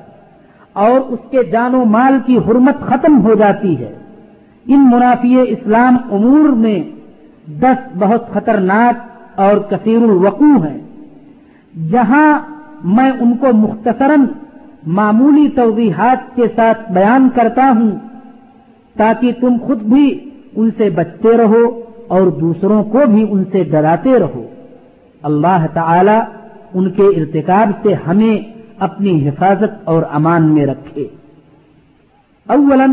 اور 0.74 1.00
اس 1.00 1.20
کے 1.32 1.44
جان 1.44 1.76
و 1.76 1.86
مال 1.86 2.18
کی 2.26 2.38
حرمت 2.38 2.82
ختم 2.82 3.22
ہو 3.22 3.34
جاتی 3.34 3.80
ہے۔ 3.80 3.94
ان 4.68 4.90
منافی 4.92 5.40
اسلام 5.40 5.98
امور 6.12 6.50
میں 6.50 6.84
دس 7.60 7.98
بہت 8.00 8.30
خطرناک 8.34 9.12
اور 9.40 9.58
کثیر 9.58 9.98
الوقوع 9.98 10.66
ہیں۔ 10.66 10.82
جہاں 11.90 12.40
میں 12.84 13.12
ان 13.20 13.38
کو 13.38 13.48
مختصراً 13.54 14.26
معمولی 14.88 15.48
توضیحات 15.48 16.36
کے 16.36 16.44
ساتھ 16.56 16.92
بیان 16.92 17.30
کرتا 17.36 17.74
ہوں، 17.80 17.92
تاکہ 18.98 19.32
تم 19.42 19.56
خود 19.68 19.82
بھی 19.82 20.30
ان 20.56 20.70
سے 20.78 20.90
بچتے 20.90 21.38
رہو 21.38 21.82
اور 22.08 22.28
دوسروں 22.28 22.84
کو 22.84 23.00
بھی 23.08 23.26
ان 23.30 23.44
سے 23.52 23.64
ڈراتے 23.64 24.20
رہو۔ 24.20 24.44
اللہ 25.24 25.66
تعالی 25.74 26.20
ان 26.74 26.90
کے 26.90 27.04
ارتکاب 27.04 27.70
سے 27.84 27.94
ہمیں 27.94 28.38
اپنی 28.80 29.30
حفاظت 29.30 29.82
اور 29.84 30.04
امان 30.12 30.54
میں 30.54 30.66
رکھے۔ 30.66 31.08
اولا 32.48 32.86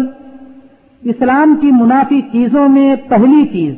اسلام 1.05 1.57
کی 1.61 1.71
منافی 1.71 2.21
چیزوں 2.21 2.69
میں 2.69 2.95
پہلی 3.09 3.47
چیز 3.53 3.75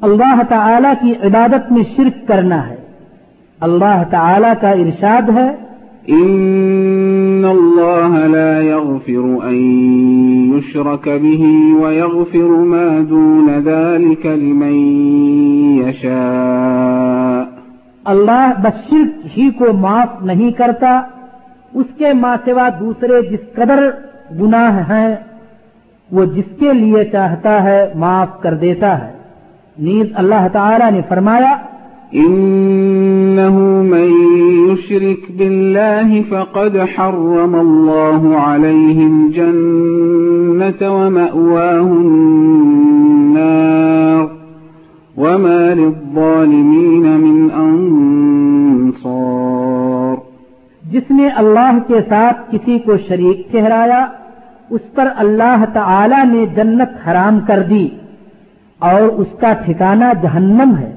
اللہ 0.00 0.42
تعالی 0.48 0.88
کی 1.00 1.26
عبادت 1.26 1.72
میں 1.72 1.82
شرک 1.96 2.28
کرنا 2.28 2.68
ہے۔ 2.68 2.76
اللہ 3.60 4.02
تعالی 4.10 4.48
کا 4.60 4.70
ارشاد 4.70 5.30
ہے۔ 5.36 5.72
إن 6.10 7.44
الله 7.44 8.26
لا 8.26 8.60
يغفر 8.60 9.48
أن 9.48 9.54
يشرك 10.54 11.08
به 11.08 11.44
ويغفر 11.80 12.48
ما 12.48 13.00
دون 13.10 13.48
ذلك 13.64 14.26
لمن 14.26 14.74
يشاء 15.88 17.42
اللہ 18.04 18.52
بس 18.62 18.90
شرک 18.90 19.38
ہی 19.38 19.50
کو 19.50 19.72
معاف 19.72 20.22
نہیں 20.22 20.50
کرتا 20.50 21.02
اس 21.74 21.86
کے 21.98 22.12
ماں 22.12 22.36
سوا 22.44 22.68
دوسرے 22.80 23.22
جس 23.22 23.54
قدر 23.54 23.90
گناہ 24.40 24.90
ہیں 24.90 25.16
وہ 26.12 26.24
جس 26.24 26.58
کے 26.58 26.72
لیے 26.72 27.04
چاہتا 27.04 27.62
ہے 27.62 27.92
معاف 27.94 28.40
کر 28.40 28.54
دیتا 28.54 28.98
ہے۔ 28.98 29.12
نیز 29.78 30.06
اللہ 30.14 30.48
تعالی 30.52 30.94
نے 30.94 31.00
فرمایا 31.08 31.54
إنه 32.14 33.54
من 33.90 34.08
يشرك 34.70 35.36
بالله 35.36 36.22
فقد 36.28 36.76
حرم 36.76 37.60
الله 37.60 38.40
عليه 38.40 39.06
الجنة 39.06 40.98
ومأواه 40.98 41.90
النار 43.06 44.24
وما 45.16 45.74
للظالمين 45.74 47.06
من 47.24 47.48
أنصار۔ 47.64 50.16
جس 50.92 51.10
نے 51.10 51.28
اللہ 51.36 51.78
کے 51.86 52.00
ساتھ 52.08 52.50
کسی 52.50 52.78
کو 52.78 52.92
شریک 53.08 53.50
ٹھہرایا 53.50 54.06
اس 54.72 54.80
پر 54.94 55.08
اللہ 55.16 55.64
تعالی 55.72 56.28
نے 56.28 56.46
جنت 56.46 57.08
حرام 57.08 57.40
کر 57.40 57.62
دی 57.62 57.88
اور 58.78 59.00
اس 59.00 59.26
کا 59.40 59.52
ٹھکانہ 59.52 60.04
جہنم 60.22 60.76
ہے۔ 60.78 60.92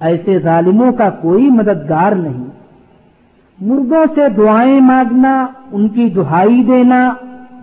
ایسے 0.00 0.38
ظالموں 0.38 0.92
کا 0.92 1.10
کوئی 1.10 1.50
مددگار 1.50 2.12
نہیں۔ 2.12 2.44
مردوں 3.60 4.04
سے 4.14 4.28
دعائیں 4.36 4.80
مانگنا، 4.80 5.46
ان 5.72 5.88
کی 5.88 6.08
دہائی 6.08 6.64
دینا، 6.64 7.14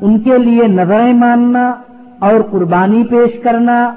ان 0.01 0.20
کے 0.20 0.38
لیے 0.38 0.68
نظریں 0.68 1.14
ماننا 1.14 1.74
اور 2.20 2.41
قربانی 2.51 3.04
پیش 3.04 3.43
کرنا 3.43 3.93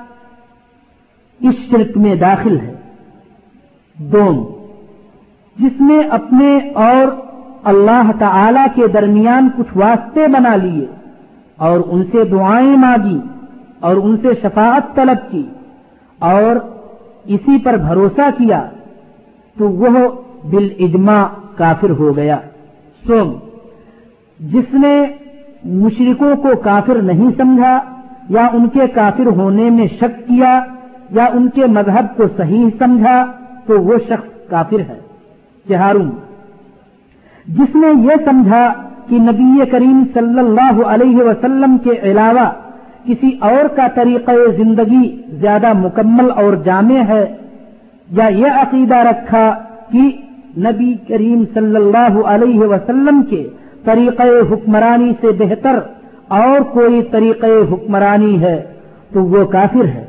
اس 1.41 1.55
شرک 1.71 1.97
میں 1.97 2.15
داخل 2.15 2.61
ہے۔ 2.61 2.75
دوم، 3.95 4.45
جس 5.57 5.81
نے 5.81 5.99
اپنے 6.11 6.59
اور 6.75 7.21
اللہ 7.65 8.11
تعالی 8.19 8.67
کے 8.75 8.87
درمیان 8.87 9.49
کچھ 9.57 9.77
واسطے 9.77 10.29
بنا 10.29 10.57
لیے 10.57 10.87
اور 11.57 11.81
ان 11.87 12.03
سے 12.13 12.25
دعائیں 12.25 12.77
مانگی 12.77 13.21
اور 13.81 13.97
ان 13.97 14.17
سے 14.23 14.29
شفاعت 14.43 14.95
طلب 14.95 15.31
کی 15.31 15.47
اور 16.19 16.57
اسی 17.25 17.59
پر 17.59 17.77
بھروسہ 17.77 18.29
کیا 18.39 18.69
تو 19.59 19.71
وہ 19.71 20.09
بال 20.51 20.69
کافر 21.57 21.91
ہو 21.91 22.17
گیا۔ 22.17 22.39
سوم، 23.07 23.33
جس 24.41 24.75
نے 24.75 25.05
مشرکوں 25.65 26.37
کو 26.37 26.49
کافر 26.57 26.95
نہیں 26.95 27.31
سمجھا 27.37 27.79
یا 28.29 28.47
ان 28.53 28.69
کے 28.69 28.87
کافر 28.95 29.27
ہونے 29.27 29.71
میں 29.71 29.87
شک 29.87 30.29
کیا 30.29 30.61
یا 31.11 31.25
ان 31.25 31.49
کے 31.51 31.67
مذہب 31.67 32.17
کو 32.17 32.25
صحیح 32.37 32.67
سمجھا 32.79 33.25
تو 33.67 33.83
وہ 33.83 33.99
شخص 34.09 34.51
کافر 34.51 34.81
ہے۔ 34.81 35.01
چہارم، 35.69 36.11
جس 37.47 37.75
نے 37.75 37.87
یہ 38.03 38.25
سمجھا 38.25 38.73
کہ 39.09 39.17
نبی 39.19 39.71
کریم 39.71 40.03
صلی 40.15 40.39
اللہ 40.39 40.83
علیہ 40.87 41.17
وسلم 41.17 41.77
کے 41.79 41.91
علاوہ 42.03 42.51
کسی 43.05 43.31
اور 43.41 43.77
کا 43.77 43.87
طریقہ 43.95 44.31
زندگی 44.57 45.23
زیادہ 45.29 45.73
مکمل 45.73 46.31
اور 46.31 46.53
جامع 46.55 47.03
ہے 47.09 47.37
یا 48.11 48.27
یہ 48.27 48.47
عقیدہ 48.47 48.97
رکھا 48.97 49.55
کہ 49.93 50.09
نبی 50.59 50.95
کریم 51.09 51.45
صلی 51.55 51.77
اللہ 51.77 52.21
علیہ 52.25 52.59
وسلم 52.59 53.23
کے 53.23 53.49
طریقہ 53.85 54.23
حکمرانی 54.23 55.13
سے 55.21 55.27
بہتر 55.39 55.79
اور 56.29 56.61
کوئی 56.61 57.03
طریقہ 57.03 57.47
حکمرانی 57.73 58.41
ہے 58.41 58.63
تو 59.13 59.25
وہ 59.25 59.45
کافر 59.45 59.85
ہے۔ 59.85 60.05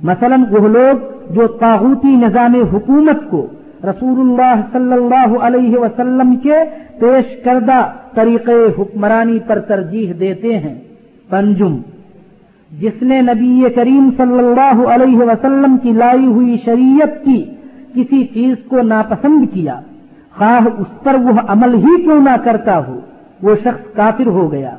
مثلا 0.00 0.36
وہ 0.50 0.68
لوگ 0.68 0.96
جو 1.32 1.46
تاغوتی 1.46 2.08
نظام 2.08 2.54
حکومت 2.72 3.30
کو 3.30 3.46
رسول 3.84 4.18
اللہ 4.20 4.60
صلی 4.72 4.92
اللہ 4.92 5.38
علیہ 5.40 5.78
وسلم 5.78 6.34
کے 6.36 6.58
پیش 7.00 7.44
کردہ 7.44 7.80
طریقہ 8.14 8.50
حکمرانی 8.78 9.38
پر 9.38 9.58
ترجیح 9.60 10.12
دیتے 10.20 10.58
ہیں۔ 10.58 10.74
پنجم، 11.30 11.76
جس 12.70 13.02
نے 13.02 13.20
نبی 13.20 13.64
کریم 13.74 14.10
صلی 14.16 14.38
اللہ 14.38 14.86
علیہ 14.88 15.18
وسلم 15.18 15.76
کی 15.82 15.92
لائی 15.92 16.26
ہوئی 16.26 16.56
شریعت 16.64 17.24
کی 17.24 17.44
کسی 17.94 18.24
چیز 18.26 18.54
کو 18.68 18.82
ناپسند 18.82 19.44
کیا، 19.54 19.80
خواہ 20.36 20.66
اس 20.78 21.02
پر 21.02 21.14
وہ 21.14 21.32
عمل 21.48 21.74
ہی 21.74 22.02
کیوں 22.02 22.20
نہ 22.20 22.36
کرتا 22.44 22.78
ہو، 22.86 22.98
وہ 23.42 23.54
شخص 23.64 23.94
کافر 23.94 24.26
ہو 24.26 24.52
گیا۔ 24.52 24.76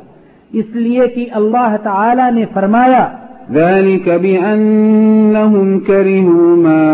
اس 0.54 0.66
لیے 0.76 1.08
کہ 1.08 1.26
اللہ 1.32 1.76
تعالی 1.84 2.30
نے 2.36 2.46
فرمایا 2.54 3.08
ذلك 3.52 4.10
بأنهم 4.10 5.80
كرهوا 5.80 6.56
ما 6.56 6.86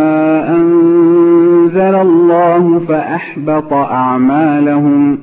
أنزل 0.57 1.95
الله 1.95 2.77
فأحبط 2.87 3.73
أعمالهم. 3.73 5.15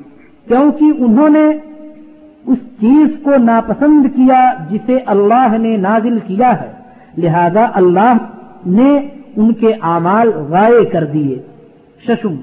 کیونکہ 0.48 0.84
انہوں 0.98 1.28
نے 1.28 1.48
اس 2.46 2.58
چیز 2.80 3.08
کو 3.22 3.30
ناپسند 3.36 4.06
کیا 4.16 4.52
جسے 4.70 4.98
اللہ 5.06 5.58
نے 5.58 5.76
نازل 5.76 6.18
کیا 6.26 6.60
ہے، 6.60 6.72
لہذا 7.18 7.66
اللہ 7.74 8.14
نے 8.66 8.98
ان 9.36 9.52
کے 9.52 9.72
اعمال 9.82 10.28
غائے 10.28 10.84
کر 10.84 11.04
دیے۔ 11.04 11.38
ششم، 12.06 12.34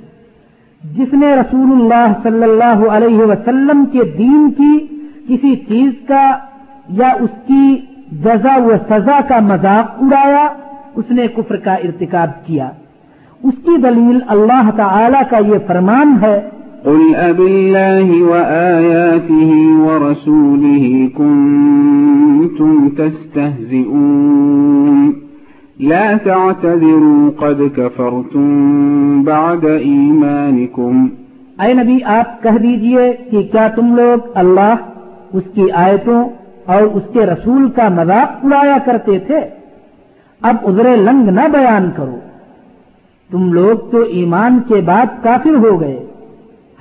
جس 0.84 1.14
نے 1.14 1.36
رسول 1.36 1.72
اللہ 1.72 2.14
صلی 2.24 2.44
اللہ 2.44 2.88
علیہ 2.92 3.18
وسلم 3.18 3.86
کے 3.92 4.00
دین 4.18 4.52
کی 4.52 4.88
کسی 5.28 5.56
چیز 5.56 6.08
کا 6.08 6.38
یا 6.90 7.08
اس 7.08 7.30
کی 7.48 7.76
جزا 8.22 8.57
و 8.57 8.72
سزا 8.89 9.20
کا 9.28 9.39
مذاق 9.39 10.01
اڑایا 10.01 10.47
اس 10.95 11.05
نے 11.09 11.28
کفر 11.28 11.55
کا 11.55 11.74
ارتکاب 11.74 12.45
کیا۔ 12.45 12.70
اس 13.43 13.53
کی 13.64 13.78
دلیل 13.78 14.20
اللہ 14.28 14.70
تعالی 14.76 15.18
کا 15.30 15.38
یہ 15.38 15.57
فرمان 15.68 16.18
ہے 16.22 16.49
قل 16.84 17.16
أب 17.16 17.39
الله 17.39 18.30
وآياته 18.30 19.86
ورسوله 19.86 21.07
كنتم 21.18 22.89
تستهزئون۔ 22.89 25.11
لا 25.80 26.11
تعتذروا 26.24 27.30
قد 27.39 27.76
كفرتم 27.76 29.24
بعد 29.24 29.64
إيمانكم۔ 29.64 31.07
اے 31.59 31.74
نبی 31.74 31.97
آپ 32.05 32.43
کہہ 32.43 32.51
دیجیے 32.51 33.14
کہ 33.32 33.47
کیا 33.51 33.68
تم 33.68 33.95
لوگ 33.95 34.18
اللہ 34.36 34.76
اس 35.34 35.43
کی 35.53 35.72
آیتوں 35.72 36.24
اور 36.66 36.82
اس 36.82 37.03
کے 37.14 37.26
رسول 37.26 37.72
کا 37.72 37.89
مذاق 37.89 38.45
اڑایا 38.45 38.78
کرتے 38.86 39.20
تھے۔ 39.20 39.39
اب 40.41 40.55
ادھر 40.64 40.97
لنگ 40.97 41.30
نہ 41.30 41.47
بیان 41.47 41.91
کرو۔ 41.95 42.20
تم 43.32 43.53
لوگ 43.53 43.91
تو 43.91 44.01
ایمان 44.01 44.59
کے 44.68 44.76
بعد 44.76 45.05
کافر 45.24 45.55
ہو 45.55 45.82
گئے۔ 45.82 46.05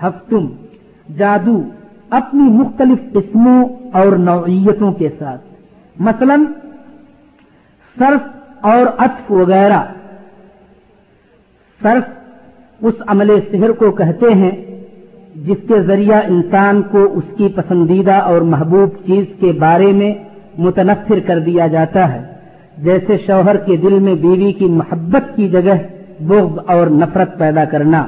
ہفتم 0.02 0.46
جادو، 1.18 1.62
اپنی 2.10 2.42
مختلف 2.42 3.12
قسموں 3.12 3.68
اور 3.92 4.06
نوعیتوں 4.06 4.92
کے 4.92 5.08
ساتھ۔ 5.18 5.40
مثلا 5.98 6.36
صرف 7.98 8.36
اور 8.60 8.86
اطف 8.98 9.32
وغیرہ۔ 9.32 9.82
صرف 11.82 12.02
اس 12.82 12.94
عمل 13.06 13.40
سحر 13.50 13.72
کو 13.72 13.90
کہتے 13.90 14.34
ہیں 14.34 14.71
جس 15.46 15.68
کے 15.68 15.82
ذریعہ 15.82 16.20
انسان 16.28 16.82
کو 16.82 17.02
اس 17.02 17.24
کی 17.36 17.48
پسندیدہ 17.48 18.12
اور 18.12 18.40
محبوب 18.40 19.06
چیز 19.06 19.24
کے 19.40 19.52
بارے 19.52 19.92
میں 19.92 20.14
متنفر 20.58 21.18
کر 21.26 21.38
دیا 21.38 21.66
جاتا 21.66 22.12
ہے۔ 22.12 22.22
جیسے 22.78 23.16
شوہر 23.26 23.56
کے 23.56 23.76
دل 23.76 23.98
میں 23.98 24.14
بیوی 24.14 24.52
کی 24.52 24.64
محبت 24.64 25.36
کی 25.36 25.48
جگہ 25.48 25.74
بغض 26.20 26.58
اور 26.66 26.86
نفرت 26.86 27.38
پیدا 27.38 27.64
کرنا۔ 27.64 28.06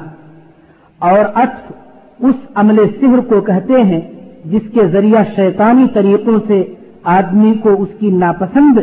اور 0.99 1.19
اطف 1.35 1.73
اس 2.21 2.35
عمل 2.55 2.77
سحر 3.01 3.19
کو 3.19 3.41
کہتے 3.41 3.73
ہیں 3.73 4.01
جس 4.45 4.63
کے 4.75 4.87
ذریعہ 4.87 5.25
شیطانی 5.37 5.87
طریقوں 5.95 6.39
سے 6.47 6.65
آدمی 7.05 7.55
کو 7.63 7.83
اس 7.83 7.89
کی 8.01 8.11
ناپسند 8.11 8.79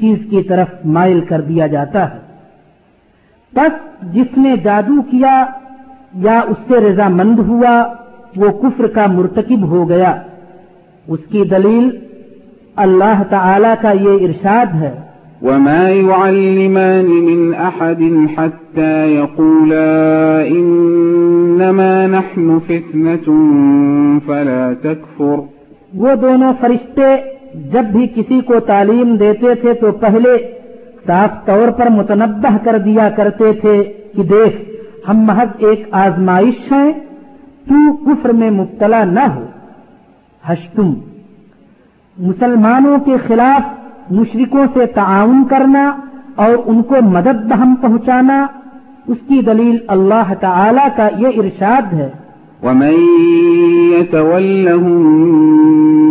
چیز 0.00 0.18
کی 0.30 0.42
طرف 0.42 0.68
مائل 0.84 1.20
کر 1.20 1.40
دیا 1.40 1.66
جاتا 1.66 2.14
ہے۔ 2.14 2.18
بس 3.54 4.04
جس 4.14 4.38
نے 4.38 4.56
جادو 4.56 5.02
کیا 5.02 5.46
یا 6.14 6.40
اس 6.40 6.56
سے 6.68 6.80
رضامند 6.80 7.38
ہوا 7.38 7.86
وہ 8.36 8.48
کفر 8.48 8.86
کا 8.86 9.06
مرتکب 9.06 9.62
ہو 9.62 9.88
گیا۔ 9.88 10.14
اس 11.08 11.20
کی 11.30 11.44
دلیل 11.44 11.90
اللہ 12.76 13.22
تعالی 13.30 13.68
کا 13.82 13.90
یہ 13.90 14.26
ارشاد 14.26 14.66
ہے۔ 14.74 15.00
وما 15.42 15.88
يعلمان 15.88 17.06
من 17.06 17.52
أحد 17.58 18.02
حتى 18.38 19.14
يقولا 19.14 20.42
إنما 20.48 22.06
نحن 22.06 22.58
فتنة 22.66 23.32
فلا 24.26 24.72
تكفر۔ 24.82 25.34
وہ 25.94 26.14
دونوں 26.14 26.52
فرشتے 26.60 27.16
جب 27.54 27.84
بھی 27.84 28.06
کسی 28.14 28.40
کو 28.40 28.60
تعلیم 28.60 29.16
دیتے 29.16 29.54
تھے 29.54 29.72
تو 29.72 29.92
پہلے 29.92 30.36
صاف 31.06 31.46
طور 31.46 31.68
پر 31.68 31.90
متنبع 31.90 32.56
کر 32.64 32.78
دیا 32.78 33.08
کرتے 33.16 33.52
تھے 33.52 33.84
کہ 34.16 34.22
دیکھ 34.22 34.69
ہم 35.08 35.18
محض 35.18 35.48
ایک 35.58 35.88
آزمائش 35.90 36.72
ہیں، 36.72 36.92
تو 37.68 37.96
کفر 37.96 38.28
میں 38.28 38.50
مبتلا 38.50 39.04
نہ 39.04 39.20
ہو۔ 39.20 39.44
ہشتم، 40.48 40.94
مسلمانوں 42.18 42.98
کے 42.98 43.16
خلاف 43.26 43.62
مشرکوں 44.12 44.66
سے 44.74 44.86
تعاون 44.86 45.44
کرنا 45.50 45.92
اور 46.34 46.50
ان 46.66 46.82
کو 46.82 46.94
مدد 47.02 47.48
بہم 47.48 47.74
پہنچانا، 47.80 48.46
اس 49.06 49.18
کی 49.28 49.40
دلیل 49.42 49.76
اللہ 49.88 50.34
تعالی 50.40 50.88
کا 50.96 51.08
یہ 51.18 51.28
ارشاد 51.36 51.94
ہے۔ 51.94 52.10
ومن 52.62 52.92
يتولهم 54.00 55.06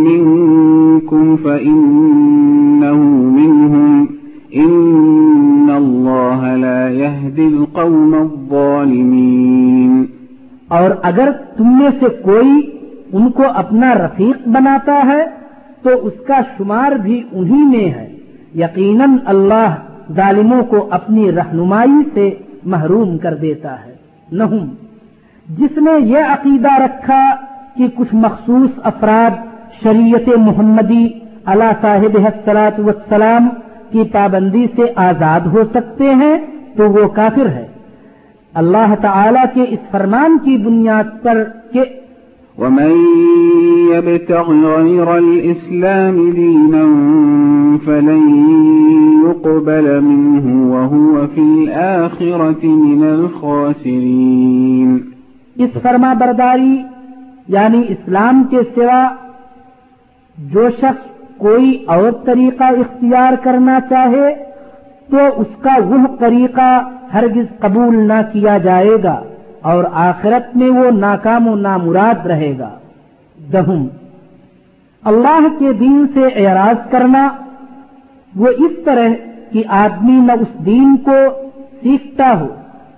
منكم 0.02 1.36
فإنه 1.36 1.86
منهم 3.38 4.06
الله 5.80 6.56
لا 6.56 6.88
يهدي 6.88 7.46
القوم 7.46 8.14
الظالمين 8.14 10.04
اور 10.68 10.90
اگر 11.02 11.28
تم 11.56 11.78
میں 11.78 11.90
سے 12.00 12.08
کوئی 12.08 12.80
ان 13.12 13.30
کو 13.30 13.42
اپنا 13.54 13.94
رفیق 13.94 14.48
بناتا 14.48 15.02
ہے، 15.06 15.24
تو 15.82 15.90
اس 16.06 16.12
کا 16.26 16.40
شمار 16.58 16.92
بھی 16.92 17.22
انہی 17.32 17.64
میں 17.64 17.90
ہے۔ 17.90 18.16
یقیناً 18.54 19.16
اللہ 19.24 19.74
ظالموں 20.12 20.62
کو 20.62 20.88
اپنی 20.90 21.32
رہنمائی 21.32 22.10
سے 22.14 22.30
محروم 22.64 23.18
کر 23.18 23.34
دیتا 23.34 23.74
ہے۔ 23.86 23.92
نہم 24.32 24.68
جس 25.48 25.78
نے 25.78 26.06
یہ 26.06 26.18
عقیدہ 26.18 26.72
رکھا 26.72 27.30
کہ 27.76 27.86
کچھ 27.94 28.14
مخصوص 28.14 28.70
افراد 28.82 29.30
شریعت 29.82 30.28
محمدی 30.38 31.08
اللہ 31.44 31.72
صاحب 31.82 32.18
حسلات 32.26 32.80
وسلام 32.80 33.48
کی 33.92 34.02
پابندی 34.12 34.66
سے 34.76 34.82
آزاد 34.96 35.40
ہو 35.40 35.62
سکتے 35.74 36.14
ہیں 36.14 36.38
تو 36.76 36.90
وہ 36.90 37.08
کافر 37.08 37.46
ہے۔ 37.46 37.66
اللہ 38.54 38.94
تعالی 39.02 39.44
کے 39.54 39.62
اس 39.68 39.90
فرمان 39.90 40.38
کی 40.44 40.56
بنیاد 40.56 41.22
پر 41.22 41.44
کہ 41.72 41.82
ومن 42.58 42.90
يبتغ 43.94 44.48
غير 44.64 45.06
الإسلام 45.06 46.30
دينا 46.30 46.84
فلن 47.84 48.24
يقبل 49.26 50.00
منه 50.00 50.46
وهو 50.72 51.26
في 51.34 51.40
الآخرة 51.40 52.62
من 52.64 53.02
الخاسرين۔ 53.02 54.98
اس 55.56 55.70
فرما 55.82 56.12
برداری 56.12 56.82
یعنی 57.48 57.82
اسلام 57.88 58.44
کے 58.50 58.58
سوا 58.74 59.08
جو 60.38 60.68
شخص 60.80 61.19
کوئی 61.40 61.84
اور 61.86 62.10
طریقہ 62.24 62.64
اختیار 62.64 63.32
کرنا 63.42 63.78
چاہے 63.90 64.34
تو 65.10 65.18
اس 65.36 65.62
کا 65.62 65.70
وہ 65.84 66.16
طریقہ 66.18 66.82
ہرگز 67.14 67.58
قبول 67.58 68.08
نہ 68.08 68.20
کیا 68.32 68.58
جائے 68.58 68.96
گا 69.04 69.22
اور 69.62 69.84
آخرت 69.92 70.56
میں 70.56 70.70
وہ 70.70 70.90
ناکام 70.90 71.48
و 71.48 71.54
نامراد 71.54 72.26
رہے 72.26 72.54
گا۔ 72.58 72.70
دہم۔ 73.52 73.86
اللہ 75.04 75.46
کے 75.58 75.72
دین 75.72 76.06
سے 76.14 76.46
اعراض 76.46 76.90
کرنا 76.90 77.28
وہ 78.36 78.48
اس 78.48 78.84
طرح 78.84 79.08
کہ 79.52 79.62
آدمی 79.68 80.20
نہ 80.20 80.32
اس 80.32 80.66
دین 80.66 80.96
کو 80.96 81.16
سیکھتا 81.82 82.34
ہو 82.40 82.46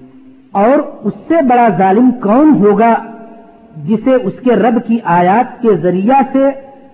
اور 0.52 0.78
اس 1.04 1.12
سے 1.28 1.34
بڑا 1.48 1.68
ظالم 1.78 2.10
کون 2.22 2.54
ہوگا 2.60 2.94
جسے 3.88 4.14
اس 4.14 4.32
کے 4.44 4.56
رب 4.56 4.86
کی 4.86 4.98
آیات 5.04 5.62
کے 5.62 5.68
ذریعہ 5.82 6.20
سے 6.32 6.50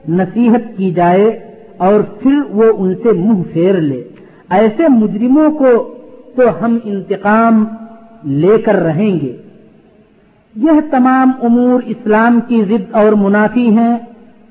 نصیحت 0.09 0.77
کی 0.77 0.91
جائے 0.91 1.41
اور 1.77 2.01
پھر 2.01 2.33
وہ 2.51 2.65
ان 2.79 2.95
سے 2.95 3.13
منہ 3.13 3.43
پھیر 3.53 3.75
لے؟ 3.75 4.03
ایسے 4.51 4.89
مجرموں 4.89 5.51
کو 5.51 5.98
تو 6.39 6.65
ہم 6.65 6.79
انتقام 6.85 7.65
لے 8.25 8.59
کر 8.59 8.75
رہیں 8.75 9.21
گے۔ 9.21 9.37
یہ 10.57 10.71
تمام 10.91 11.31
امور 11.43 11.83
اسلام 11.87 12.41
کی 12.41 12.65
ضد 12.69 12.95
اور 12.95 13.13
منافی 13.13 13.77
ہیں۔ 13.77 13.99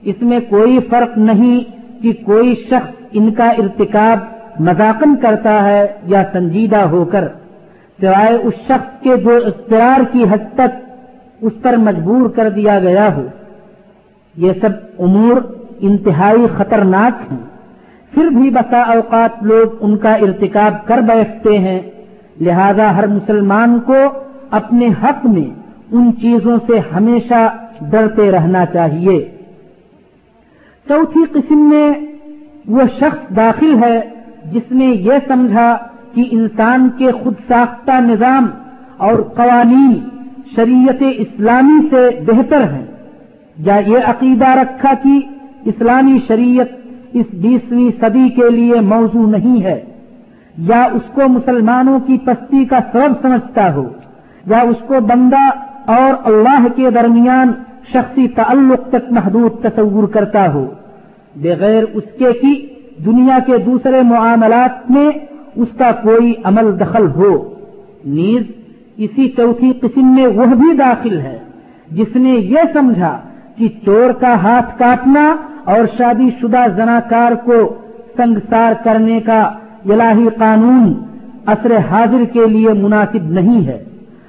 اس 0.01 0.15
میں 0.21 0.39
کوئی 0.49 0.79
فرق 0.89 1.17
نہیں 1.17 1.59
کہ 2.03 2.13
کوئی 2.25 2.55
شخص 2.69 2.91
ان 3.11 3.33
کا 3.33 3.49
ارتکاب 3.49 4.19
مذاقن 4.59 5.15
کرتا 5.15 5.63
ہے 5.63 5.87
یا 6.03 6.23
سنجیدہ 6.33 6.77
ہو 6.77 7.05
کر۔ 7.05 7.27
سوائے 8.01 8.35
اس 8.35 8.53
شخص 8.65 9.03
کے 9.03 9.17
جو 9.17 9.35
اختیار 9.45 9.99
کی 10.11 10.23
حد 10.23 10.55
تک 10.55 10.93
اس 11.41 11.53
پر 11.61 11.77
مجبور 11.77 12.29
کر 12.29 12.49
دیا 12.49 12.79
گیا 12.79 13.15
ہو۔ 13.15 13.27
یہ 14.37 14.51
سب 14.61 14.69
امور 14.99 15.41
انتہائی 15.79 16.47
خطرناک 16.57 17.31
ہیں۔ 17.31 17.56
پھر 18.11 18.27
بھی 18.27 18.49
بسا 18.49 18.79
اوقات 18.79 19.43
لوگ 19.43 19.77
ان 19.79 19.97
کا 19.97 20.13
ارتکاب 20.13 20.87
کر 20.87 20.97
بیٹھتے 20.97 21.59
ہیں۔ 21.59 21.81
لہذا 22.41 22.95
ہر 22.95 23.07
مسلمان 23.07 23.79
کو 23.79 23.95
اپنے 24.51 24.87
حق 24.87 25.25
میں 25.25 25.59
ان 25.91 26.11
چیزوں 26.21 26.57
سے 26.67 26.79
ہمیشہ 26.95 27.55
ڈرتے 27.81 28.31
رہنا 28.31 28.65
چاہیے۔ 28.65 29.31
چوتھی 30.89 31.25
قسم 31.33 31.69
میں 31.69 31.93
وہ 32.67 32.81
شخص 32.99 33.35
داخل 33.35 33.83
ہے 33.83 34.01
جس 34.51 34.71
نے 34.71 34.85
یہ 34.85 35.13
سمجھا 35.27 35.77
کہ 36.13 36.23
انسان 36.31 36.89
کے 36.97 37.11
خود 37.11 37.33
ساختہ 37.47 37.91
نظام 37.91 38.47
اور 38.97 39.19
قوانین 39.19 40.09
شریعت 40.55 41.03
اسلامی 41.17 41.87
سے 41.89 42.09
بہتر 42.25 42.61
ہیں۔ 42.73 42.85
یا 43.57 43.79
یہ 43.87 43.97
عقیدہ 44.05 44.47
رکھا 44.47 44.93
کہ 45.03 45.19
اسلامی 45.65 46.19
شریعت 46.27 46.86
اس 47.13 47.25
بیسویں 47.33 47.89
صدی 47.99 48.29
کے 48.29 48.49
لیے 48.49 48.81
موضوع 48.81 49.27
نہیں 49.27 49.63
ہے۔ 49.63 49.81
یا 50.57 50.83
اس 50.83 51.01
کو 51.13 51.21
مسلمانوں 51.27 51.99
کی 51.99 52.17
پستی 52.25 52.65
کا 52.65 52.79
سبب 52.91 53.21
سمجھتا 53.21 53.73
ہو، 53.75 53.89
یا 54.45 54.59
اس 54.59 54.87
کو 54.87 54.95
بندہ 54.99 55.49
اور 55.85 56.31
اللہ 56.31 56.67
کے 56.75 56.91
درمیان 56.91 57.51
شخصی 57.93 58.27
تعلق 58.27 58.89
تک 58.89 59.11
محدود 59.11 59.63
تصور 59.63 60.07
کرتا 60.07 60.53
ہو۔ 60.53 60.67
بغیر 61.35 61.83
اس 61.93 62.03
کے 62.19 62.33
کی 62.33 62.67
دنیا 63.05 63.39
کے 63.45 63.57
دوسرے 63.57 64.01
معاملات 64.01 64.91
میں 64.91 65.09
اس 65.55 65.67
کا 65.77 65.91
کوئی 65.91 66.33
عمل 66.43 66.79
دخل 66.79 67.07
ہو۔ 67.07 67.53
نیز 68.05 68.43
اسی 68.97 69.29
چوتھی 69.29 69.73
قسم 69.81 70.15
میں 70.15 70.27
وہ 70.27 70.45
بھی 70.45 70.77
داخل 70.77 71.19
ہے، 71.19 71.37
جس 71.91 72.15
نے 72.15 72.29
یہ 72.29 72.59
سمجھا 72.73 73.17
کہ 73.55 73.67
چور 73.85 74.11
کا 74.11 74.33
ہاتھ 74.33 74.79
کاٹنا 74.79 75.35
اور 75.67 75.85
شادی 75.97 76.29
شدہ 76.41 76.65
زناکار 76.75 77.31
کو 77.31 77.57
سنگسار 78.17 78.73
کرنے 78.83 79.19
کا 79.19 79.41
الہی 79.89 80.27
قانون 80.37 80.93
اثر 81.45 81.71
حاضر 81.91 82.23
کے 82.33 82.45
لیے 82.47 82.73
مناسب 82.73 83.31
نہیں 83.31 83.65
ہے 83.67 83.83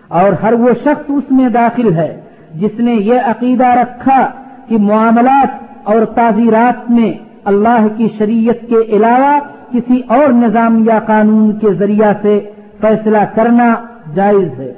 اور 0.08 0.32
ہر 0.42 0.52
وہ 0.52 0.68
شخص 0.84 1.10
اس 1.10 1.30
میں 1.30 1.48
داخل 1.48 1.92
ہے 1.92 2.20
جس 2.54 2.80
نے 2.80 2.94
یہ 2.94 3.20
عقیدہ 3.24 3.66
رکھا 3.66 4.20
کہ 4.68 4.78
معاملات 4.78 5.56
اور 5.84 6.04
تعزیرات 6.04 6.90
میں 6.90 7.12
اللہ 7.44 7.86
کی 7.96 8.08
شریعت 8.18 8.68
کے 8.68 8.96
علاوہ 8.96 9.38
کسی 9.72 10.00
اور 10.08 10.32
نظام 10.32 10.82
یا 10.86 10.98
قانون 11.06 11.58
کے 11.58 11.74
ذریعہ 11.74 12.12
سے 12.22 12.38
فیصلہ 12.80 13.24
کرنا 13.34 13.74
جائز 14.14 14.58
ہے۔ 14.58 14.72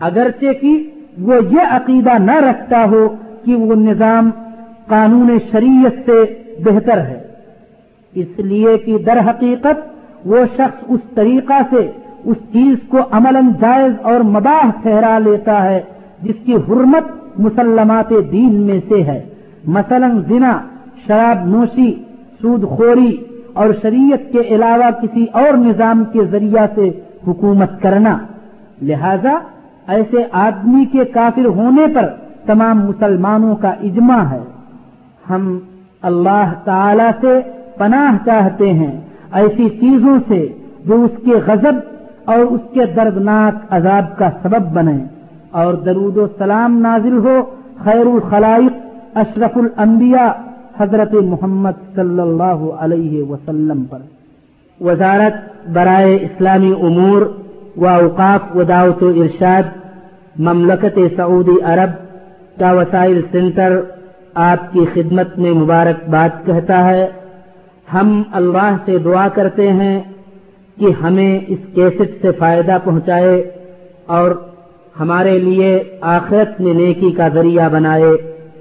اگرچہ 0.00 0.52
کہ 0.60 0.72
وہ 1.18 1.34
یہ 1.50 1.60
عقیدہ 1.70 2.18
نہ 2.18 2.36
رکھتا 2.36 2.84
ہو 2.90 3.08
کہ 3.44 3.54
وہ 3.54 3.74
نظام 3.74 4.30
قانون 4.90 5.38
شریعت 5.52 6.10
سے 6.10 6.42
بہتر 6.64 6.98
ہے۔ 6.98 7.20
اس 8.14 8.38
لیے 8.38 8.78
کہ 8.78 8.98
در 8.98 9.18
حقیقت 9.30 9.90
وہ 10.24 10.36
شخص 10.52 10.84
اس 10.88 11.00
طریقہ 11.14 11.58
سے 11.70 11.90
اس 12.24 12.36
چیز 12.52 12.88
کو 12.88 12.98
عمل 13.10 13.36
جائز 13.60 13.92
اور 14.02 14.20
مباح 14.20 14.70
ٹھہرا 14.82 15.18
لیتا 15.18 15.64
ہے 15.64 15.80
جس 16.22 16.34
کی 16.44 16.54
حرمت 16.54 17.04
مسلمات 17.38 18.12
دین 18.32 18.54
میں 18.54 18.80
سے 18.88 19.02
ہے۔ 19.02 19.28
مثلا 19.66 20.08
زنا، 20.28 20.60
شراب 21.06 21.46
نوشی، 21.46 21.94
سود 22.42 22.64
خوری 22.64 23.16
اور 23.52 23.66
شریعت 23.82 24.32
کے 24.32 24.40
علاوہ 24.40 24.90
کسی 25.02 25.26
اور 25.32 25.56
نظام 25.56 26.04
کے 26.12 26.24
ذریعہ 26.24 26.66
سے 26.74 26.90
حکومت 27.26 27.82
کرنا۔ 27.82 28.18
لہذا 28.82 29.38
ایسے 29.86 30.16
آدمی 30.32 30.84
کے 30.84 31.04
کافر 31.04 31.44
ہونے 31.44 31.86
پر 31.94 32.06
تمام 32.46 32.86
مسلمانوں 32.86 33.56
کا 33.56 33.70
اجماع 33.70 34.24
ہے۔ 34.24 34.40
ہم 35.30 35.58
اللہ 36.02 36.52
تعالی 36.64 37.08
سے 37.20 37.40
پناہ 37.78 38.16
چاہتے 38.24 38.72
ہیں 38.72 39.00
ایسی 39.32 39.68
چیزوں 39.68 40.18
سے 40.28 40.46
جو 40.84 41.04
اس 41.04 41.10
کے 41.24 41.32
غضب 41.46 41.74
اور 42.24 42.38
اس 42.38 42.60
کے 42.74 42.84
دردناک 42.86 43.64
عذاب 43.70 44.18
کا 44.18 44.28
سبب 44.42 44.72
بنے 44.72 44.98
اور 45.50 45.74
درود 45.74 46.16
و 46.16 46.26
سلام 46.38 46.78
نازل 46.78 47.18
ہو 47.18 47.36
خیر 47.84 48.06
الخلائق 48.06 48.72
اشرف 49.14 49.56
الانبیاء 49.56 50.30
حضرت 50.80 51.14
محمد 51.14 51.78
صلی 51.94 52.20
اللہ 52.20 52.60
علیہ 52.78 53.22
وسلم 53.22 53.84
پر۔ 53.84 53.98
وزارت 54.80 55.68
برائے 55.68 56.16
اسلامی 56.16 56.72
امور 56.82 57.22
و 57.76 57.88
اوقاف 57.88 58.56
و 58.56 58.62
دعوت 58.62 59.02
و 59.02 59.08
ارشاد 59.08 59.62
مملکت 60.38 60.98
سعودی 61.16 61.56
عرب 61.64 61.90
کا 62.60 62.72
وسائل 62.72 63.20
سینٹر 63.30 63.80
آپ 64.34 64.72
کی 64.72 64.84
خدمت 64.94 65.38
میں 65.38 65.50
مبارکباد 65.50 66.46
کہتا 66.46 66.84
ہے۔ 66.84 67.08
ہم 67.94 68.22
اللہ 68.32 68.76
سے 68.84 68.98
دعا 68.98 69.28
کرتے 69.28 69.72
ہیں 69.72 70.00
کہ 70.78 70.86
ہمیں 71.02 71.40
اس 71.48 71.58
کیسٹ 71.74 72.22
سے 72.22 72.32
فائدہ 72.32 72.78
پہنچائے 72.84 73.50
اور 74.06 74.30
ہمارے 75.00 75.38
لیے 75.38 75.82
آخرت 76.00 76.60
میں 76.60 76.74
نیکی 76.74 77.10
کا 77.10 77.28
ذریعہ 77.28 77.68
بنائے۔ 77.68 78.10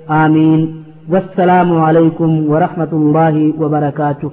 آمین۔ 0.07 0.81
والسلام 1.09 1.81
علیکم 1.81 2.49
ورحمۃ 2.51 2.91
اللہ 2.91 3.61
وبرکاتہ۔ 3.61 4.25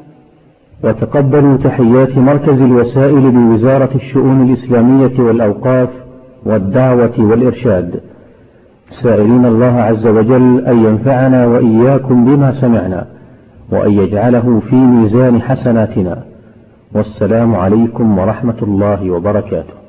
وتقبلوا 0.82 1.56
تحيات 1.62 2.16
مركز 2.16 2.60
الوسائل 2.60 3.30
بوزارة 3.30 3.94
الشؤون 3.94 4.40
الإسلامية 4.40 5.26
والأوقاف 5.26 5.88
والدعوة 6.46 7.28
والإرشاد۔ 7.28 8.15
سائلين 8.90 9.46
الله 9.46 9.80
عز 9.80 10.06
وجل 10.06 10.64
أن 10.66 10.84
ينفعنا 10.84 11.46
وإياكم 11.46 12.24
بما 12.24 12.60
سمعنا 12.60 13.06
وأن 13.72 13.90
يجعله 13.92 14.60
في 14.70 14.76
ميزان 14.76 15.42
حسناتنا 15.42 16.24
والسلام 16.94 17.54
عليكم 17.54 18.18
ورحمة 18.18 18.56
الله 18.62 19.10
وبركاته 19.10 19.85